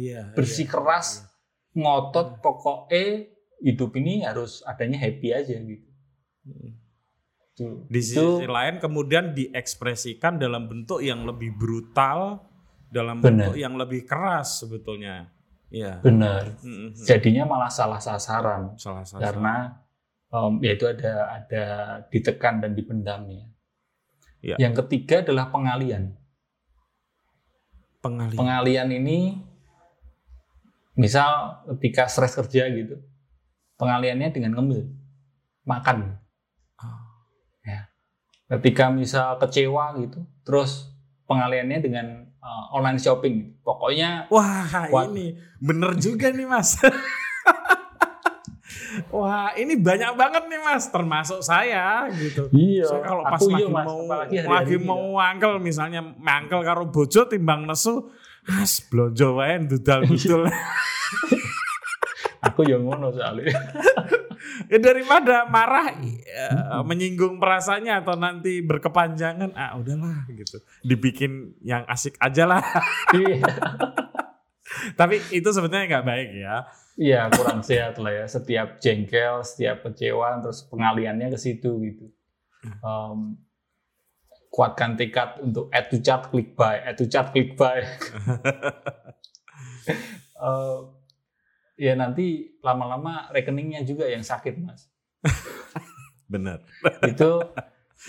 iya, 0.00 0.32
bersih 0.32 0.64
keras, 0.64 1.28
ngotot, 1.76 2.40
pokoknya 2.40 3.28
hidup 3.60 3.92
ini 4.00 4.24
harus 4.24 4.64
adanya 4.64 4.96
happy 4.96 5.28
aja 5.36 5.60
gitu. 5.60 5.88
Tuh. 7.52 7.84
Di 7.86 8.00
sisi 8.00 8.16
Itu 8.16 8.48
lain 8.48 8.80
kemudian 8.80 9.36
diekspresikan 9.36 10.40
dalam 10.40 10.66
bentuk 10.66 11.04
yang 11.04 11.28
lebih 11.28 11.52
brutal, 11.52 12.48
dalam 12.88 13.20
Benar. 13.20 13.52
bentuk 13.52 13.56
yang 13.60 13.76
lebih 13.76 14.08
keras 14.08 14.64
sebetulnya. 14.64 15.28
Iya. 15.72 16.04
benar. 16.04 16.52
Mm-mm. 16.60 16.92
Jadinya 16.92 17.48
malah 17.48 17.72
salah 17.72 17.96
sasaran 17.96 18.76
Salah 18.76 19.08
satu. 19.08 19.24
karena 19.24 19.80
em, 20.28 20.52
ya 20.60 20.76
itu 20.76 20.84
ada 20.84 21.12
ada 21.32 21.64
ditekan 22.12 22.60
dan 22.60 22.76
dipendamnya. 22.76 23.40
Ya. 23.40 23.51
Yang 24.42 24.84
ketiga 24.84 25.22
adalah 25.22 25.48
pengalian. 25.54 26.18
pengalihan. 28.02 28.34
Pengalian 28.34 28.88
ini 28.90 29.38
misal 30.98 31.62
ketika 31.70 32.10
stres 32.10 32.34
kerja 32.34 32.66
gitu, 32.74 32.98
pengaliannya 33.78 34.34
dengan 34.34 34.58
ngemil, 34.58 34.90
makan. 35.62 36.18
Ah. 36.82 37.06
Ya. 37.62 37.86
Ketika 38.58 38.90
misal 38.90 39.38
kecewa 39.38 39.94
gitu, 40.02 40.26
terus 40.42 40.90
pengaliannya 41.30 41.78
dengan 41.78 42.06
uh, 42.42 42.74
online 42.74 42.98
shopping. 42.98 43.62
Pokoknya 43.62 44.26
Wah, 44.28 44.66
Wah. 44.90 45.06
ini 45.06 45.38
bener 45.62 45.94
juga 45.94 46.34
nih 46.34 46.46
mas. 46.50 46.76
Wah, 49.12 49.52
ini 49.60 49.76
banyak 49.76 50.16
banget 50.16 50.48
nih 50.48 50.60
mas, 50.64 50.88
termasuk 50.88 51.44
saya 51.44 52.08
gitu. 52.16 52.48
iya. 52.56 52.88
Saya 52.88 53.04
kalau 53.04 53.22
pas 53.28 53.36
aku 53.36 53.52
lagi 53.52 53.60
iya, 53.60 53.68
Mas, 53.68 53.84
mau 53.84 54.00
apalagi 54.08 54.36
hari-hari 54.40 54.56
lagi 54.56 54.76
ini, 54.80 54.88
mau 54.88 55.02
mangkel 55.20 55.52
misalnya 55.60 56.00
mangkel 56.00 56.60
karo 56.64 56.88
bojo 56.88 57.28
timbang 57.28 57.68
nesu, 57.68 58.08
as 58.48 58.80
blonjo 58.88 59.36
wae 59.36 59.60
dudal-dudul. 59.68 60.48
Aku 62.48 62.64
yang 62.64 62.88
ngono 62.88 63.12
soalnya. 63.12 63.52
ya 64.66 64.78
daripada 64.80 65.44
marah 65.46 65.94
ya, 66.02 66.80
menyinggung 66.82 67.36
perasaannya 67.36 68.02
atau 68.02 68.16
nanti 68.16 68.64
berkepanjangan, 68.64 69.52
ah 69.52 69.76
udahlah 69.76 70.24
gitu. 70.32 70.56
Dibikin 70.80 71.52
yang 71.60 71.84
asik 71.84 72.16
aja 72.16 72.48
lah. 72.48 72.64
Iya. 73.12 73.44
Tapi 75.00 75.20
itu 75.30 75.48
sebetulnya 75.52 75.86
nggak 75.98 76.06
baik 76.06 76.30
ya. 76.36 76.56
Iya, 76.96 77.20
kurang 77.32 77.60
sehat 77.64 77.96
lah 77.96 78.12
ya. 78.12 78.26
Setiap 78.28 78.76
jengkel, 78.78 79.40
setiap 79.44 79.84
kecewa, 79.88 80.40
terus 80.44 80.64
pengaliannya 80.68 81.32
ke 81.32 81.38
situ 81.40 81.70
gitu. 81.82 82.06
Em, 82.62 83.40
kuatkan 84.52 84.94
tekad 85.00 85.40
untuk 85.40 85.72
add 85.72 85.88
to 85.88 85.98
chat, 85.98 86.28
click 86.28 86.52
buy, 86.52 86.76
add 86.84 87.00
to 87.00 87.08
chat, 87.08 87.32
click 87.32 87.56
buy. 87.56 87.80
Eh, 90.42 90.78
ya 91.78 91.94
nanti 91.94 92.58
lama-lama 92.66 93.30
rekeningnya 93.30 93.86
juga 93.86 94.10
yang 94.10 94.26
sakit, 94.26 94.58
Mas. 94.58 94.90
Bener. 96.26 96.66
Itu 97.06 97.46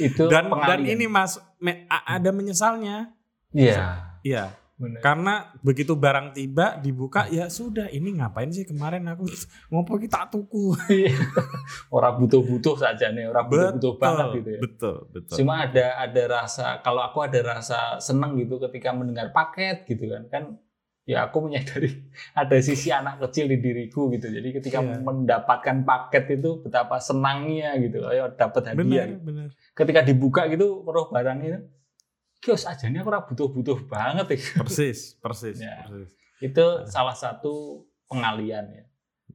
itu 0.01 0.25
Dan 0.25 0.49
dan 0.49 0.81
ini 0.81 1.05
mas 1.05 1.37
me- 1.61 1.85
ada 1.89 2.33
menyesalnya. 2.33 3.13
Iya, 3.53 4.17
Iya. 4.25 4.43
Benar. 4.83 4.99
Karena 4.99 5.33
begitu 5.63 5.95
barang 5.95 6.35
tiba 6.35 6.75
dibuka 6.77 7.31
ya 7.31 7.47
sudah 7.47 7.87
ini 7.87 8.19
ngapain 8.19 8.51
sih 8.51 8.67
kemarin 8.67 9.07
aku 9.07 9.23
ngopo 9.71 9.95
kita 9.95 10.27
tuku. 10.27 10.75
orang 11.95 12.19
butuh-butuh 12.19 12.75
saja 12.75 13.09
nih, 13.09 13.31
orang 13.31 13.47
butuh-butuh 13.47 13.93
banget 13.95 14.27
gitu 14.43 14.49
ya. 14.49 14.59
Betul, 14.59 14.95
betul. 15.09 15.35
Cuma 15.39 15.63
ada 15.63 15.85
ada 15.97 16.23
rasa 16.27 16.83
kalau 16.83 17.01
aku 17.01 17.23
ada 17.23 17.39
rasa 17.39 17.97
seneng 17.97 18.35
gitu 18.35 18.59
ketika 18.59 18.91
mendengar 18.91 19.31
paket 19.31 19.87
gitu 19.87 20.11
kan 20.11 20.27
kan 20.27 20.43
ya 21.03 21.27
aku 21.27 21.43
menyadari 21.43 21.91
ada 22.39 22.55
sisi 22.63 22.87
anak 22.87 23.19
kecil 23.27 23.47
di 23.51 23.59
diriku 23.59 24.07
gitu. 24.11 24.27
Jadi 24.31 24.49
ketika 24.55 24.79
Iya. 24.79 24.99
mendapatkan 25.03 25.77
paket 25.83 26.39
itu 26.39 26.63
betapa 26.63 26.99
senangnya 26.99 27.75
gitu. 27.79 28.03
Ayo 28.07 28.31
dapat 28.35 28.71
hadiah. 28.71 28.79
benar, 28.83 29.05
gitu. 29.11 29.21
benar. 29.23 29.47
Ketika 29.75 29.99
dibuka 30.03 30.41
gitu 30.47 30.83
roh 30.83 31.07
barang 31.11 31.39
itu 31.43 31.59
kios 32.43 32.67
aja 32.67 32.85
nih 32.85 32.99
aku 32.99 33.09
butuh-butuh 33.31 33.87
banget 33.87 34.35
ya. 34.35 34.39
Persis, 34.59 35.15
persis, 35.17 35.57
Ya. 35.57 35.87
persis. 35.87 36.11
itu 36.37 36.65
salah 36.85 37.15
satu 37.15 37.87
pengalian 38.05 38.67
ya. 38.67 38.83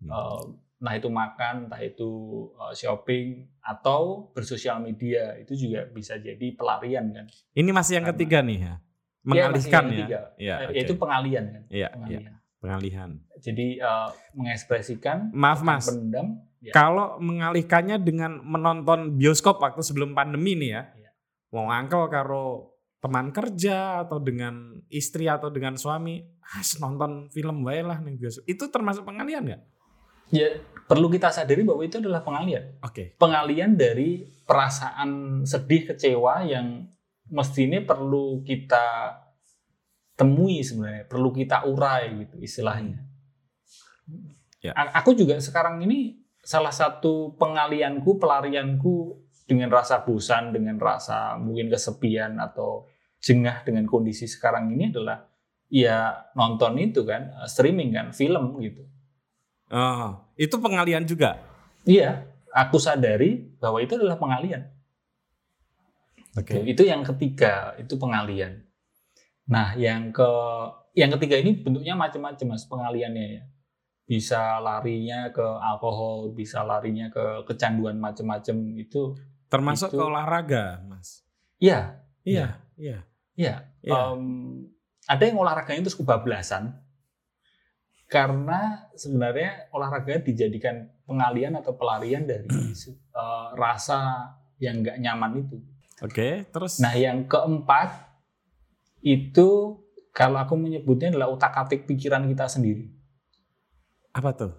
Hmm. 0.04 0.60
Nah 0.78 0.92
itu 0.94 1.08
makan, 1.08 1.66
entah 1.66 1.80
itu 1.80 2.10
eh, 2.54 2.74
shopping 2.76 3.26
atau 3.58 4.28
bersosial 4.30 4.78
media 4.78 5.34
itu 5.34 5.56
juga 5.56 5.88
bisa 5.88 6.14
jadi 6.14 6.52
pelarian 6.52 7.08
kan. 7.10 7.24
Ini 7.50 7.70
masih 7.72 7.96
yang 7.96 8.04
Karena- 8.04 8.18
ketiga 8.20 8.38
nih 8.44 8.58
ya. 8.58 8.74
Iya, 9.18 9.24
Mengalihkan 9.24 9.72
yang 9.72 9.82
ya. 9.82 9.88
ketiga. 9.90 10.20
Iya, 10.38 10.54
Eh, 10.54 10.64
oke. 10.64 10.74
Yaitu 10.76 10.94
pengalian 10.94 11.44
kan. 11.48 11.62
Iya, 11.64 11.74
iya, 11.74 11.88
Pengalian. 11.90 12.32
pengalihan. 12.60 13.10
Jadi 13.38 13.66
eh, 13.78 14.08
mengekspresikan, 14.32 15.18
Maaf 15.32 15.60
Mas, 15.60 15.88
pendam. 15.88 16.44
Ya. 16.58 16.74
kalau 16.74 17.16
mengalihkannya 17.18 17.96
dengan 17.98 18.42
menonton 18.42 19.14
bioskop 19.14 19.58
waktu 19.58 19.78
sebelum 19.80 20.12
pandemi 20.12 20.54
nih 20.54 20.70
ya. 20.70 20.82
Iya. 20.92 21.10
Mau 21.50 21.68
angkel 21.68 22.06
karo 22.08 22.74
teman 22.98 23.30
kerja 23.30 24.02
atau 24.02 24.18
dengan 24.18 24.74
istri 24.90 25.30
atau 25.30 25.54
dengan 25.54 25.78
suami, 25.78 26.18
as 26.58 26.78
nonton 26.82 27.30
film 27.30 27.62
wae 27.62 27.82
lah 27.82 28.02
nih 28.02 28.18
bioskop. 28.18 28.44
Itu 28.50 28.64
termasuk 28.74 29.06
pengalihan 29.06 29.46
nggak? 29.46 29.62
Ya 30.28 30.60
perlu 30.84 31.08
kita 31.08 31.32
sadari 31.32 31.64
bahwa 31.64 31.84
itu 31.86 32.02
adalah 32.02 32.20
pengalian. 32.20 32.80
Oke. 32.84 33.14
Pengalian 33.16 33.78
dari 33.78 34.26
perasaan 34.44 35.42
sedih, 35.44 35.94
kecewa 35.94 36.44
yang 36.44 36.88
mestinya 37.28 37.80
perlu 37.84 38.40
kita 38.42 39.14
temui 40.18 40.64
sebenarnya, 40.64 41.06
perlu 41.06 41.30
kita 41.30 41.68
urai 41.68 42.26
gitu 42.26 42.36
istilahnya. 42.42 43.04
Ya. 44.58 44.74
Aku 44.98 45.14
juga 45.14 45.38
sekarang 45.38 45.78
ini 45.86 46.18
salah 46.42 46.74
satu 46.74 47.38
pengalianku, 47.38 48.18
pelarianku 48.18 49.27
dengan 49.48 49.72
rasa 49.72 50.04
bosan, 50.04 50.52
dengan 50.52 50.76
rasa 50.76 51.40
mungkin 51.40 51.72
kesepian 51.72 52.36
atau 52.36 52.84
jengah 53.18 53.64
dengan 53.64 53.88
kondisi 53.88 54.28
sekarang 54.28 54.68
ini 54.76 54.92
adalah 54.92 55.24
ya 55.72 56.28
nonton 56.36 56.76
itu 56.76 57.02
kan, 57.08 57.32
eh, 57.32 57.48
streaming 57.48 57.96
kan, 57.96 58.06
film 58.12 58.60
gitu. 58.60 58.84
Oh, 59.72 60.20
itu 60.36 60.52
pengalihan 60.60 61.02
juga. 61.08 61.40
Iya, 61.88 62.28
aku 62.52 62.76
sadari 62.76 63.56
bahwa 63.56 63.80
itu 63.80 63.96
adalah 63.96 64.20
pengalian. 64.20 64.68
Oke. 66.36 66.60
Itu 66.68 66.84
yang 66.84 67.02
ketiga, 67.02 67.72
itu 67.80 67.96
pengalian. 67.96 68.62
Nah, 69.48 69.72
yang 69.80 70.12
ke 70.12 70.28
yang 70.92 71.08
ketiga 71.16 71.40
ini 71.40 71.56
bentuknya 71.56 71.96
macam-macam 71.96 72.46
Mas 72.52 72.68
pengaliannya 72.68 73.26
ya. 73.40 73.44
bisa 74.08 74.56
larinya 74.64 75.28
ke 75.28 75.44
alkohol, 75.44 76.32
bisa 76.32 76.64
larinya 76.64 77.12
ke 77.12 77.44
kecanduan 77.44 78.00
macam-macam 78.00 78.56
itu. 78.80 79.12
Termasuk 79.48 79.88
Itu- 79.90 79.98
ke 79.98 80.04
olahraga, 80.04 80.84
Mas. 80.84 81.24
Iya, 81.58 82.04
Iya, 82.22 82.60
iya. 82.76 82.98
iya. 83.34 83.54
Iya. 83.80 83.96
Em, 84.12 84.22
ada 85.08 85.22
yang 85.24 85.40
olahraganya 85.40 85.88
terus 85.88 85.96
kebablasan 85.96 86.76
karena 88.08 88.88
sebenarnya 88.92 89.68
olahraga 89.70 90.20
dijadikan 90.20 90.88
pengalian 91.04 91.56
atau 91.56 91.76
pelarian 91.76 92.24
dari 92.24 92.48
eh, 93.16 93.48
rasa 93.56 94.32
yang 94.58 94.80
nggak 94.82 94.98
nyaman 95.00 95.32
itu. 95.44 95.56
Oke, 95.98 96.46
terus 96.48 96.78
Nah, 96.78 96.94
yang 96.94 97.26
keempat 97.26 98.06
itu 99.00 99.78
kalau 100.10 100.38
aku 100.38 100.54
menyebutnya 100.54 101.14
adalah 101.14 101.30
utak-atik 101.30 101.86
pikiran 101.86 102.26
kita 102.26 102.46
sendiri. 102.46 102.90
apa 104.10 104.34
tuh? 104.34 104.52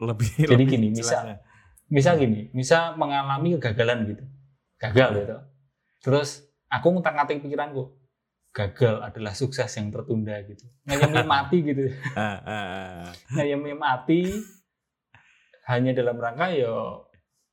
Lebih 0.00 0.48
Jadi 0.48 0.52
lebih 0.56 0.66
gini, 0.72 0.88
jelasnya. 0.96 1.44
Misal 1.92 2.16
gini, 2.16 2.48
misal 2.56 2.96
mengalami 2.96 3.60
kegagalan 3.60 4.08
gitu. 4.08 4.24
Gagal 4.80 5.08
gitu. 5.12 5.36
Terus 6.00 6.48
aku 6.72 6.88
ngutak-ngatik 6.96 7.44
pikiranku. 7.44 7.92
Gagal 8.52 9.04
adalah 9.04 9.36
sukses 9.36 9.68
yang 9.76 9.92
tertunda 9.92 10.40
gitu. 10.48 10.64
Ngayemi 10.88 11.20
mati 11.36 11.56
gitu. 11.60 11.92
Ah, 12.16 12.40
ah, 12.40 12.48
ah. 12.48 13.08
Ngayemi 13.36 13.76
mati 13.76 14.24
hanya 15.68 15.92
dalam 15.92 16.16
rangka 16.16 16.48
ya 16.56 16.72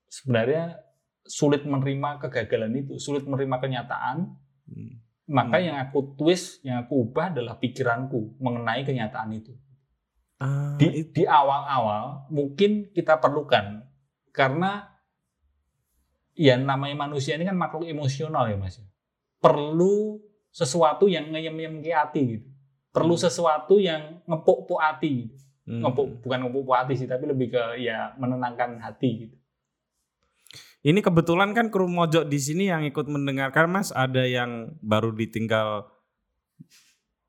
sebenarnya 0.07 0.87
sulit 1.27 1.67
menerima 1.67 2.23
kegagalan 2.23 2.73
itu, 2.79 2.95
sulit 2.95 3.27
menerima 3.27 3.59
kenyataan. 3.59 4.39
Hmm. 4.71 4.93
Maka 5.29 5.61
Hmm. 5.61 5.65
yang 5.67 5.77
aku 5.83 6.15
twist, 6.17 6.63
yang 6.65 6.87
aku 6.87 7.11
ubah 7.11 7.35
adalah 7.35 7.59
pikiranku 7.59 8.39
mengenai 8.39 8.87
kenyataan 8.87 9.29
itu. 9.35 9.51
Ah, 10.39 10.79
di 10.79 11.11
di 11.11 11.27
awal-awal 11.27 12.31
mungkin 12.31 12.95
kita 12.95 13.19
perlukan 13.19 13.88
karena 14.31 14.87
ya 16.39 16.55
namanya 16.55 16.95
manusia 17.07 17.35
ini 17.35 17.43
kan 17.43 17.57
makhluk 17.57 17.89
emosional 17.89 18.47
ya 18.47 18.55
mas 18.55 18.79
perlu 19.43 20.23
sesuatu 20.49 21.05
yang 21.11 21.29
ngeyem-ngeyem 21.31 21.83
ke 21.83 21.91
hati 21.91 22.21
gitu 22.37 22.47
perlu 22.89 23.15
Hmm. 23.15 23.23
sesuatu 23.27 23.77
yang 23.77 24.23
ngepuk-puk 24.25 24.79
hati 24.81 25.29
gitu. 25.29 25.35
hmm. 25.69 25.81
ngepuk 25.85 26.07
bukan 26.25 26.39
ngepuk 26.47 26.73
hati 26.73 26.93
sih 26.97 27.07
tapi 27.07 27.29
lebih 27.29 27.53
ke 27.53 27.61
ya 27.83 28.15
menenangkan 28.17 28.79
hati 28.81 29.09
gitu 29.27 29.35
Ini 30.79 31.03
kebetulan 31.03 31.51
kan 31.51 31.67
kru 31.67 31.91
mojok 31.91 32.31
di 32.31 32.39
sini 32.39 32.71
yang 32.71 32.87
ikut 32.87 33.03
mendengarkan 33.11 33.67
Mas 33.67 33.91
ada 33.91 34.23
yang 34.23 34.79
baru 34.79 35.11
ditinggal 35.11 35.91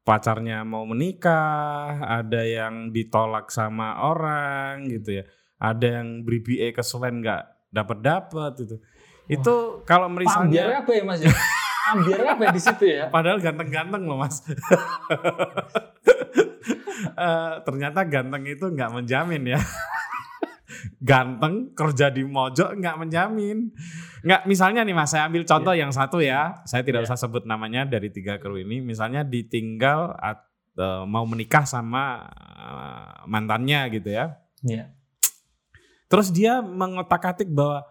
pacarnya 0.07 0.63
mau 0.63 0.87
menikah, 0.87 1.99
ada 1.99 2.47
yang 2.47 2.95
ditolak 2.95 3.51
sama 3.51 4.07
orang 4.07 4.87
gitu 4.87 5.19
ya. 5.19 5.25
Ada 5.61 6.01
yang 6.01 6.25
beri 6.25 6.41
BA 6.41 6.73
ke 6.73 6.81
Sven 6.81 7.21
nggak 7.21 7.43
dapat 7.69 7.99
dapat 8.01 8.53
itu. 8.59 8.77
Itu 9.29 9.85
kalau 9.85 10.09
ambiar 10.09 10.25
misalnya 10.27 10.81
apa 10.81 10.91
ya 10.91 11.03
mas 11.05 11.21
ya 11.21 11.31
ambiar 11.93 12.19
apa 12.35 12.43
ya 12.43 12.51
di 12.51 12.63
situ 12.63 12.85
ya 12.87 13.07
padahal 13.07 13.39
ganteng-ganteng 13.39 14.03
loh 14.05 14.19
Mas. 14.19 14.41
Eh, 17.01 17.55
ternyata 17.65 18.05
ganteng 18.05 18.45
itu 18.45 18.69
nggak 18.69 18.93
menjamin 18.93 19.57
ya. 19.57 19.61
ganteng 21.01 21.73
kerja 21.73 22.09
di 22.09 22.25
mojok 22.25 22.77
nggak 22.77 22.97
menjamin. 22.97 23.73
Nggak 24.21 24.43
misalnya 24.45 24.85
nih 24.85 24.93
mas, 24.93 25.09
saya 25.09 25.25
ambil 25.25 25.45
contoh 25.45 25.73
yang 25.73 25.89
satu 25.89 26.21
ya. 26.21 26.61
Saya 26.65 26.85
tidak 26.85 27.05
Iya. 27.05 27.09
usah 27.13 27.19
sebut 27.19 27.45
namanya 27.45 27.89
dari 27.89 28.13
tiga 28.13 28.37
kru 28.37 28.61
ini. 28.61 28.85
Misalnya 28.85 29.25
ditinggal 29.25 30.13
at- 30.17 30.49
eh, 30.77 31.05
mau 31.09 31.25
menikah 31.25 31.65
sama 31.65 32.29
eh, 32.61 33.09
mantannya 33.25 33.81
gitu 33.91 34.13
ya. 34.13 34.37
Iya. 34.61 34.93
Terus 36.11 36.35
dia 36.35 36.59
mengotak-atik 36.59 37.47
bahwa 37.55 37.87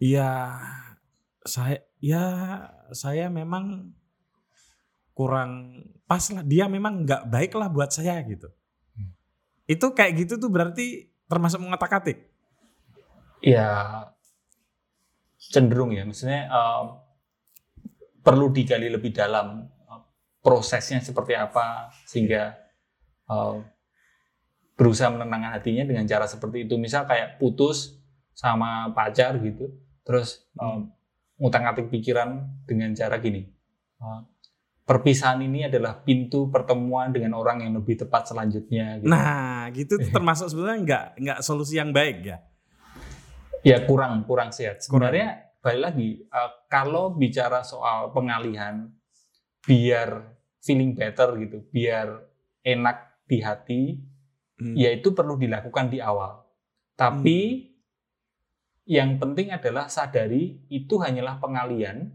ya 0.00 0.56
saya 1.44 1.84
ya 2.00 2.24
saya 2.96 3.28
memang 3.28 3.92
kurang 5.12 5.84
pas 6.08 6.24
lah. 6.32 6.40
Dia 6.40 6.64
memang 6.64 7.04
nggak 7.04 7.28
baik 7.28 7.52
lah 7.60 7.68
buat 7.68 7.92
saya 7.92 8.24
gitu. 8.24 8.48
Hmm. 8.96 9.12
Itu 9.68 9.92
kayak 9.92 10.24
gitu 10.24 10.40
tuh 10.40 10.48
berarti 10.48 11.12
termasuk 11.28 11.60
mengotak-atik. 11.60 12.32
ya 13.44 14.02
cenderung 15.36 15.92
ya 15.92 16.02
maksudnya 16.08 16.48
eh, 16.50 16.82
perlu 18.24 18.50
digali 18.50 18.88
lebih 18.90 19.12
dalam 19.14 19.68
prosesnya 20.40 21.04
seperti 21.04 21.36
apa 21.36 21.92
sehingga 22.08 22.56
eh, 23.28 23.54
berusaha 24.76 25.08
menenangkan 25.08 25.56
hatinya 25.56 25.88
dengan 25.88 26.04
cara 26.04 26.28
seperti 26.28 26.68
itu 26.68 26.76
misal 26.76 27.08
kayak 27.08 27.40
putus 27.40 27.96
sama 28.36 28.92
pacar 28.92 29.40
gitu 29.40 29.72
terus 30.04 30.44
eh, 30.60 30.80
ngutang-ngatik 31.40 31.88
pikiran 31.88 32.44
dengan 32.68 32.92
cara 32.92 33.16
gini 33.18 33.56
perpisahan 34.86 35.42
ini 35.42 35.66
adalah 35.66 35.98
pintu 35.98 36.46
pertemuan 36.46 37.10
dengan 37.10 37.34
orang 37.34 37.66
yang 37.66 37.74
lebih 37.74 38.06
tepat 38.06 38.30
selanjutnya 38.30 39.02
gitu. 39.02 39.10
Nah, 39.10 39.66
gitu 39.74 39.98
termasuk 40.14 40.46
sebenarnya 40.54 40.80
nggak 40.86 41.06
nggak 41.20 41.38
solusi 41.42 41.76
yang 41.76 41.90
baik 41.90 42.22
ya. 42.22 42.38
Ya 43.66 43.82
kurang 43.82 44.22
kurang 44.30 44.54
sehat. 44.54 44.86
Sebenarnya 44.86 45.58
balik 45.58 45.82
lagi 45.82 46.08
eh, 46.22 46.50
kalau 46.70 47.10
bicara 47.18 47.66
soal 47.66 48.14
pengalihan 48.14 48.86
biar 49.66 50.38
feeling 50.62 50.94
better 50.94 51.34
gitu, 51.42 51.66
biar 51.74 52.22
enak 52.62 53.26
di 53.26 53.42
hati, 53.42 53.82
Hmm. 54.56 54.72
ya 54.72 54.88
itu 54.88 55.12
perlu 55.12 55.36
dilakukan 55.36 55.92
di 55.92 56.00
awal. 56.00 56.40
Tapi 56.96 57.68
yang 58.88 59.20
penting 59.20 59.52
adalah 59.52 59.90
sadari 59.92 60.64
itu 60.72 60.96
hanyalah 60.96 61.36
pengalian, 61.36 62.14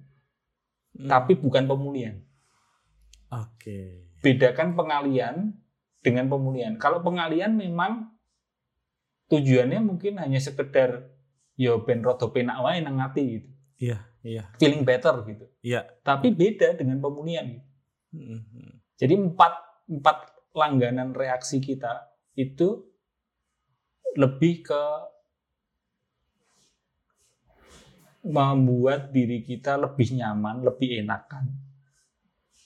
Hmm. 0.91 1.07
tapi 1.07 1.37
bukan 1.37 1.69
pemulihan. 1.69 2.19
Oke. 3.31 4.11
Bedakan 4.19 4.75
pengalian 4.75 5.55
dengan 6.03 6.27
pemulihan. 6.27 6.75
Kalau 6.75 6.99
pengalian 6.99 7.55
memang 7.55 8.11
tujuannya 9.31 9.79
mungkin 9.79 10.19
hanya 10.19 10.41
sekedar 10.43 11.07
yo 11.55 11.87
ben 11.87 12.03
rada 12.03 12.27
penak 12.27 12.59
wae 12.59 12.83
nang 12.83 12.99
ati 12.99 13.23
gitu. 13.39 13.49
Iya, 13.79 13.97
iya. 14.25 14.43
Feeling 14.59 14.83
better 14.83 15.23
gitu. 15.23 15.45
Iya. 15.63 15.87
Tapi 16.03 16.35
beda 16.35 16.75
dengan 16.75 16.99
pemulihan. 16.99 17.47
gitu. 17.47 17.63
Hmm. 18.11 18.81
Jadi 18.99 19.13
empat 19.15 19.53
empat 19.87 20.17
langganan 20.51 21.15
reaksi 21.15 21.63
kita 21.63 22.11
itu 22.36 22.88
lebih 24.15 24.63
ke 24.63 24.84
membuat 28.21 29.09
diri 29.09 29.41
kita 29.41 29.82
lebih 29.82 30.13
nyaman, 30.13 30.61
lebih 30.61 31.01
enakan. 31.01 31.49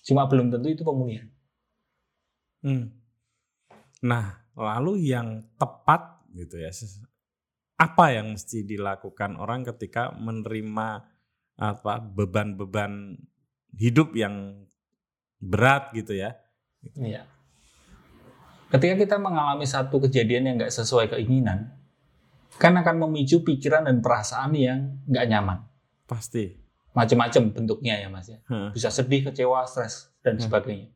Cuma 0.04 0.28
belum 0.28 0.52
tentu 0.52 0.68
itu 0.68 0.84
pemulihan. 0.84 1.32
Hmm. 2.62 2.92
Nah, 4.04 4.46
lalu 4.54 5.10
yang 5.10 5.42
tepat 5.56 6.28
gitu 6.36 6.60
ya. 6.60 6.70
Apa 7.80 8.12
yang 8.12 8.36
mesti 8.36 8.68
dilakukan 8.68 9.40
orang 9.40 9.64
ketika 9.64 10.12
menerima 10.12 11.08
apa 11.56 11.94
beban-beban 12.04 13.16
hidup 13.72 14.12
yang 14.14 14.68
berat 15.40 15.96
gitu 15.96 16.20
ya? 16.20 16.36
Iya. 17.00 17.35
Ketika 18.76 18.96
kita 19.00 19.16
mengalami 19.16 19.64
satu 19.64 20.04
kejadian 20.04 20.52
yang 20.52 20.56
nggak 20.60 20.74
sesuai 20.76 21.16
keinginan, 21.16 21.72
kan 22.60 22.76
akan 22.76 23.08
memicu 23.08 23.40
pikiran 23.40 23.88
dan 23.88 24.04
perasaan 24.04 24.52
yang 24.52 25.00
nggak 25.08 25.26
nyaman. 25.32 25.64
Pasti. 26.04 26.60
Macam-macam 26.92 27.56
bentuknya 27.56 28.04
ya 28.04 28.12
mas 28.12 28.28
ya. 28.28 28.40
Bisa 28.76 28.92
sedih, 28.92 29.32
kecewa, 29.32 29.64
stres, 29.64 30.12
dan 30.20 30.36
sebagainya. 30.36 30.92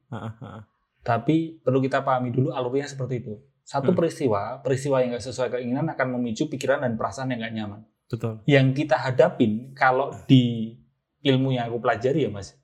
Tapi 1.07 1.63
perlu 1.63 1.79
kita 1.79 2.03
pahami 2.03 2.35
dulu 2.35 2.51
alurnya 2.51 2.83
seperti 2.83 3.23
itu. 3.23 3.39
Satu 3.63 3.95
peristiwa, 3.95 4.59
peristiwa 4.59 4.99
yang 4.99 5.15
nggak 5.15 5.23
sesuai 5.23 5.49
keinginan 5.55 5.87
akan 5.95 6.19
memicu 6.19 6.51
pikiran 6.51 6.83
dan 6.83 6.99
perasaan 6.99 7.31
yang 7.31 7.39
nggak 7.39 7.55
nyaman. 7.55 7.81
Betul. 8.11 8.43
Yang 8.43 8.67
kita 8.83 8.99
hadapin 8.99 9.71
kalau 9.71 10.11
di 10.27 10.75
ilmu 11.23 11.55
yang 11.55 11.71
aku 11.71 11.79
pelajari 11.79 12.27
ya 12.27 12.31
mas, 12.33 12.59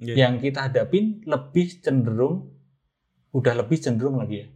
Iya. 0.00 0.14
yang 0.26 0.40
kita 0.40 0.68
hadapin 0.68 1.20
lebih 1.28 1.84
cenderung, 1.84 2.52
udah 3.36 3.52
lebih 3.52 3.76
cenderung 3.76 4.16
lagi 4.16 4.44
ya, 4.44 4.46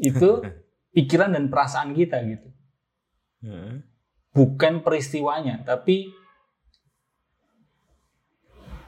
itu 0.00 0.40
pikiran 0.96 1.32
dan 1.32 1.48
perasaan 1.48 1.92
kita 1.92 2.20
gitu. 2.24 2.48
Bukan 4.36 4.84
peristiwanya, 4.84 5.64
tapi 5.64 6.12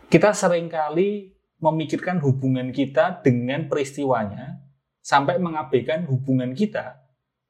kita 0.09 0.33
sering 0.33 0.69
kali 0.69 1.37
memikirkan 1.61 2.21
hubungan 2.21 2.73
kita 2.73 3.21
dengan 3.25 3.69
peristiwanya 3.69 4.61
sampai 5.01 5.41
mengabaikan 5.41 6.05
hubungan 6.07 6.53
kita 6.53 7.01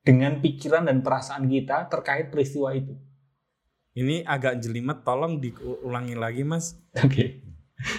dengan 0.02 0.38
pikiran 0.38 0.86
dan 0.86 1.02
perasaan 1.02 1.50
kita 1.50 1.90
terkait 1.90 2.30
peristiwa 2.30 2.72
itu. 2.72 2.94
Ini 3.98 4.22
agak 4.22 4.62
jelimet, 4.62 5.02
tolong 5.02 5.42
diulangi 5.42 6.14
lagi 6.14 6.46
mas. 6.46 6.78
Oke. 7.02 7.42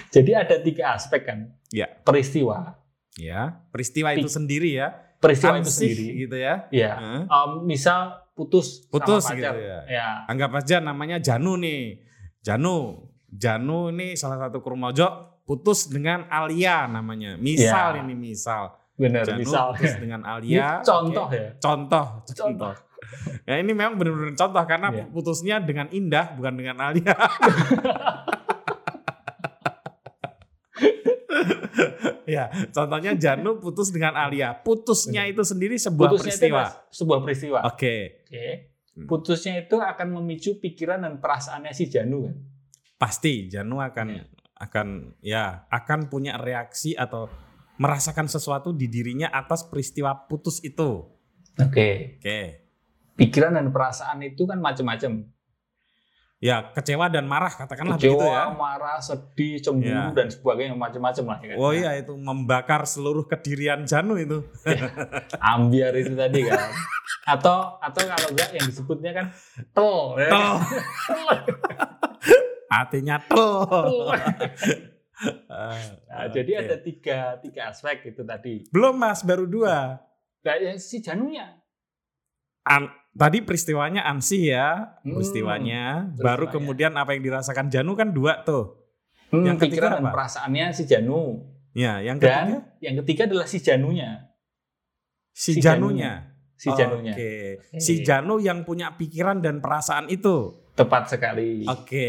Jadi 0.08 0.32
ada 0.32 0.56
tiga 0.60 0.96
aspek 0.96 1.28
kan. 1.28 1.52
Ya. 1.68 1.86
Peristiwa, 2.02 2.80
Ya, 3.18 3.58
peristiwa 3.74 4.14
itu 4.14 4.30
sendiri 4.30 4.70
ya. 4.70 4.94
Peristiwa 5.20 5.56
itu 5.56 5.68
sendiri. 5.68 6.06
gitu 6.18 6.36
ya. 6.36 6.54
Ya, 6.68 6.92
Heeh. 6.96 7.22
Em, 7.24 7.50
misal 7.62 8.00
putus, 8.32 8.88
Putus 8.88 9.20
sama 9.22 9.36
pacar. 9.36 9.52
gitu 9.52 9.60
ya. 9.62 9.78
Ya, 9.86 10.08
Anggap 10.26 10.50
aja 10.56 10.76
namanya 10.80 11.16
Janu 11.16 11.54
nih. 11.54 12.00
Janu. 12.40 13.04
Janu 13.28 13.92
ini 13.92 14.16
salah 14.16 14.40
satu 14.40 14.58
kurmojo 14.58 15.06
putus 15.44 15.86
dengan 15.86 16.24
Alia 16.26 16.86
namanya. 16.86 17.36
Misal 17.36 17.94
Ya. 17.94 18.02
ini 18.02 18.14
misal. 18.14 18.74
benar. 18.96 19.24
Janu 19.24 19.40
Misal 19.40 19.64
putus 19.72 19.94
dengan 19.96 20.20
Ini 20.24 20.30
Alia. 20.30 20.68
contoh 20.80 21.24
Oke. 21.24 21.36
ya. 21.36 21.48
Contoh, 21.56 22.06
contoh. 22.20 22.36
Contoh. 22.36 22.74
Ya 23.42 23.56
ini 23.56 23.72
memang 23.72 23.96
benar-benar 23.96 24.34
contoh 24.34 24.62
karena 24.62 24.88
Iya. 24.90 25.04
putusnya 25.08 25.56
dengan 25.58 25.88
indah 25.90 26.32
bukan 26.34 26.52
dengan 26.54 26.76
Alia. 26.80 27.12
ya, 32.30 32.44
contohnya 32.70 33.18
Janu 33.18 33.58
putus 33.64 33.90
dengan 33.90 34.14
Alia. 34.14 34.54
Putusnya 34.54 35.26
itu 35.26 35.42
sendiri 35.42 35.74
sebuah 35.74 36.14
Putusnya 36.14 36.30
itu 36.30 36.38
peristiwa. 36.38 36.60
adalah 36.62 36.70
sebuah 36.88 37.18
peristiwa. 37.20 37.58
Oke. 37.66 37.94
Oke. 38.24 38.46
Hmm. 38.90 39.06
Putusnya 39.06 39.54
itu 39.58 39.76
akan 39.78 40.08
memicu 40.18 40.58
pikiran 40.58 41.02
dan 41.02 41.18
perasaannya 41.18 41.70
si 41.70 41.86
Janu 41.86 42.26
kan. 42.26 42.36
Pasti 42.96 43.46
Janu 43.46 43.78
akan 43.78 44.06
Iya. 44.12 44.24
akan 44.60 44.86
ya 45.24 45.44
akan 45.68 46.12
punya 46.12 46.36
reaksi 46.36 46.92
atau 46.92 47.30
merasakan 47.80 48.28
sesuatu 48.28 48.76
di 48.76 48.92
dirinya 48.92 49.32
atas 49.32 49.64
peristiwa 49.64 50.12
putus 50.28 50.60
itu. 50.60 51.08
Oke. 51.56 52.20
Oke. 52.20 52.40
Pikiran 53.16 53.56
dan 53.56 53.72
perasaan 53.72 54.20
itu 54.20 54.44
kan 54.44 54.60
macam-macam. 54.60 55.24
Ya, 56.40 56.72
kecewa 56.72 57.12
dan 57.12 57.28
marah 57.28 57.52
katakanlah 57.52 58.00
Kecewa, 58.00 58.16
begitu 58.16 58.32
ya. 58.32 58.44
marah, 58.50 58.96
sedih, 58.96 59.60
cemburu 59.60 59.92
Iya. 59.92 60.16
dan 60.16 60.26
sebagainya 60.26 60.72
macam-macam 60.72 61.24
lah 61.28 61.38
ya. 61.44 61.54
Oh 61.54 61.68
iya 61.70 61.92
itu 61.94 62.16
membakar 62.16 62.88
seluruh 62.88 63.28
kedirian 63.28 63.84
Janu 63.84 64.16
itu. 64.16 64.40
Ambiar 65.52 65.92
itu 65.94 66.16
tadi 66.16 66.40
kan. 66.42 66.72
atau 67.28 67.76
atau 67.76 68.02
kalau 68.02 68.28
enggak 68.32 68.50
yang 68.50 68.64
disebutnya 68.64 69.12
kan 69.12 69.26
tel. 69.70 70.16
ya. 70.16 70.28
Tel. 70.32 70.52
Hatinya 72.72 73.20
tel. 73.20 73.60
Nah, 75.44 76.24
jadi 76.32 76.64
ada 76.64 76.76
tiga, 76.78 77.36
tiga 77.36 77.68
aspek 77.68 78.00
itu 78.06 78.24
tadi. 78.24 78.64
belum 78.72 78.96
Mas, 78.96 79.20
baru 79.20 79.44
dua. 79.44 80.00
Nah, 80.40 80.56
yang 80.56 80.80
si 80.80 80.98
Janunya. 80.98 81.52
An- 82.62 82.96
tadi 83.12 83.40
peristiwanya 83.40 84.04
ansih 84.04 84.42
ya, 84.50 84.68
Hmm, 85.02 85.14
peristiwanya. 85.14 85.84
peristiwanya. 86.10 86.22
Baru 86.22 86.46
kemudian 86.48 86.92
apa 86.94 87.12
yang 87.12 87.22
dirasakan 87.22 87.66
Janu 87.68 87.92
kan 87.92 88.10
dua 88.10 88.40
tuh. 88.40 88.78
Hmm, 89.30 89.46
Yang 89.46 89.56
ketiga 89.60 89.70
pikiran 89.70 89.90
dan 89.92 90.02
apa? 90.02 90.10
perasaannya 90.12 90.66
si 90.70 90.82
Janu. 90.84 91.22
Ya, 91.70 92.02
yang 92.02 92.18
Dan 92.18 92.26
ketiga 92.26 92.58
yang 92.80 92.94
ketiga 92.98 93.22
adalah 93.26 93.46
si 93.46 93.58
Janunya. 93.58 94.10
si, 95.30 95.54
si 95.54 95.60
Janunya. 95.60 96.34
Si 96.54 96.68
Janunya. 96.68 97.14
Oke. 97.14 97.32
Oke. 97.56 97.78
Si 97.78 98.02
Janu 98.02 98.36
yang 98.36 98.64
punya 98.64 98.92
pikiran 98.92 99.38
dan 99.38 99.62
perasaan 99.62 100.10
itu. 100.10 100.66
Tepat 100.74 101.08
sekali. 101.08 101.62
Oke. 101.64 102.08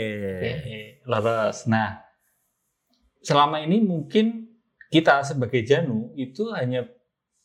Leres. 1.02 1.66
Nah, 1.66 2.02
selama 3.20 3.62
ini 3.62 3.80
mungkin 3.80 4.50
kita 4.90 5.22
sebagai 5.22 5.62
Janu 5.62 6.12
itu 6.16 6.52
hanya 6.52 6.84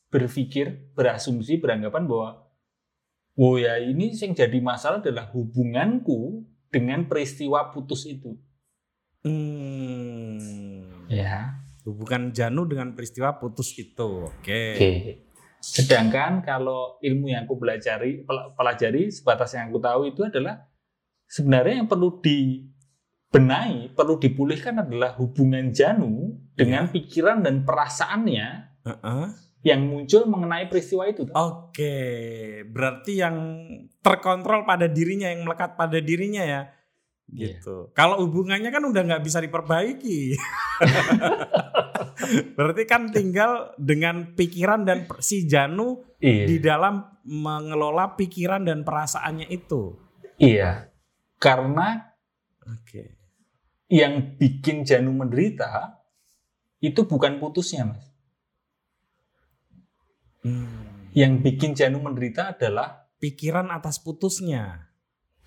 berpikir, 0.08 0.90
berasumsi, 0.94 1.58
beranggapan 1.58 2.08
bahwa 2.08 2.45
oh 3.36 3.54
ya 3.60 3.78
ini 3.78 4.12
yang 4.12 4.32
jadi 4.34 4.58
masalah 4.60 4.98
adalah 5.00 5.28
hubunganku 5.32 6.44
dengan 6.72 7.06
peristiwa 7.06 7.70
putus 7.70 8.04
itu. 8.08 8.36
Hmm. 9.22 11.06
Ya. 11.08 11.62
Hubungan 11.86 12.34
Janu 12.34 12.66
dengan 12.66 12.92
peristiwa 12.98 13.38
putus 13.38 13.72
itu. 13.78 14.26
Oke. 14.26 14.74
Oke. 14.74 14.92
Sedangkan 15.62 16.42
kalau 16.42 16.98
ilmu 17.02 17.30
yang 17.30 17.46
aku 17.46 17.58
pelajari, 17.58 18.22
pel- 18.22 18.54
pelajari 18.54 19.10
sebatas 19.10 19.54
yang 19.54 19.70
aku 19.70 19.78
tahu 19.82 20.00
itu 20.10 20.26
adalah 20.26 20.66
sebenarnya 21.26 21.82
yang 21.82 21.88
perlu 21.90 22.22
dibenahi, 22.22 23.94
perlu 23.94 24.18
dipulihkan 24.18 24.82
adalah 24.82 25.14
hubungan 25.18 25.74
Janu 25.74 26.38
dengan 26.54 26.90
pikiran 26.90 27.42
dan 27.42 27.66
perasaannya 27.66 28.76
Heeh. 28.86 29.26
Yang 29.66 29.82
muncul 29.82 30.30
mengenai 30.30 30.70
peristiwa 30.70 31.10
itu. 31.10 31.26
Oke, 31.34 31.98
berarti 32.70 33.18
yang 33.18 33.36
terkontrol 33.98 34.62
pada 34.62 34.86
dirinya, 34.86 35.26
yang 35.26 35.42
melekat 35.42 35.74
pada 35.74 35.98
dirinya 35.98 36.46
ya, 36.46 36.62
Iya. 37.26 37.58
gitu. 37.58 37.90
Kalau 37.90 38.22
hubungannya 38.22 38.70
kan 38.70 38.86
udah 38.86 39.02
nggak 39.02 39.24
bisa 39.26 39.42
diperbaiki, 39.42 40.38
berarti 42.56 42.82
kan 42.86 43.10
tinggal 43.10 43.74
dengan 43.74 44.38
pikiran 44.38 44.86
dan 44.86 45.10
si 45.18 45.50
Janu 45.50 46.06
Iya. 46.22 46.46
di 46.46 46.56
dalam 46.62 47.02
mengelola 47.26 48.14
pikiran 48.14 48.62
dan 48.62 48.86
perasaannya 48.86 49.50
itu. 49.50 49.98
Iya. 50.38 50.94
Karena 51.42 52.06
Oke. 52.62 53.18
yang 53.90 54.38
bikin 54.38 54.86
Janu 54.86 55.10
menderita 55.10 55.98
itu 56.78 57.02
bukan 57.02 57.42
putusnya, 57.42 57.90
Mas. 57.90 58.05
Hmm. 60.46 61.10
Yang 61.10 61.32
bikin 61.42 61.70
Janu 61.74 61.98
menderita 61.98 62.54
adalah 62.54 63.10
Pikiran 63.16 63.72
atas 63.72 63.98
putusnya. 63.98 64.92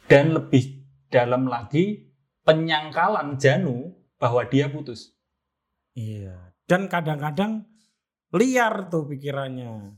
dan 0.09 0.33
lebih 0.33 0.89
dalam 1.13 1.45
lagi 1.45 2.09
penyangkalan 2.41 3.37
Janu 3.37 3.93
bahwa 4.17 4.41
dia 4.49 4.65
putus. 4.65 5.13
Iya. 5.93 6.57
Dan 6.65 6.89
kadang-kadang 6.89 7.69
liar 8.33 8.89
tuh 8.89 9.05
pikirannya. 9.05 9.93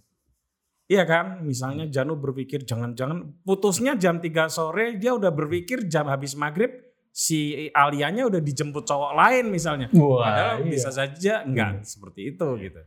Iya 0.91 1.07
kan? 1.07 1.47
Misalnya 1.47 1.87
Janu 1.87 2.19
berpikir 2.19 2.67
jangan-jangan 2.67 3.39
putusnya 3.47 3.95
jam 3.95 4.19
3 4.19 4.51
sore, 4.51 4.99
dia 4.99 5.15
udah 5.15 5.31
berpikir 5.31 5.87
jam 5.87 6.11
habis 6.11 6.35
maghrib 6.35 6.75
si 7.11 7.71
Alianya 7.71 8.27
udah 8.27 8.43
dijemput 8.43 8.83
cowok 8.83 9.15
lain 9.15 9.47
misalnya. 9.47 9.87
Padahal 9.87 10.67
bisa 10.67 10.91
saja 10.91 11.47
enggak 11.47 11.87
seperti 11.87 12.35
itu 12.35 12.47
gitu. 12.59 12.81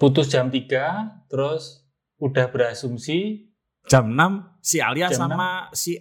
Putus 0.00 0.32
jam 0.32 0.48
3, 0.48 1.28
terus 1.28 1.84
udah 2.16 2.48
berasumsi 2.48 3.52
Jam 3.84 4.12
6 4.16 4.60
si 4.64 4.80
Alia 4.80 5.12
Jam 5.12 5.28
sama 5.28 5.68
si 5.76 5.96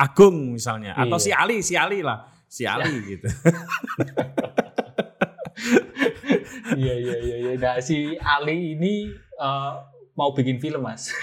Agung 0.00 0.56
misalnya 0.56 0.96
atau 0.96 1.20
Iya. 1.20 1.24
si 1.24 1.30
Ali, 1.32 1.56
si 1.60 1.74
Ali 1.76 2.00
lah. 2.00 2.24
Si 2.48 2.64
Ali 2.64 2.92
gitu. 3.04 3.28
Iya 6.74 6.94
iya 6.98 7.16
iya 7.22 7.36
iya. 7.38 7.52
Nah, 7.60 7.78
si 7.78 8.18
Ali 8.18 8.74
ini 8.74 9.06
eh, 9.14 9.72
mau 10.18 10.34
bikin 10.34 10.58
film, 10.58 10.82
Mas. 10.82 11.12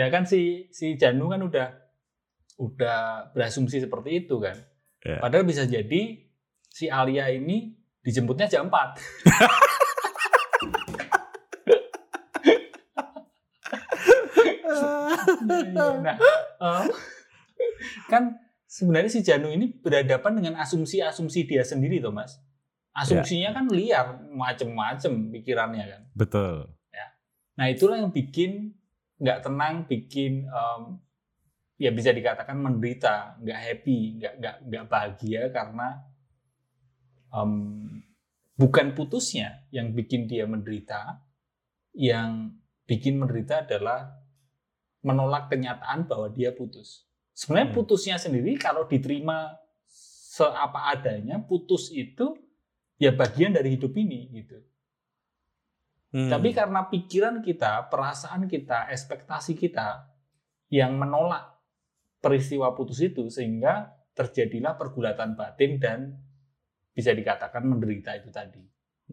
ya 0.00 0.10
kan 0.10 0.26
si 0.26 0.68
si 0.74 0.98
Janu 1.00 1.30
kan 1.32 1.40
udah 1.40 1.68
udah 2.60 3.30
berasumsi 3.32 3.80
seperti 3.80 4.26
itu 4.26 4.36
kan. 4.42 4.58
Ya. 5.00 5.22
Padahal 5.22 5.46
bisa 5.48 5.64
jadi 5.64 6.28
si 6.68 6.90
Alia 6.90 7.30
ini 7.30 7.72
dijemputnya 8.04 8.46
jam 8.46 8.68
4. 8.68 8.74
nah, 16.04 16.16
eh, 16.60 16.84
kan 18.12 18.36
sebenarnya 18.68 19.10
si 19.10 19.24
Janu 19.24 19.48
ini 19.48 19.72
berhadapan 19.80 20.36
dengan 20.36 20.54
asumsi-asumsi 20.60 21.48
dia 21.48 21.64
sendiri 21.64 21.98
tuh 22.04 22.12
mas. 22.12 22.38
Asumsinya 22.94 23.50
kan 23.50 23.66
liar, 23.72 24.22
macem-macem 24.30 25.32
pikirannya 25.34 25.84
kan. 25.88 26.02
Betul. 26.14 26.70
Nah 27.54 27.66
itulah 27.70 28.02
yang 28.02 28.10
bikin 28.10 28.74
nggak 29.22 29.46
tenang, 29.46 29.86
bikin 29.86 30.46
em, 30.46 30.82
ya 31.78 31.90
bisa 31.94 32.10
dikatakan 32.10 32.58
menderita, 32.58 33.38
nggak 33.42 33.58
happy, 33.58 34.18
nggak 34.18 34.34
nggak 34.42 34.56
nggak 34.70 34.84
bahagia 34.90 35.42
karena 35.54 36.02
em, 37.34 37.52
bukan 38.54 38.94
putusnya 38.94 39.66
yang 39.74 39.90
bikin 39.90 40.30
dia 40.30 40.46
menderita, 40.46 41.18
yang 41.94 42.54
bikin 42.86 43.18
menderita 43.18 43.66
adalah 43.66 44.14
menolak 45.04 45.50
kenyataan 45.52 46.06
bahwa 46.06 46.30
dia 46.30 46.54
putus. 46.54 47.04
Sebenarnya 47.34 47.74
Hmm. 47.74 47.78
putusnya 47.82 48.16
sendiri 48.16 48.54
kalau 48.56 48.86
diterima 48.86 49.58
seapa 49.90 50.94
adanya, 50.94 51.42
putus 51.42 51.90
itu 51.90 52.38
ya 52.96 53.10
bagian 53.10 53.52
dari 53.52 53.74
hidup 53.74 53.92
ini 53.98 54.30
gitu. 54.32 54.58
Hmm. 56.14 56.30
Tapi 56.30 56.54
karena 56.54 56.86
pikiran 56.86 57.42
kita, 57.42 57.90
perasaan 57.90 58.46
kita, 58.46 58.86
ekspektasi 58.94 59.58
kita 59.58 60.06
yang 60.70 60.94
menolak 60.94 61.58
peristiwa 62.22 62.72
putus 62.72 63.02
itu 63.02 63.28
sehingga 63.28 63.92
terjadilah 64.14 64.78
pergulatan 64.78 65.34
batin 65.34 65.76
dan 65.82 66.16
bisa 66.94 67.10
dikatakan 67.10 67.66
menderita 67.66 68.14
itu 68.14 68.30
tadi. 68.30 68.62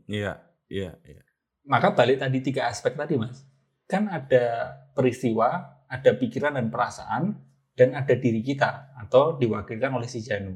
Iya, 0.06 0.38
iya, 0.70 0.94
iya. 1.02 1.22
Maka 1.66 1.98
balik 1.98 2.22
tadi 2.22 2.40
tiga 2.46 2.70
aspek 2.70 2.94
tadi, 2.94 3.18
Mas. 3.18 3.42
Kan 3.90 4.08
ada 4.08 4.78
peristiwa, 4.94 5.82
ada 5.90 6.12
pikiran 6.16 6.56
dan 6.56 6.70
perasaan, 6.70 7.36
dan 7.76 7.98
ada 7.98 8.14
diri 8.14 8.46
kita 8.46 8.94
atau 9.02 9.36
diwakilkan 9.42 9.92
oleh 9.92 10.06
si 10.06 10.22
Janu. 10.22 10.54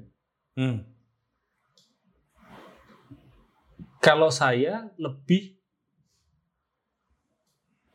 Hmm. 0.55 0.85
Kalau 3.99 4.29
saya 4.29 4.93
lebih 5.01 5.57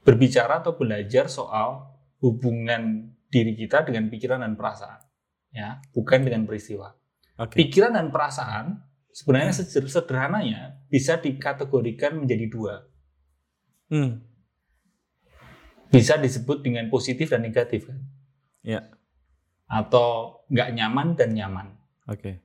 berbicara 0.02 0.58
atau 0.58 0.74
belajar 0.74 1.30
soal 1.30 1.86
hubungan 2.18 3.14
diri 3.30 3.54
kita 3.54 3.86
dengan 3.86 4.10
pikiran 4.10 4.42
dan 4.42 4.58
perasaan, 4.58 5.00
ya, 5.54 5.78
bukan 5.94 6.26
dengan 6.26 6.42
peristiwa. 6.50 6.90
Oke. 7.38 7.54
Pikiran 7.62 7.94
dan 7.94 8.10
perasaan 8.10 8.89
sebenarnya 9.12 9.52
seder- 9.54 9.90
sederhananya 9.90 10.80
bisa 10.86 11.18
dikategorikan 11.18 12.18
menjadi 12.18 12.46
dua. 12.50 12.74
Hmm. 13.90 14.22
Bisa 15.90 16.14
disebut 16.14 16.62
dengan 16.62 16.86
positif 16.86 17.34
dan 17.34 17.42
negatif 17.42 17.90
kan? 17.90 17.98
Ya. 18.62 18.86
Atau 19.66 20.42
nggak 20.50 20.70
nyaman 20.74 21.18
dan 21.18 21.34
nyaman. 21.34 21.74
Oke. 22.06 22.42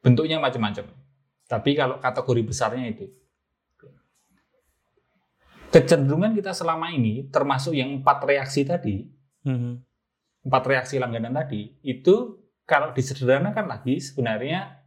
Bentuknya 0.00 0.40
macam-macam. 0.40 0.90
Tapi 1.46 1.70
kalau 1.76 2.00
kategori 2.00 2.42
besarnya 2.46 2.88
itu. 2.88 3.06
Kecenderungan 5.70 6.34
kita 6.34 6.50
selama 6.50 6.90
ini, 6.90 7.30
termasuk 7.30 7.78
yang 7.78 8.02
empat 8.02 8.26
reaksi 8.26 8.66
tadi, 8.66 9.06
Hmm. 9.46 9.78
empat 10.42 10.62
reaksi 10.66 10.98
langganan 10.98 11.30
tadi, 11.30 11.78
itu 11.86 12.42
kalau 12.66 12.90
disederhanakan 12.90 13.70
lagi, 13.70 14.02
sebenarnya 14.02 14.79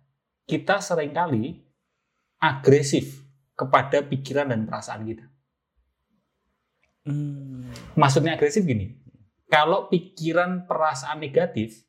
kita 0.43 0.83
sering 0.83 1.15
kali 1.15 1.63
agresif 2.39 3.23
kepada 3.55 4.03
pikiran 4.03 4.51
dan 4.51 4.67
perasaan 4.67 5.03
kita. 5.07 5.25
Hmm. 7.03 7.67
Maksudnya 7.95 8.35
agresif 8.35 8.63
gini, 8.63 8.95
kalau 9.51 9.91
pikiran 9.91 10.65
perasaan 10.67 11.19
negatif, 11.19 11.83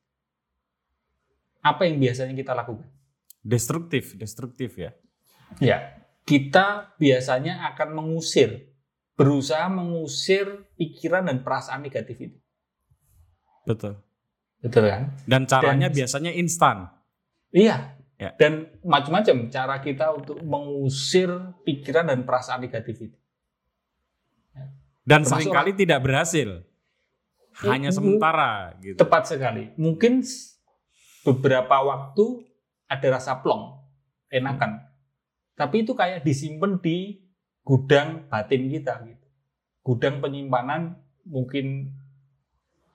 apa 1.65 1.87
yang 1.87 1.97
biasanya 2.03 2.35
kita 2.37 2.53
lakukan? 2.53 2.87
Destruktif, 3.41 4.19
destruktif 4.19 4.77
ya. 4.77 4.91
Ya, 5.63 6.03
kita 6.27 6.97
biasanya 6.99 7.69
akan 7.75 7.95
mengusir, 7.95 8.75
berusaha 9.15 9.71
mengusir 9.71 10.67
pikiran 10.75 11.31
dan 11.31 11.47
perasaan 11.47 11.85
negatif 11.87 12.17
itu. 12.21 12.39
Betul. 13.65 13.97
Betul 14.61 14.89
kan? 14.89 15.03
Dan 15.29 15.45
caranya 15.45 15.89
Dan- 15.89 15.97
biasanya 15.97 16.33
instan. 16.35 16.91
Iya. 17.55 17.94
Ya. 18.25 18.31
Dan 18.41 18.73
macam-macam 18.81 19.53
cara 19.53 19.77
kita 19.85 20.17
untuk 20.17 20.41
mengusir 20.41 21.29
pikiran 21.69 22.09
dan 22.09 22.25
perasaan 22.25 22.65
negatif 22.65 23.13
itu. 23.13 23.19
Dan 25.05 25.21
Termasuk 25.21 25.37
sering 25.37 25.53
kali 25.53 25.73
tidak 25.77 26.01
berhasil. 26.01 26.65
Hanya 27.61 27.93
Mm, 27.93 27.97
sementara 28.01 28.73
gitu. 28.81 28.97
Tepat 28.97 29.29
sekali. 29.29 29.71
Mungkin 29.77 30.25
beberapa 31.29 31.77
waktu 31.85 32.49
ada 32.89 33.21
rasa 33.21 33.39
plong, 33.45 33.85
enakan. 34.33 34.81
Tapi 35.55 35.85
itu 35.85 35.93
kayak 35.93 36.25
disimpan 36.25 36.81
di 36.81 37.21
gudang 37.63 38.27
batin 38.33 38.67
kita 38.73 39.05
gitu. 39.07 39.27
Gudang 39.85 40.25
penyimpanan 40.25 40.97
mungkin 41.29 41.93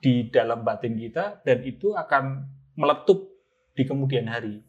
di 0.02 0.28
dalam 0.34 0.66
batin 0.66 0.98
kita 0.98 1.46
dan 1.46 1.62
itu 1.62 1.94
akan 1.94 2.50
meletup 2.74 3.30
di 3.78 3.84
kemudian 3.86 4.28
hari. 4.28 4.60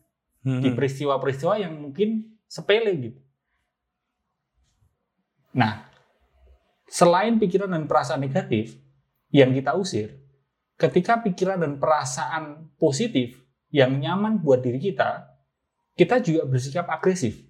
Hmm. 0.40 0.64
di 0.64 0.72
peristiwa-peristiwa 0.72 1.60
yang 1.60 1.76
mungkin 1.76 2.24
sepele 2.48 2.92
gitu. 2.96 3.20
Nah, 5.52 5.84
selain 6.88 7.36
pikiran 7.36 7.68
dan 7.68 7.84
perasaan 7.84 8.24
negatif 8.24 8.78
yang 9.28 9.52
kita 9.52 9.76
usir, 9.76 10.16
ketika 10.80 11.20
pikiran 11.20 11.60
dan 11.60 11.76
perasaan 11.76 12.72
positif 12.80 13.36
yang 13.68 14.00
nyaman 14.00 14.40
buat 14.40 14.64
diri 14.64 14.80
kita, 14.80 15.28
kita 15.92 16.24
juga 16.24 16.48
bersikap 16.48 16.88
agresif 16.88 17.44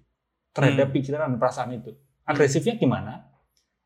terhadap 0.51 0.91
Hmm. 0.91 0.95
pikiran 0.99 1.31
dan 1.31 1.39
perasaan 1.39 1.71
itu. 1.71 1.95
Agresifnya 2.27 2.75
gimana? 2.75 3.23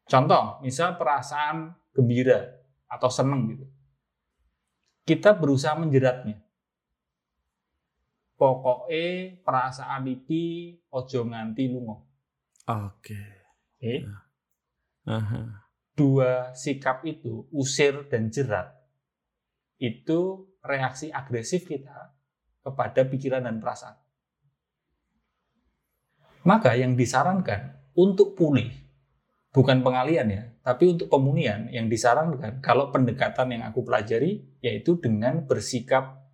Contoh, 0.09 0.61
misal 0.65 0.97
perasaan 0.97 1.77
gembira 1.93 2.41
atau 2.89 3.09
seneng 3.09 3.53
gitu. 3.53 3.65
Kita 5.05 5.37
berusaha 5.37 5.77
menjeratnya 5.77 6.44
pokoknya 8.35 9.39
perasaan 9.43 10.03
iki 10.07 10.75
ojo 10.91 11.19
nganti 11.27 11.63
lunga. 11.71 11.97
Oke. 12.67 13.21
Oke. 13.75 13.93
Aha. 15.07 15.41
Dua 15.95 16.51
sikap 16.51 17.07
itu, 17.07 17.47
usir 17.55 18.11
dan 18.11 18.27
jerat, 18.27 18.67
itu 19.79 20.51
reaksi 20.59 21.07
agresif 21.07 21.63
kita 21.63 22.11
kepada 22.65 23.07
pikiran 23.07 23.47
dan 23.47 23.63
perasaan. 23.63 23.95
Maka 26.43 26.75
yang 26.75 26.99
disarankan 26.99 27.79
untuk 27.95 28.35
pulih, 28.35 28.69
bukan 29.55 29.79
pengalian 29.87 30.27
ya, 30.27 30.43
tapi 30.65 30.91
untuk 30.91 31.07
pemulihan 31.07 31.69
yang 31.71 31.87
disarankan 31.87 32.59
kalau 32.59 32.91
pendekatan 32.91 33.55
yang 33.55 33.63
aku 33.63 33.85
pelajari 33.85 34.43
yaitu 34.59 34.99
dengan 34.99 35.47
bersikap 35.47 36.27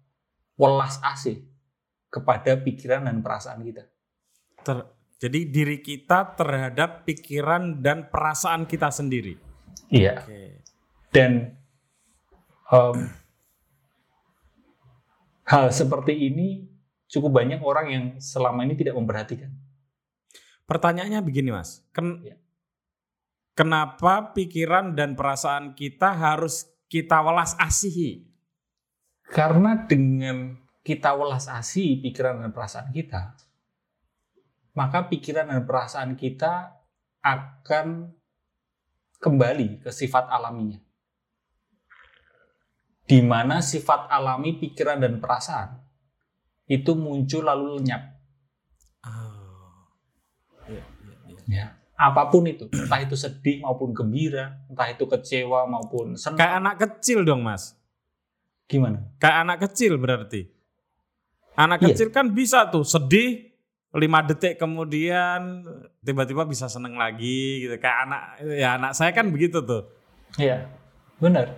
welas 0.58 0.97
asih 1.06 1.51
kepada 2.12 2.59
pikiran 2.59 3.07
dan 3.07 3.24
perasaan 3.24 3.64
kita. 3.64 3.88
Ter- 4.62 4.89
jadi 5.22 5.39
diri 5.47 5.80
kita 5.80 6.36
terhadap 6.36 7.07
pikiran 7.07 7.80
dan 7.80 8.09
perasaan 8.12 8.68
kita 8.68 8.91
sendiri. 8.91 9.38
Iya. 9.88 10.26
Oke. 10.26 10.66
Dan 11.14 11.55
em, 12.68 12.97
hal 15.45 15.66
seperti 15.72 16.14
ini 16.16 16.68
cukup 17.05 17.38
banyak 17.38 17.62
orang 17.62 17.88
yang 17.91 18.05
selama 18.18 18.66
ini 18.66 18.74
tidak 18.76 18.97
memperhatikan. 18.97 19.53
Pertanyaannya 20.66 21.20
begini, 21.22 21.51
Mas. 21.51 21.84
Ken- 21.95 22.24
Ya. 22.24 22.36
Kenapa 23.51 24.32
pikiran 24.32 24.95
dan 24.95 25.14
perasaan 25.20 25.76
kita 25.76 26.16
harus 26.16 26.72
kita 26.88 27.20
welas 27.20 27.51
asihi? 27.59 28.32
Karena 29.28 29.76
dengan 29.76 30.55
kita 30.82 31.14
welas 31.14 31.46
asih 31.46 32.02
pikiran 32.02 32.42
dan 32.42 32.50
perasaan 32.50 32.90
kita, 32.90 33.38
maka 34.74 35.06
pikiran 35.06 35.50
dan 35.50 35.64
perasaan 35.66 36.18
kita 36.18 36.82
akan 37.22 38.10
kembali 39.22 39.86
ke 39.86 39.90
sifat 39.94 40.26
alaminya. 40.34 40.82
Di 43.06 43.22
mana 43.22 43.62
sifat 43.62 44.10
alami 44.10 44.58
pikiran 44.58 45.04
dan 45.04 45.22
perasaan 45.22 45.78
itu 46.66 46.96
muncul 46.98 47.46
lalu 47.46 47.78
lenyap. 47.82 48.04
Oh. 49.06 49.86
Ya, 50.66 50.82
ya, 50.82 51.16
ya. 51.28 51.38
Ya. 51.46 51.68
Apa 52.02 52.34
pun 52.34 52.50
itu, 52.50 52.66
entah 52.74 52.98
itu 52.98 53.14
sedih 53.14 53.62
maupun 53.62 53.94
gembira, 53.94 54.58
entah 54.66 54.90
itu 54.90 55.06
kecewa 55.06 55.70
maupun 55.70 56.18
senang. 56.18 56.42
Kayak 56.42 56.56
anak 56.58 56.76
kecil 56.82 57.22
dong, 57.22 57.46
Mas. 57.46 57.78
Gimana? 58.66 59.06
Kayak 59.22 59.38
anak 59.46 59.58
kecil 59.70 60.02
berarti. 60.02 60.61
Anak 61.54 61.84
Iya. 61.84 61.88
kecil 61.91 62.10
kan 62.10 62.32
bisa 62.32 62.68
tuh 62.72 62.88
sedih 62.88 63.52
lima 63.91 64.24
detik 64.24 64.56
kemudian 64.56 65.68
tiba-tiba 65.99 66.47
bisa 66.47 66.72
seneng 66.72 66.95
lagi 66.95 67.68
gitu. 67.68 67.76
Kayak 67.76 67.97
anak 68.08 68.22
ya 68.56 68.70
anak 68.80 68.91
saya 68.95 69.12
kan 69.12 69.28
begitu 69.28 69.60
tuh. 69.60 69.84
Iya, 70.39 70.64
benar. 71.20 71.52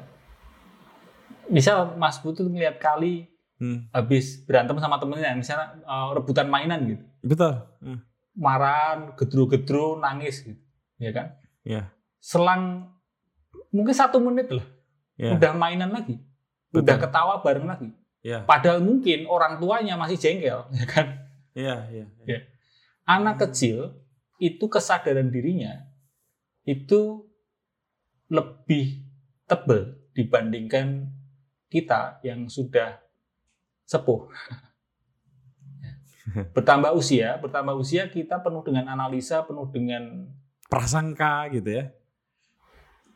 Misal 1.45 1.93
Mas 1.95 2.17
Putu 2.17 2.47
ngeliat 2.47 2.81
kali 2.81 3.29
Hmm, 3.61 3.85
habis 3.93 4.41
berantem 4.43 4.75
sama 4.81 4.97
temennya, 4.97 5.37
misalnya 5.37 5.77
eh, 5.77 6.09
rebutan 6.17 6.49
mainan 6.49 6.83
gitu, 6.89 7.05
betul. 7.21 7.53
Hmm, 7.79 8.01
marahan, 8.35 9.13
gedru-gedru, 9.15 10.01
nangis 10.01 10.41
gitu, 10.43 10.57
ya 10.97 11.13
kan? 11.13 11.37
Ya, 11.61 11.93
Selang 12.17 12.91
mungkin 13.69 13.93
satu 13.93 14.17
menit 14.19 14.49
lah, 14.51 14.65
ya, 15.15 15.37
udah 15.37 15.53
mainan 15.53 15.93
lagi, 15.95 16.17
udah 16.75 16.97
Betul. 16.97 17.03
ketawa 17.07 17.33
bareng 17.39 17.67
lagi. 17.69 17.89
Ya, 18.23 18.41
Padahal 18.47 18.79
mungkin 18.81 19.27
orang 19.27 19.59
tuanya 19.59 19.99
masih 19.99 20.17
jengkel, 20.17 20.65
ya 20.79 20.85
kan? 20.87 21.07
ya, 21.53 21.75
ya. 21.91 22.05
Ya. 22.25 22.39
Anak 23.03 23.43
kecil 23.45 23.99
itu 24.39 24.65
kesadaran 24.71 25.29
dirinya 25.29 25.85
itu 26.63 27.27
lebih 28.31 29.03
tebal 29.45 29.99
dibandingkan 30.15 31.11
kita 31.67 32.23
yang 32.23 32.47
sudah 32.47 33.03
sepuh. 33.85 34.31
Bertambah 36.55 36.95
usia, 36.95 37.35
bertambah 37.37 37.75
usia 37.75 38.07
kita 38.07 38.39
penuh 38.39 38.63
dengan 38.63 38.87
analisa, 38.95 39.43
penuh 39.43 39.67
dengan 39.67 40.31
Prasangka 40.71 41.51
gitu 41.53 41.69
ya. 41.69 41.85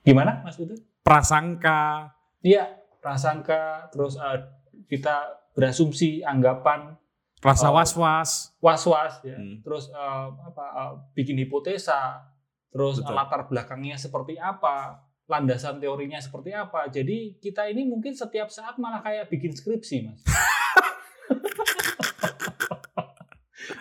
gimana 0.05 0.45
Mas 0.45 0.59
Putu? 0.59 0.77
Prasangka. 1.01 2.13
Iya, 2.45 2.69
prasangka, 3.01 3.89
terus 3.89 4.13
eh, 4.19 4.39
kita 4.87 5.15
berasumsi, 5.53 6.23
anggapan, 6.23 6.95
Rasa 7.37 7.69
Oh. 7.69 7.77
was-was. 7.77 8.49
was-was, 8.57 9.21
ya. 9.21 9.37
Hmm. 9.37 9.61
terus 9.61 9.87
eh, 9.87 10.27
apa 10.41 10.65
eh, 10.65 10.93
bikin 11.13 11.37
hipotesa, 11.37 12.25
terus 12.67 12.97
Betul. 12.97 13.13
latar 13.13 13.45
belakangnya 13.45 13.93
seperti 13.93 14.35
apa, 14.35 14.97
landasan 15.25 15.77
teorinya 15.77 16.17
seperti 16.17 16.49
apa. 16.49 16.89
Jadi 16.89 17.37
kita 17.37 17.67
ini 17.67 17.85
mungkin 17.85 18.11
setiap 18.11 18.49
saat 18.49 18.75
malah 18.77 18.99
kayak 18.99 19.29
bikin 19.29 19.53
skripsi, 19.53 19.97
mas. 20.03 20.21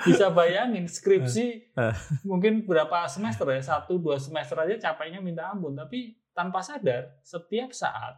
bisa 0.02 0.30
bayangin 0.30 0.86
skripsi 0.86 1.72
Eh. 1.72 1.94
mungkin 2.22 2.62
berapa 2.62 3.06
semester 3.06 3.46
ya 3.48 3.62
satu 3.64 3.96
dua 3.96 4.18
semester 4.18 4.54
aja 4.58 4.90
capeknya 4.90 5.18
minta 5.18 5.48
ampun 5.48 5.74
tapi 5.74 6.14
tanpa 6.30 6.60
sadar 6.60 7.14
setiap 7.22 7.70
saat 7.72 8.14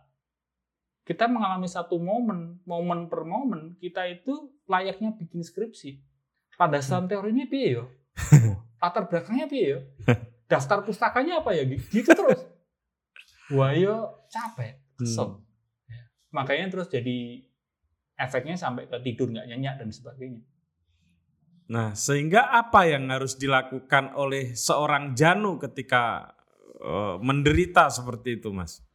kita 1.08 1.24
mengalami 1.24 1.64
satu 1.64 1.96
momen 1.96 2.60
momen 2.68 3.08
per 3.08 3.24
momen 3.24 3.80
kita 3.80 4.04
itu 4.12 4.52
layaknya 4.68 5.16
bikin 5.16 5.40
skripsi. 5.40 6.04
Landasan 6.60 7.08
teorinya 7.08 7.48
piye 7.48 7.80
yo? 7.80 7.88
Latar 8.84 9.08
belakangnya 9.08 9.48
piye 9.48 9.66
yo? 9.72 9.80
Daftar 10.52 10.84
pustakanya 10.84 11.40
apa 11.40 11.56
ya? 11.56 11.64
Gitu 11.64 12.12
terus. 12.12 12.44
Wah 13.56 13.72
yo 13.72 14.20
capek 14.28 14.84
kesel. 15.00 15.40
Ya. 15.88 16.04
makanya 16.28 16.68
terus 16.68 16.92
jadi 16.92 17.40
efeknya 18.20 18.60
sampai 18.60 18.84
ke 18.84 19.00
tidur 19.00 19.32
nggak 19.32 19.48
nyenyak 19.48 19.80
dan 19.80 19.88
sebagainya. 19.88 20.44
Nah, 21.68 21.92
sehingga 21.92 22.52
apa 22.52 22.88
yang 22.88 23.08
harus 23.12 23.36
dilakukan 23.36 24.12
oleh 24.12 24.56
seorang 24.56 25.16
Janu 25.16 25.56
ketika 25.56 26.36
eh, 26.80 27.16
menderita 27.20 27.88
seperti 27.88 28.40
itu, 28.40 28.52
Mas? 28.52 28.87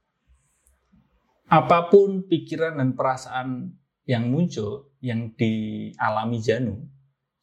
Apa 1.49 1.91
pun 1.91 2.23
pikiran 2.25 2.79
dan 2.79 2.95
perasaan 2.95 3.73
yang 4.03 4.27
muncul 4.31 4.91
yang 4.99 5.31
dialami 5.35 6.39
Janu, 6.39 6.79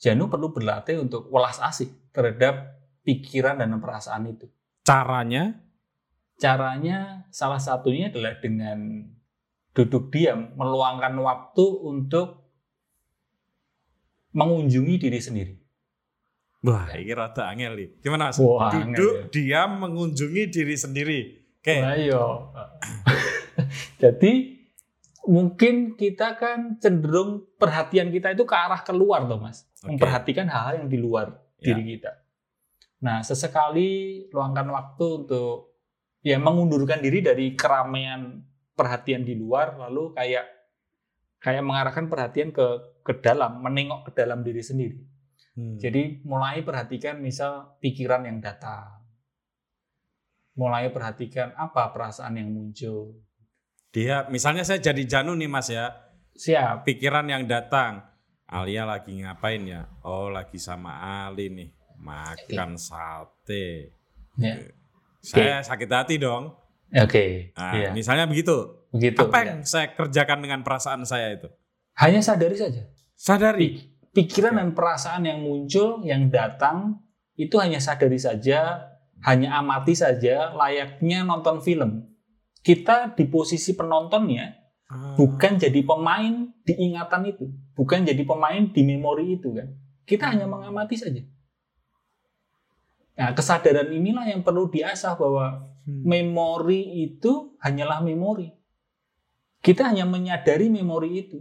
Janu 0.01 0.33
perlu 0.33 0.53
berlatih 0.53 1.01
untuk 1.05 1.29
welas 1.29 1.61
asih 1.61 1.93
terhadap 2.11 2.81
pikiran 3.05 3.61
dan 3.61 3.77
perasaan 3.77 4.33
itu. 4.33 4.49
Caranya? 4.85 5.61
Caranya 6.41 7.29
salah 7.29 7.61
satunya 7.61 8.09
adalah 8.09 8.41
dengan 8.41 9.05
duduk 9.77 10.09
diam, 10.09 10.57
meluangkan 10.57 11.13
waktu 11.21 11.65
untuk 11.85 12.49
mengunjungi 14.33 14.95
diri 14.97 15.21
sendiri. 15.21 15.55
Wah, 16.61 16.93
ini 16.93 17.13
rada 17.17 17.49
angel 17.49 17.73
nih. 17.77 17.89
Gimana, 18.05 18.33
Mas? 18.33 18.37
Wah, 18.41 18.69
Duduk 18.69 18.85
angel 18.85 19.09
ya. 19.09 19.25
diam 19.33 19.71
mengunjungi 19.81 20.43
diri 20.53 20.77
sendiri. 20.77 21.21
Oke. 21.61 21.77
Wah, 21.81 21.97
iya. 21.97 22.21
Jadi 24.01 24.33
mungkin 25.29 26.01
kita 26.01 26.41
kan 26.41 26.81
cenderung 26.81 27.45
perhatian 27.61 28.09
kita 28.09 28.33
itu 28.33 28.49
ke 28.49 28.57
arah 28.57 28.81
keluar 28.81 29.29
loh 29.29 29.37
mas, 29.37 29.69
Oke. 29.85 29.95
memperhatikan 29.95 30.49
hal-hal 30.49 30.85
yang 30.85 30.89
di 30.89 30.99
luar 30.99 31.37
Ya. 31.61 31.77
diri 31.77 31.97
kita. 31.97 32.17
Nah 33.05 33.21
sesekali 33.21 34.25
luangkan 34.33 34.65
waktu 34.73 35.07
untuk 35.25 35.77
ya 36.25 36.41
mengundurkan 36.41 37.05
diri 37.05 37.21
dari 37.21 37.53
keramaian 37.53 38.41
perhatian 38.73 39.29
di 39.29 39.37
luar, 39.37 39.77
lalu 39.77 40.17
kayak 40.17 40.49
kayak 41.41 41.61
mengarahkan 41.65 42.09
perhatian 42.09 42.49
ke 42.49 42.65
ke 43.05 43.13
dalam, 43.21 43.61
menengok 43.61 44.09
ke 44.09 44.11
dalam 44.17 44.41
diri 44.41 44.65
sendiri. 44.65 45.01
Hmm. 45.57 45.77
Jadi 45.77 46.25
mulai 46.25 46.65
perhatikan 46.65 47.21
misal 47.21 47.77
pikiran 47.81 48.25
yang 48.25 48.41
datang. 48.41 49.05
Mulai 50.57 50.89
perhatikan 50.93 51.53
apa 51.57 51.93
perasaan 51.93 52.41
yang 52.41 52.53
muncul. 52.53 53.21
Dia, 53.91 54.27
misalnya 54.31 54.63
saya 54.63 54.79
jadi 54.79 55.03
Janu 55.03 55.35
nih, 55.35 55.51
Mas 55.51 55.67
ya. 55.67 55.91
Siap. 56.35 56.87
Pikiran 56.87 57.27
yang 57.27 57.45
datang. 57.45 58.07
Alia 58.47 58.83
lagi 58.83 59.15
ngapain 59.23 59.63
ya? 59.63 59.87
Oh, 60.03 60.27
lagi 60.27 60.59
sama 60.59 60.99
Ali 61.27 61.51
nih. 61.51 61.71
Makan 62.01 62.75
sate. 62.75 63.95
Ya. 64.35 64.57
Saya 65.21 65.61
sakit 65.61 65.87
hati 65.87 66.17
dong. 66.17 66.57
Oke. 66.91 67.55
Nah, 67.55 67.77
Iya. 67.77 67.91
misalnya 67.93 68.27
begitu. 68.27 68.83
Begitu. 68.91 69.23
Apa 69.23 69.39
ya. 69.43 69.55
yang 69.55 69.63
saya 69.63 69.95
kerjakan 69.95 70.43
dengan 70.43 70.61
perasaan 70.67 71.07
saya 71.07 71.31
itu? 71.39 71.47
Hanya 71.95 72.19
sadari 72.19 72.59
saja. 72.59 72.83
Sadari. 73.15 73.69
Pi- 73.77 73.87
Pikiran 74.11 74.59
dan 74.59 74.75
perasaan 74.75 75.23
yang 75.23 75.47
muncul, 75.47 76.03
yang 76.03 76.27
datang, 76.35 76.99
itu 77.39 77.55
hanya 77.63 77.79
sadari 77.79 78.19
saja, 78.19 78.91
hanya 79.23 79.55
amati 79.55 79.95
saja, 79.95 80.51
layaknya 80.51 81.23
nonton 81.23 81.63
film. 81.63 82.10
Kita 82.61 83.17
di 83.17 83.25
posisi 83.25 83.73
penontonnya, 83.73 84.53
Ah. 84.91 85.15
bukan 85.15 85.57
jadi 85.57 85.81
pemain 85.87 86.51
di 86.67 86.75
ingatan 86.77 87.23
itu, 87.31 87.47
bukan 87.79 88.03
jadi 88.05 88.23
pemain 88.27 88.69
di 88.69 88.83
memori 88.83 89.39
itu 89.39 89.55
kan. 89.55 89.71
Kita 90.03 90.35
hanya 90.35 90.51
mengamati 90.51 90.99
saja. 90.99 91.23
Nah, 93.21 93.31
kesadaran 93.37 93.87
inilah 93.93 94.27
yang 94.27 94.43
perlu 94.43 94.67
diasah 94.67 95.15
bahwa 95.15 95.71
Hmm. 95.87 96.03
memori 96.05 97.07
itu 97.07 97.55
hanyalah 97.63 98.03
memori. 98.03 98.51
Kita 99.61 99.93
hanya 99.93 100.09
menyadari 100.09 100.73
memori 100.73 101.11
itu. 101.21 101.39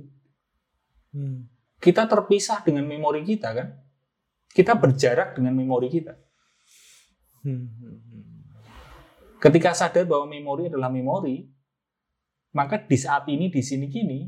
Hmm. 1.15 1.47
Kita 1.79 2.05
terpisah 2.05 2.61
dengan 2.61 2.83
memori 2.83 3.23
kita 3.23 3.55
kan. 3.55 3.67
Kita 4.51 4.75
berjarak 4.75 5.39
dengan 5.39 5.55
memori 5.55 5.87
kita. 5.87 6.19
Hmm. 7.47 7.71
Ketika 9.39 9.71
sadar 9.71 10.03
bahwa 10.03 10.27
memori 10.27 10.67
adalah 10.67 10.91
memori, 10.91 11.47
maka 12.51 12.75
di 12.79 12.97
saat 12.99 13.25
ini, 13.31 13.47
di 13.47 13.63
sini 13.63 13.87
kini, 13.87 14.27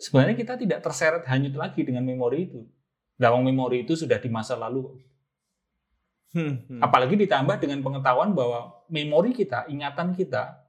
sebenarnya 0.00 0.36
kita 0.36 0.56
tidak 0.56 0.80
terseret 0.80 1.24
hanyut 1.28 1.54
lagi 1.54 1.84
dengan 1.84 2.02
memori 2.08 2.48
itu. 2.48 2.60
Lawang 3.20 3.44
memori 3.44 3.84
itu 3.84 3.96
sudah 3.96 4.16
di 4.20 4.28
masa 4.32 4.56
lalu. 4.56 4.96
Hmm. 6.32 6.80
Apalagi 6.84 7.16
ditambah 7.16 7.56
dengan 7.60 7.80
pengetahuan 7.80 8.36
bahwa 8.36 8.84
memori 8.92 9.32
kita, 9.32 9.68
ingatan 9.72 10.12
kita, 10.12 10.64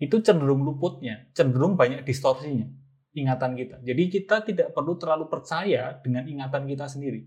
itu 0.00 0.20
cenderung 0.22 0.64
luputnya, 0.64 1.28
cenderung 1.34 1.76
banyak 1.76 2.06
distorsinya 2.06 2.68
ingatan 3.18 3.58
kita. 3.58 3.76
Jadi 3.82 4.02
kita 4.08 4.36
tidak 4.46 4.68
perlu 4.70 4.94
terlalu 4.94 5.26
percaya 5.26 5.98
dengan 5.98 6.24
ingatan 6.28 6.64
kita 6.70 6.86
sendiri. 6.86 7.26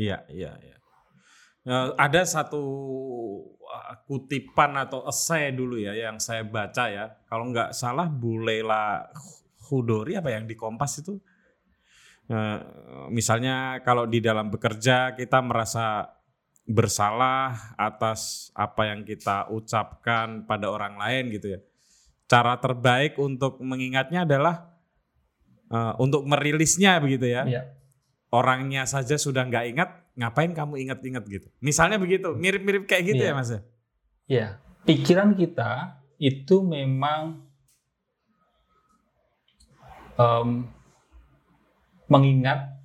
Iya, 0.00 0.24
iya, 0.32 0.56
iya. 0.64 0.76
Eh, 1.62 1.88
ada 1.94 2.26
satu 2.26 2.58
uh, 3.62 3.94
kutipan 4.10 4.74
atau 4.74 5.06
esai 5.06 5.54
dulu 5.54 5.78
ya 5.78 5.94
yang 5.94 6.18
saya 6.18 6.42
baca 6.42 6.90
ya. 6.90 7.06
Kalau 7.30 7.54
nggak 7.54 7.70
salah 7.70 8.10
Bu 8.10 8.42
Leila 8.42 9.06
Hudori 9.70 10.18
apa 10.18 10.34
yang 10.34 10.50
di 10.50 10.58
Kompas 10.58 10.98
itu. 11.06 11.22
Eh, 12.26 12.58
misalnya 13.14 13.78
kalau 13.86 14.10
di 14.10 14.18
dalam 14.18 14.50
bekerja 14.50 15.14
kita 15.14 15.38
merasa 15.38 16.10
bersalah 16.66 17.74
atas 17.74 18.50
apa 18.54 18.90
yang 18.90 19.02
kita 19.06 19.50
ucapkan 19.50 20.42
pada 20.46 20.66
orang 20.66 20.98
lain 20.98 21.30
gitu 21.30 21.58
ya. 21.58 21.60
Cara 22.26 22.58
terbaik 22.58 23.18
untuk 23.22 23.62
mengingatnya 23.62 24.26
adalah 24.26 24.66
eh, 25.70 25.94
untuk 26.02 26.26
merilisnya 26.26 26.98
begitu 26.98 27.30
ya 27.30 27.46
Iya. 27.46 27.62
orangnya 28.34 28.82
saja 28.82 29.14
sudah 29.14 29.46
nggak 29.46 29.66
ingat, 29.76 29.90
ngapain 30.12 30.52
kamu 30.52 30.74
ingat-ingat 30.88 31.24
gitu? 31.28 31.48
Misalnya 31.58 31.96
begitu, 31.96 32.36
mirip-mirip 32.36 32.84
kayak 32.84 33.16
gitu 33.16 33.22
Iya. 33.24 33.32
ya 33.32 33.38
mas? 33.38 33.50
ya? 33.50 33.60
Ya, 34.28 34.46
pikiran 34.84 35.34
kita 35.34 35.98
itu 36.16 36.62
memang 36.62 37.42
em, 40.16 40.68
mengingat 42.06 42.76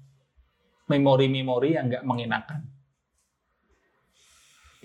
memori-memori 0.88 1.76
yang 1.76 1.92
nggak 1.92 2.08
mengenakan. 2.08 2.62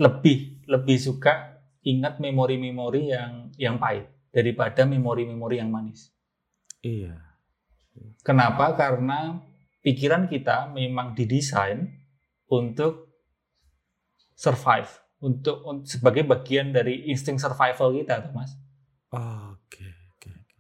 Lebih 0.02 0.66
lebih 0.66 0.98
suka 0.98 1.62
ingat 1.86 2.18
memori-memori 2.18 3.14
yang 3.14 3.54
yang 3.54 3.78
pahit 3.78 4.10
daripada 4.34 4.82
memori-memori 4.82 5.62
yang 5.62 5.70
manis. 5.70 6.10
Iya. 6.82 7.22
Kenapa? 8.26 8.74
Karena 8.74 9.38
pikiran 9.84 10.26
kita 10.26 10.72
memang 10.74 11.14
didesain 11.14 12.01
untuk 12.52 13.08
survive, 14.36 14.90
untuk 15.24 15.64
un- 15.64 15.86
sebagai 15.88 16.28
bagian 16.28 16.68
dari 16.68 17.08
insting 17.08 17.40
survival 17.40 17.96
kita, 17.96 18.28
tuh, 18.28 18.32
Mas. 18.36 18.52
Oke, 19.08 19.88
oke. 20.12 20.28
oke. 20.36 20.56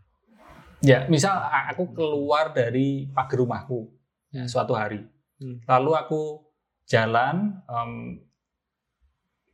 Ya, 0.80 1.04
misal 1.12 1.36
aku 1.68 1.92
keluar 1.92 2.56
dari 2.56 3.12
pagar 3.12 3.36
rumahku 3.44 3.92
ya, 4.32 4.48
suatu 4.48 4.72
hari, 4.72 5.04
Hmm. 5.36 5.60
lalu 5.68 5.92
aku 5.92 6.22
jalan, 6.88 7.60
em, 7.68 7.92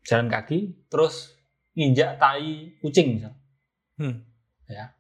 jalan 0.07 0.29
kaki, 0.31 0.87
terus 0.87 1.35
nginjak 1.75 2.23
tai 2.23 2.79
kucing, 2.79 3.19
misal. 3.19 3.35
Hmm. 3.99 4.23
ya. 4.69 4.93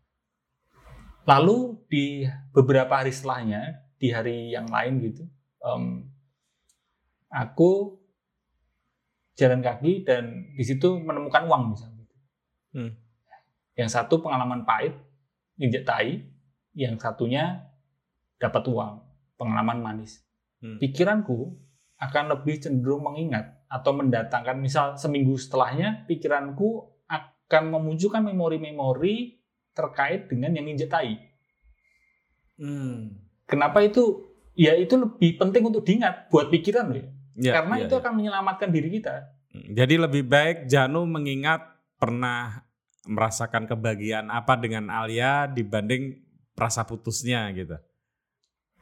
Lalu 1.28 1.76
di 1.92 2.24
beberapa 2.56 3.04
hari 3.04 3.12
setelahnya, 3.12 3.84
di 4.00 4.08
hari 4.08 4.48
yang 4.48 4.64
lain 4.64 5.04
gitu, 5.04 5.28
em, 5.60 6.08
aku 7.32 8.00
jalan 9.38 9.62
kaki 9.62 10.02
dan 10.02 10.50
di 10.56 10.64
situ 10.66 10.98
menemukan 10.98 11.46
uang 11.46 11.62
misalnya. 11.72 12.06
Hmm. 12.74 12.92
Yang 13.78 13.90
satu 13.94 14.18
pengalaman 14.18 14.66
pahit, 14.66 14.98
injek 15.62 15.86
tai, 15.86 16.26
yang 16.74 16.98
satunya 16.98 17.70
dapat 18.42 18.66
uang, 18.66 18.98
pengalaman 19.38 19.78
manis. 19.78 20.26
Hmm. 20.58 20.82
Pikiranku 20.82 21.54
akan 21.98 22.24
lebih 22.34 22.58
cenderung 22.58 23.06
mengingat 23.06 23.62
atau 23.70 23.94
mendatangkan 23.94 24.58
misal 24.58 24.86
seminggu 24.98 25.38
setelahnya 25.38 26.08
pikiranku 26.10 26.98
akan 27.06 27.62
memunculkan 27.74 28.26
memori-memori 28.26 29.38
terkait 29.74 30.26
dengan 30.26 30.54
yang 30.58 30.66
injek 30.66 30.90
tai. 30.90 31.14
Hmm. 32.58 33.22
Kenapa 33.46 33.86
itu 33.86 34.34
ya 34.58 34.74
itu 34.74 34.98
lebih 34.98 35.38
penting 35.38 35.62
untuk 35.62 35.86
diingat 35.86 36.26
buat 36.34 36.50
pikiran 36.50 36.90
loh. 36.90 36.98
Ya, 36.98 37.06
Karena 37.38 37.74
ya, 37.78 37.86
itu 37.86 37.94
ya. 37.94 38.00
akan 38.02 38.12
menyelamatkan 38.18 38.68
diri 38.74 38.88
kita. 38.90 39.30
Jadi 39.54 39.94
lebih 39.96 40.26
baik 40.26 40.66
Janu 40.66 41.06
mengingat 41.06 41.64
pernah 41.96 42.66
merasakan 43.08 43.64
kebahagiaan 43.64 44.28
apa 44.28 44.58
dengan 44.60 44.92
Alia 44.92 45.48
dibanding 45.48 46.20
rasa 46.58 46.84
putusnya 46.84 47.48
gitu. 47.56 47.78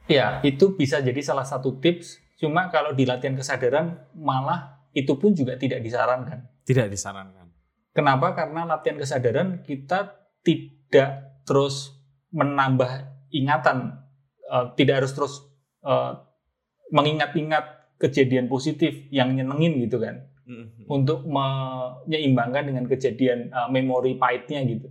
Ya, 0.09 0.39
itu 0.43 0.75
bisa 0.75 0.99
jadi 0.99 1.19
salah 1.23 1.47
satu 1.47 1.79
tips. 1.79 2.19
Cuma 2.37 2.69
kalau 2.69 2.93
di 2.93 3.07
latihan 3.07 3.35
kesadaran 3.37 3.97
malah 4.13 4.83
itu 4.91 5.13
pun 5.15 5.33
juga 5.33 5.55
tidak 5.55 5.83
disarankan. 5.83 6.47
Tidak 6.67 6.87
disarankan. 6.89 7.47
Kenapa? 7.95 8.33
Karena 8.37 8.67
latihan 8.67 8.97
kesadaran 8.99 9.63
kita 9.65 10.13
tidak 10.45 11.41
terus 11.47 11.97
menambah 12.29 13.09
ingatan, 13.33 13.97
eh, 14.47 14.65
tidak 14.77 15.03
harus 15.03 15.11
terus 15.15 15.33
eh, 15.87 16.13
mengingat-ingat 16.91 17.76
kejadian 17.97 18.45
positif 18.45 19.09
yang 19.09 19.33
nyenengin 19.33 19.81
gitu 19.83 19.97
kan, 19.97 20.25
Mm. 20.47 20.87
untuk 20.87 21.27
menyeimbangkan 21.27 22.71
dengan 22.71 22.85
kejadian 22.87 23.51
eh, 23.51 23.69
memori 23.69 24.15
pahitnya 24.15 24.63
gitu. 24.63 24.87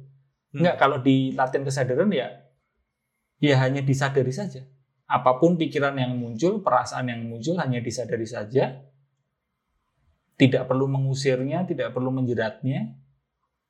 Hmm. 0.53 0.63
Enggak, 0.63 0.77
kalau 0.77 0.99
di 1.01 1.33
latihan 1.33 1.65
kesadaran 1.65 2.09
ya, 2.13 2.29
ya 3.41 3.55
hanya 3.65 3.81
disadari 3.81 4.33
saja. 4.33 4.65
Apa 5.07 5.39
pun 5.39 5.55
pikiran 5.57 5.95
yang 5.97 6.19
muncul, 6.19 6.61
perasaan 6.61 7.07
yang 7.09 7.23
muncul 7.25 7.57
hanya 7.57 7.79
disadari 7.79 8.27
saja. 8.27 8.83
Tidak 10.37 10.69
perlu 10.69 10.85
mengusirnya, 10.91 11.65
tidak 11.65 11.97
perlu 11.97 12.13
menjeratnya. 12.13 12.93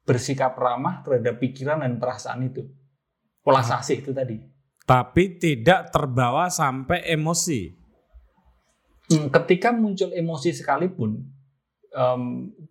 Bersikap 0.06 0.54
ramah 0.58 1.02
terhadap 1.02 1.38
pikiran 1.42 1.82
dan 1.82 1.98
perasaan 1.98 2.46
itu. 2.46 2.66
Pola 3.42 3.62
Ah. 3.62 3.78
asih 3.78 4.02
itu 4.02 4.10
tadi. 4.14 4.38
Tapi 4.86 5.38
tidak 5.38 5.90
terbawa 5.90 6.46
sampai 6.46 7.02
emosi. 7.10 7.74
Hmm, 9.06 9.30
Ketika 9.30 9.70
muncul 9.70 10.10
emosi 10.10 10.50
sekalipun, 10.50 11.22
em, 11.94 12.22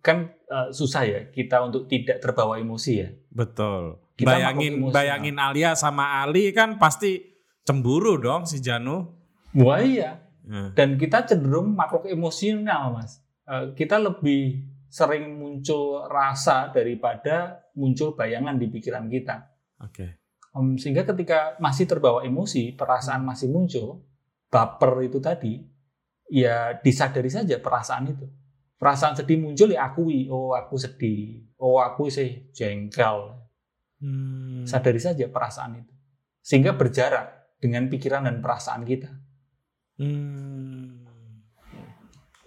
kan 0.04 0.30
eh, 0.32 0.68
susah 0.70 1.02
ya 1.08 1.20
kita 1.32 1.64
untuk 1.64 1.88
tidak 1.88 2.20
terbawa 2.20 2.60
emosi 2.60 2.92
ya. 3.00 3.08
Betul. 3.32 3.98
Kita 4.16 4.32
bayangin 4.32 4.80
bayangin 4.92 5.36
Alia 5.36 5.76
sama 5.76 6.24
Ali 6.24 6.52
kan 6.52 6.80
pasti 6.80 7.20
cemburu 7.64 8.16
dong 8.20 8.44
si 8.48 8.60
Janu. 8.60 9.12
Wah 9.56 9.80
iya, 9.80 10.20
Nah, 10.46 10.70
dan 10.78 10.94
kita 10.94 11.26
cenderung 11.26 11.74
makhluk 11.74 12.06
emosional 12.06 12.94
mas 12.94 13.18
Eh, 13.46 13.78
kita 13.78 14.02
lebih 14.02 14.58
sering 14.90 15.38
muncul 15.38 16.02
rasa 16.10 16.66
daripada 16.74 17.62
muncul 17.78 18.18
bayangan 18.18 18.58
di 18.58 18.66
pikiran 18.66 19.06
kita 19.06 19.38
Oke. 19.86 20.18
Em, 20.50 20.74
sehingga 20.74 21.06
ketika 21.06 21.54
masih 21.62 21.86
terbawa 21.86 22.26
emosi 22.26 22.74
perasaan 22.74 23.22
masih 23.22 23.46
muncul 23.46 24.02
baper 24.50 25.06
itu 25.06 25.22
tadi 25.22 25.62
ya 26.30 26.78
disadari 26.82 27.30
saja 27.30 27.58
perasaan 27.62 28.10
itu 28.10 28.26
perasaan 28.76 29.16
sedih 29.16 29.40
muncul 29.40 29.70
ya 29.72 29.88
akui 29.88 30.26
oh 30.28 30.52
aku 30.52 30.76
sedih 30.76 31.42
oh 31.58 31.80
aku 31.80 32.08
sih 32.12 32.50
jengkel 32.52 33.42
Hmm. 33.96 34.68
sadari 34.68 35.00
saja 35.00 35.24
perasaan 35.32 35.80
itu 35.80 35.88
sehingga 36.44 36.76
berjarak 36.76 37.56
dengan 37.56 37.88
pikiran 37.88 38.28
dan 38.28 38.44
perasaan 38.44 38.84
kita 38.84 39.08
Hmm. 39.96 41.08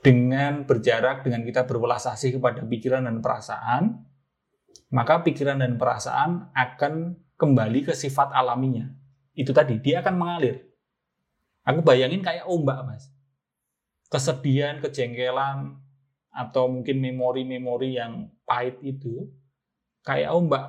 dengan 0.06 0.70
berjarak 0.70 1.26
dengan 1.26 1.42
kita 1.42 1.66
berwelas 1.66 2.06
asih 2.06 2.38
kepada 2.38 2.62
pikiran 2.62 3.04
dan 3.10 3.20
perasaan, 3.20 4.06
maka 4.94 5.26
pikiran 5.26 5.58
dan 5.58 5.76
perasaan 5.76 6.54
akan 6.54 7.18
kembali 7.36 7.90
ke 7.90 7.94
sifat 7.98 8.32
alaminya. 8.32 8.88
Itu 9.34 9.52
tadi, 9.52 9.82
dia 9.82 10.06
akan 10.06 10.16
mengalir. 10.16 10.62
Aku 11.66 11.82
bayangin 11.82 12.22
kayak 12.22 12.48
ombak, 12.48 12.86
Mas. 12.86 13.10
Kesedihan, 14.10 14.82
kejengkelan, 14.82 15.78
atau 16.34 16.66
mungkin 16.70 16.98
memori-memori 16.98 17.98
yang 18.02 18.34
pahit 18.44 18.82
itu, 18.82 19.30
kayak 20.02 20.34
ombak. 20.34 20.66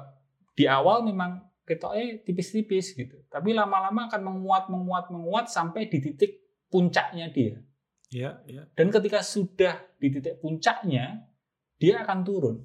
Di 0.52 0.68
awal 0.68 1.08
memang 1.08 1.40
ketoknya 1.64 2.20
tipis-tipis 2.26 2.98
gitu. 2.98 3.16
Tapi 3.30 3.54
lama-lama 3.54 4.10
akan 4.10 4.22
menguat, 4.26 4.64
menguat, 4.68 5.06
menguat 5.08 5.46
sampai 5.46 5.86
di 5.86 6.02
titik 6.02 6.42
puncaknya 6.66 7.30
dia. 7.30 7.62
Ya, 8.10 8.42
ya. 8.44 8.66
Dan 8.74 8.90
ketika 8.90 9.22
sudah 9.22 9.78
di 10.02 10.10
titik 10.10 10.42
puncaknya, 10.42 11.30
dia 11.78 12.02
akan 12.02 12.18
turun. 12.26 12.56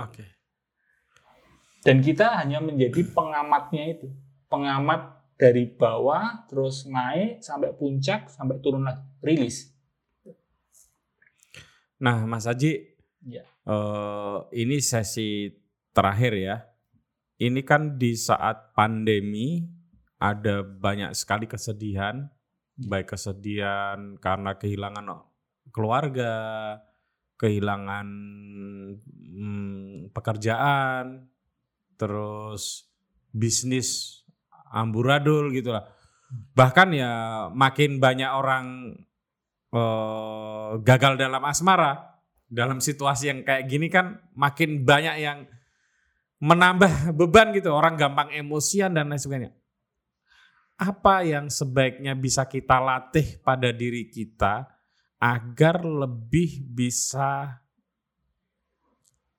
Oke. 0.00 0.24
Dan 1.84 2.00
kita 2.00 2.40
hanya 2.40 2.64
menjadi 2.64 3.04
pengamatnya 3.12 3.84
itu. 3.92 4.08
Pengamat 4.48 5.19
dari 5.40 5.64
bawah, 5.64 6.44
terus 6.44 6.84
naik, 6.84 7.40
sampai 7.40 7.72
puncak, 7.72 8.28
sampai 8.28 8.60
turun 8.60 8.84
lagi. 8.84 9.00
Rilis. 9.24 9.72
Nah, 11.96 12.28
Mas 12.28 12.44
Haji, 12.44 12.92
Ya. 13.24 13.44
eh, 13.44 14.38
ini 14.60 14.84
sesi 14.84 15.48
terakhir 15.96 16.36
ya. 16.36 16.56
Ini 17.40 17.64
kan 17.64 17.96
di 17.96 18.12
saat 18.20 18.76
pandemi 18.76 19.64
ada 20.20 20.60
banyak 20.60 21.16
sekali 21.16 21.48
kesedihan, 21.48 22.28
baik 22.76 23.16
kesedihan 23.16 24.20
karena 24.20 24.60
kehilangan 24.60 25.24
keluarga, 25.72 26.36
kehilangan 27.40 28.08
hmm, 29.00 30.12
pekerjaan, 30.12 31.32
terus 31.96 32.92
bisnis 33.32 34.19
amburadul 34.70 35.50
gitu 35.52 35.74
lah. 35.74 35.84
Bahkan 36.30 36.88
ya 36.94 37.12
makin 37.50 37.98
banyak 37.98 38.30
orang 38.30 38.94
eh, 39.74 40.70
gagal 40.80 41.18
dalam 41.18 41.42
asmara 41.44 42.10
dalam 42.50 42.82
situasi 42.82 43.30
yang 43.30 43.40
kayak 43.46 43.70
gini 43.70 43.86
kan 43.86 44.18
makin 44.34 44.82
banyak 44.82 45.22
yang 45.22 45.46
menambah 46.42 47.14
beban 47.14 47.54
gitu 47.54 47.70
orang 47.70 47.94
gampang 47.94 48.34
emosian 48.34 48.90
dan 48.90 49.06
lain 49.06 49.22
sebagainya 49.22 49.52
apa 50.80 51.22
yang 51.22 51.46
sebaiknya 51.46 52.18
bisa 52.18 52.48
kita 52.50 52.82
latih 52.82 53.38
pada 53.44 53.70
diri 53.70 54.10
kita 54.10 54.66
agar 55.20 55.84
lebih 55.84 56.64
bisa 56.64 57.60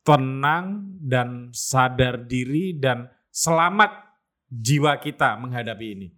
tenang 0.05 0.95
dan 1.01 1.49
sadar 1.49 2.21
diri 2.21 2.77
dan 2.77 3.09
selamat 3.33 4.10
jiwa 4.51 4.99
kita 4.99 5.39
menghadapi 5.39 5.87
ini 5.95 6.09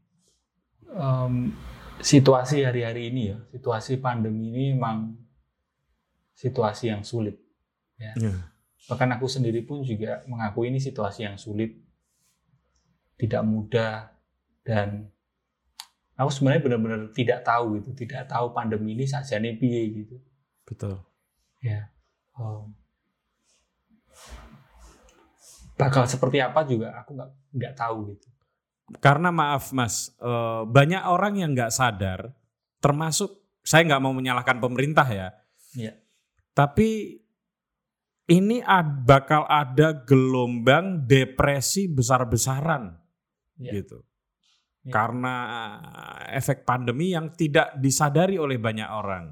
Em, 0.94 1.50
situasi 1.98 2.62
hari-hari 2.62 3.10
ini 3.10 3.34
ya, 3.34 3.38
situasi 3.50 3.98
pandemi 3.98 4.54
ini 4.54 4.78
memang 4.78 5.18
situasi 6.38 6.94
yang 6.94 7.02
sulit. 7.02 7.34
Bahkan 8.86 9.10
aku 9.18 9.26
sendiri 9.26 9.66
pun 9.66 9.82
juga 9.82 10.22
mengakui 10.30 10.70
ini 10.70 10.78
situasi 10.78 11.26
yang 11.26 11.38
sulit, 11.42 11.74
tidak 13.18 13.42
mudah, 13.42 14.14
dan 14.62 15.10
aku 16.14 16.30
sebenarnya 16.30 16.62
benar-benar 16.62 17.02
tidak 17.10 17.42
tahu 17.42 17.82
gitu, 17.82 17.90
tidak 18.06 18.30
tahu 18.30 18.54
pandemi 18.54 18.94
ini 18.94 19.10
sajane 19.10 19.58
piye 19.58 19.82
gitu. 20.04 20.16
betul 20.70 21.02
Ya. 21.64 21.90
Em, 22.38 22.70
bakal 25.74 26.06
seperti 26.06 26.38
apa 26.38 26.62
juga 26.64 26.94
aku 27.02 27.18
nggak 27.18 27.30
nggak 27.54 27.74
tahu 27.74 27.98
gitu. 28.14 28.28
Karena 29.00 29.32
maaf 29.32 29.72
mas, 29.72 30.12
eh, 30.20 30.62
banyak 30.68 31.04
orang 31.08 31.40
yang 31.40 31.52
nggak 31.56 31.72
sadar, 31.74 32.30
termasuk 32.78 33.32
saya 33.64 33.88
nggak 33.88 34.04
mau 34.04 34.12
menyalahkan 34.12 34.60
pemerintah 34.60 35.08
ya, 35.08 35.32
Iya. 35.74 35.96
tapi 36.52 37.18
ini 38.28 38.60
ad- 38.60 39.08
bakal 39.08 39.48
ada 39.48 40.04
gelombang 40.04 41.08
depresi 41.08 41.88
besar-besaran 41.88 42.92
Iya. 43.56 43.72
gitu, 43.82 44.04
Iya. 44.84 44.92
karena 44.92 45.36
efek 46.36 46.68
pandemi 46.68 47.16
yang 47.16 47.32
tidak 47.32 47.80
disadari 47.80 48.36
oleh 48.36 48.60
banyak 48.60 48.90
orang. 48.92 49.32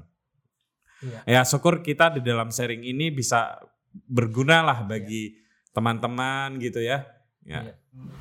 Iya. 1.04 1.20
Ya 1.28 1.40
syukur 1.44 1.84
kita 1.84 2.08
di 2.16 2.20
dalam 2.24 2.48
sharing 2.48 2.82
ini 2.82 3.12
bisa 3.12 3.60
berguna 3.92 4.64
lah 4.64 4.80
bagi 4.88 5.34
teman-teman 5.72 6.56
gitu 6.60 6.80
ya. 6.80 7.04
Ya. 7.42 7.60
Iya. 7.66 7.74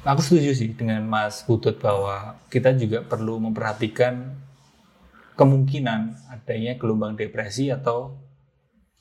Aku 0.04 0.20
setuju 0.20 0.52
sih 0.58 0.74
dengan 0.74 1.06
Mas 1.06 1.45
Putut 1.45 1.78
bahwa 1.78 2.36
kita 2.49 2.74
juga 2.74 3.06
perlu 3.06 3.38
memperhatikan 3.39 4.34
kemungkinan 5.38 6.18
adanya 6.34 6.76
gelombang 6.76 7.16
depresi 7.16 7.70
atau 7.70 8.18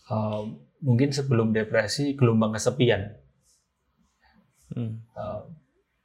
eh, 0.07 0.43
mungkin 0.85 1.11
sebelum 1.11 1.53
depresi 1.57 2.15
gelombang 2.15 2.55
kesepian 2.57 3.17
Hmm. 4.71 5.03
Eh, 5.03 5.43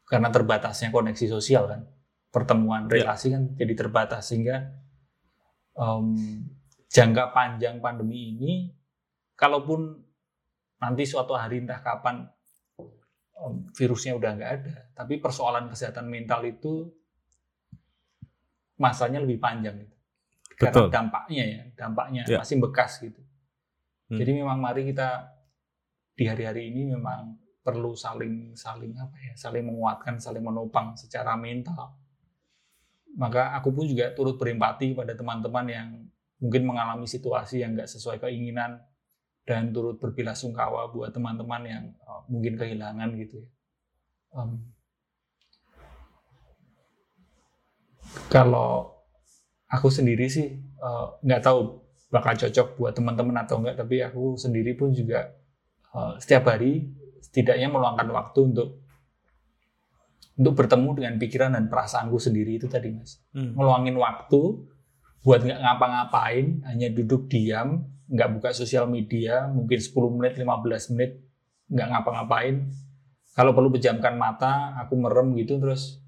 karena 0.09 0.33
terbatasnya 0.33 0.89
koneksi 0.89 1.29
sosial 1.29 1.69
kan 1.69 1.85
pertemuan 2.33 2.89
Ya. 2.89 3.05
relasi 3.05 3.29
kan 3.29 3.53
jadi 3.53 3.73
terbatas 3.77 4.25
sehingga 4.33 4.73
em, 5.77 6.17
jangka 6.89 7.29
panjang 7.29 7.77
pandemi 7.77 8.33
ini 8.33 8.53
kalaupun 9.37 10.01
nanti 10.81 11.05
suatu 11.05 11.37
hari 11.37 11.61
entah 11.61 11.77
kapan 11.85 12.25
virusnya 13.75 14.15
udah 14.15 14.31
nggak 14.39 14.51
ada 14.61 14.75
tapi 14.95 15.19
persoalan 15.19 15.67
kesehatan 15.67 16.07
mental 16.07 16.41
itu 16.47 16.87
masanya 18.75 19.23
lebih 19.23 19.39
panjang 19.39 19.75
gitu. 19.79 19.95
Betul. 20.55 20.87
Karena 20.87 20.91
dampaknya 20.91 21.43
ya, 21.43 21.61
dampaknya 21.75 22.21
Ya. 22.27 22.37
masih 22.39 22.59
bekas 22.63 22.99
gitu. 23.03 23.21
Hmm. 24.07 24.19
Jadi 24.19 24.31
memang 24.39 24.59
mari 24.59 24.87
kita 24.87 25.31
di 26.15 26.23
hari-hari 26.27 26.71
ini 26.71 26.95
memang 26.95 27.35
perlu 27.59 27.97
saling 27.97 28.55
saling 28.55 28.95
apa 28.95 29.15
ya, 29.19 29.33
saling 29.35 29.65
menguatkan, 29.67 30.15
saling 30.21 30.43
menopang 30.43 30.95
secara 30.95 31.35
mental. 31.35 31.97
Maka 33.15 33.55
aku 33.55 33.71
pun 33.71 33.87
juga 33.87 34.11
turut 34.11 34.35
berempati 34.35 34.91
pada 34.95 35.15
teman-teman 35.15 35.65
yang 35.67 35.87
mungkin 36.39 36.67
mengalami 36.67 37.07
situasi 37.07 37.63
yang 37.63 37.75
nggak 37.75 37.87
sesuai 37.87 38.19
keinginan 38.19 38.79
dan 39.45 39.69
turut 39.69 40.01
berbelasungkawa 40.01 40.89
buat 40.89 41.13
teman-teman 41.13 41.61
yang 41.63 41.85
uh, 42.09 42.25
mungkin 42.25 42.57
kehilangan 42.57 43.13
gitu 43.21 43.45
ya. 43.45 43.47
Em, 44.41 44.49
kalau 48.29 48.95
aku 49.69 49.87
sendiri 49.93 50.25
sih 50.27 50.57
eh, 50.59 51.05
nggak 51.25 51.41
tahu 51.45 51.81
bakal 52.09 52.33
cocok 52.37 52.67
buat 52.79 52.93
teman-teman 52.95 53.43
atau 53.43 53.59
enggak, 53.59 53.81
tapi 53.81 54.01
aku 54.01 54.39
sendiri 54.39 54.73
pun 54.77 54.91
juga 54.91 55.29
eh, 55.93 56.13
setiap 56.21 56.49
hari 56.51 56.89
setidaknya 57.21 57.69
meluangkan 57.69 58.09
waktu 58.11 58.39
untuk 58.53 58.69
untuk 60.35 60.53
bertemu 60.57 60.89
dengan 60.99 61.13
pikiran 61.15 61.55
dan 61.55 61.65
perasaanku 61.71 62.19
sendiri 62.19 62.59
itu 62.59 62.67
tadi 62.67 62.91
mas 62.91 63.23
Hmm. 63.31 63.55
ngeluangin 63.55 63.95
waktu 63.95 64.41
buat 65.23 65.41
nggak 65.41 65.59
ngapa-ngapain 65.63 66.63
hanya 66.69 66.87
duduk 66.91 67.27
diam 67.31 67.87
nggak 68.05 68.29
buka 68.37 68.49
sosial 68.53 68.85
media 68.85 69.49
mungkin 69.49 69.81
10 69.81 69.91
menit 70.15 70.33
15 70.37 70.93
menit 70.93 71.11
nggak 71.69 71.87
ngapa-ngapain. 71.89 72.69
Kalau 73.35 73.51
perlu 73.51 73.73
pejamkan 73.73 74.15
mata 74.15 74.77
aku 74.79 74.95
merem 74.95 75.35
gitu 75.35 75.59
terus 75.59 75.99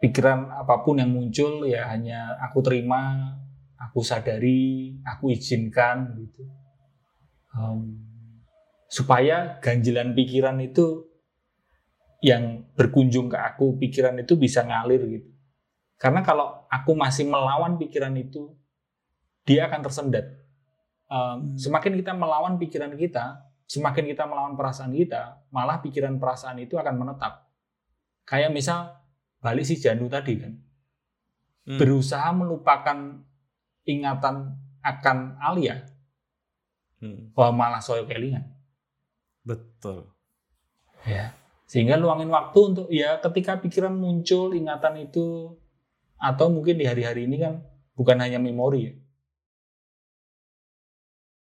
pikiran 0.00 0.52
apa 0.52 0.80
pun 0.84 1.00
yang 1.00 1.12
muncul 1.12 1.64
ya 1.68 1.90
hanya 1.92 2.38
aku 2.40 2.64
terima 2.64 3.34
aku 3.76 4.00
sadari 4.00 4.96
aku 5.04 5.34
izinkan 5.34 6.16
gitu. 6.16 6.42
Em, 7.54 7.98
supaya 8.88 9.58
ganjilan 9.58 10.14
pikiran 10.14 10.58
itu 10.62 11.10
yang 12.24 12.64
berkunjung 12.72 13.28
ke 13.28 13.36
aku 13.36 13.76
pikiran 13.76 14.16
itu 14.16 14.38
bisa 14.38 14.64
ngalir 14.64 15.02
gitu. 15.04 15.28
Karena 16.00 16.24
kalau 16.24 16.64
aku 16.72 16.96
masih 16.96 17.28
melawan 17.28 17.76
pikiran 17.76 18.14
itu 18.16 18.54
dia 19.44 19.68
akan 19.68 19.84
tersendat 19.84 20.43
Hmm. 21.04 21.54
semakin 21.60 22.00
kita 22.00 22.16
melawan 22.16 22.56
pikiran 22.56 22.96
kita 22.96 23.44
semakin 23.68 24.08
kita 24.08 24.24
melawan 24.24 24.56
perasaan 24.56 24.90
kita 24.92 25.44
malah 25.52 25.78
pikiran 25.84 26.16
perasaan 26.16 26.58
itu 26.64 26.80
akan 26.80 26.94
menetap 26.96 27.44
kayak 28.24 28.50
misal 28.50 28.92
balik 29.38 29.68
si 29.68 29.76
Janu 29.76 30.08
tadi 30.08 30.40
kan 30.40 30.54
Hmm. 31.64 31.80
berusaha 31.80 32.28
melupakan 32.36 33.24
ingatan 33.88 34.52
akan 34.84 35.40
Alia 35.40 35.88
Hmm. 37.00 37.32
wah 37.36 37.52
malah 37.52 37.80
soal 37.84 38.04
kelingan 38.08 38.48
Betul. 39.44 40.08
ya 41.04 41.32
sehingga 41.68 42.00
luangin 42.00 42.32
waktu 42.32 42.58
untuk 42.64 42.86
ya 42.88 43.20
ketika 43.20 43.60
pikiran 43.60 43.92
muncul 43.92 44.52
ingatan 44.56 45.04
itu 45.04 45.52
atau 46.16 46.46
mungkin 46.48 46.80
di 46.80 46.88
hari-hari 46.88 47.28
ini 47.28 47.36
kan 47.40 47.60
bukan 47.92 48.16
hanya 48.20 48.40
memori 48.40 48.88
ya 48.88 48.94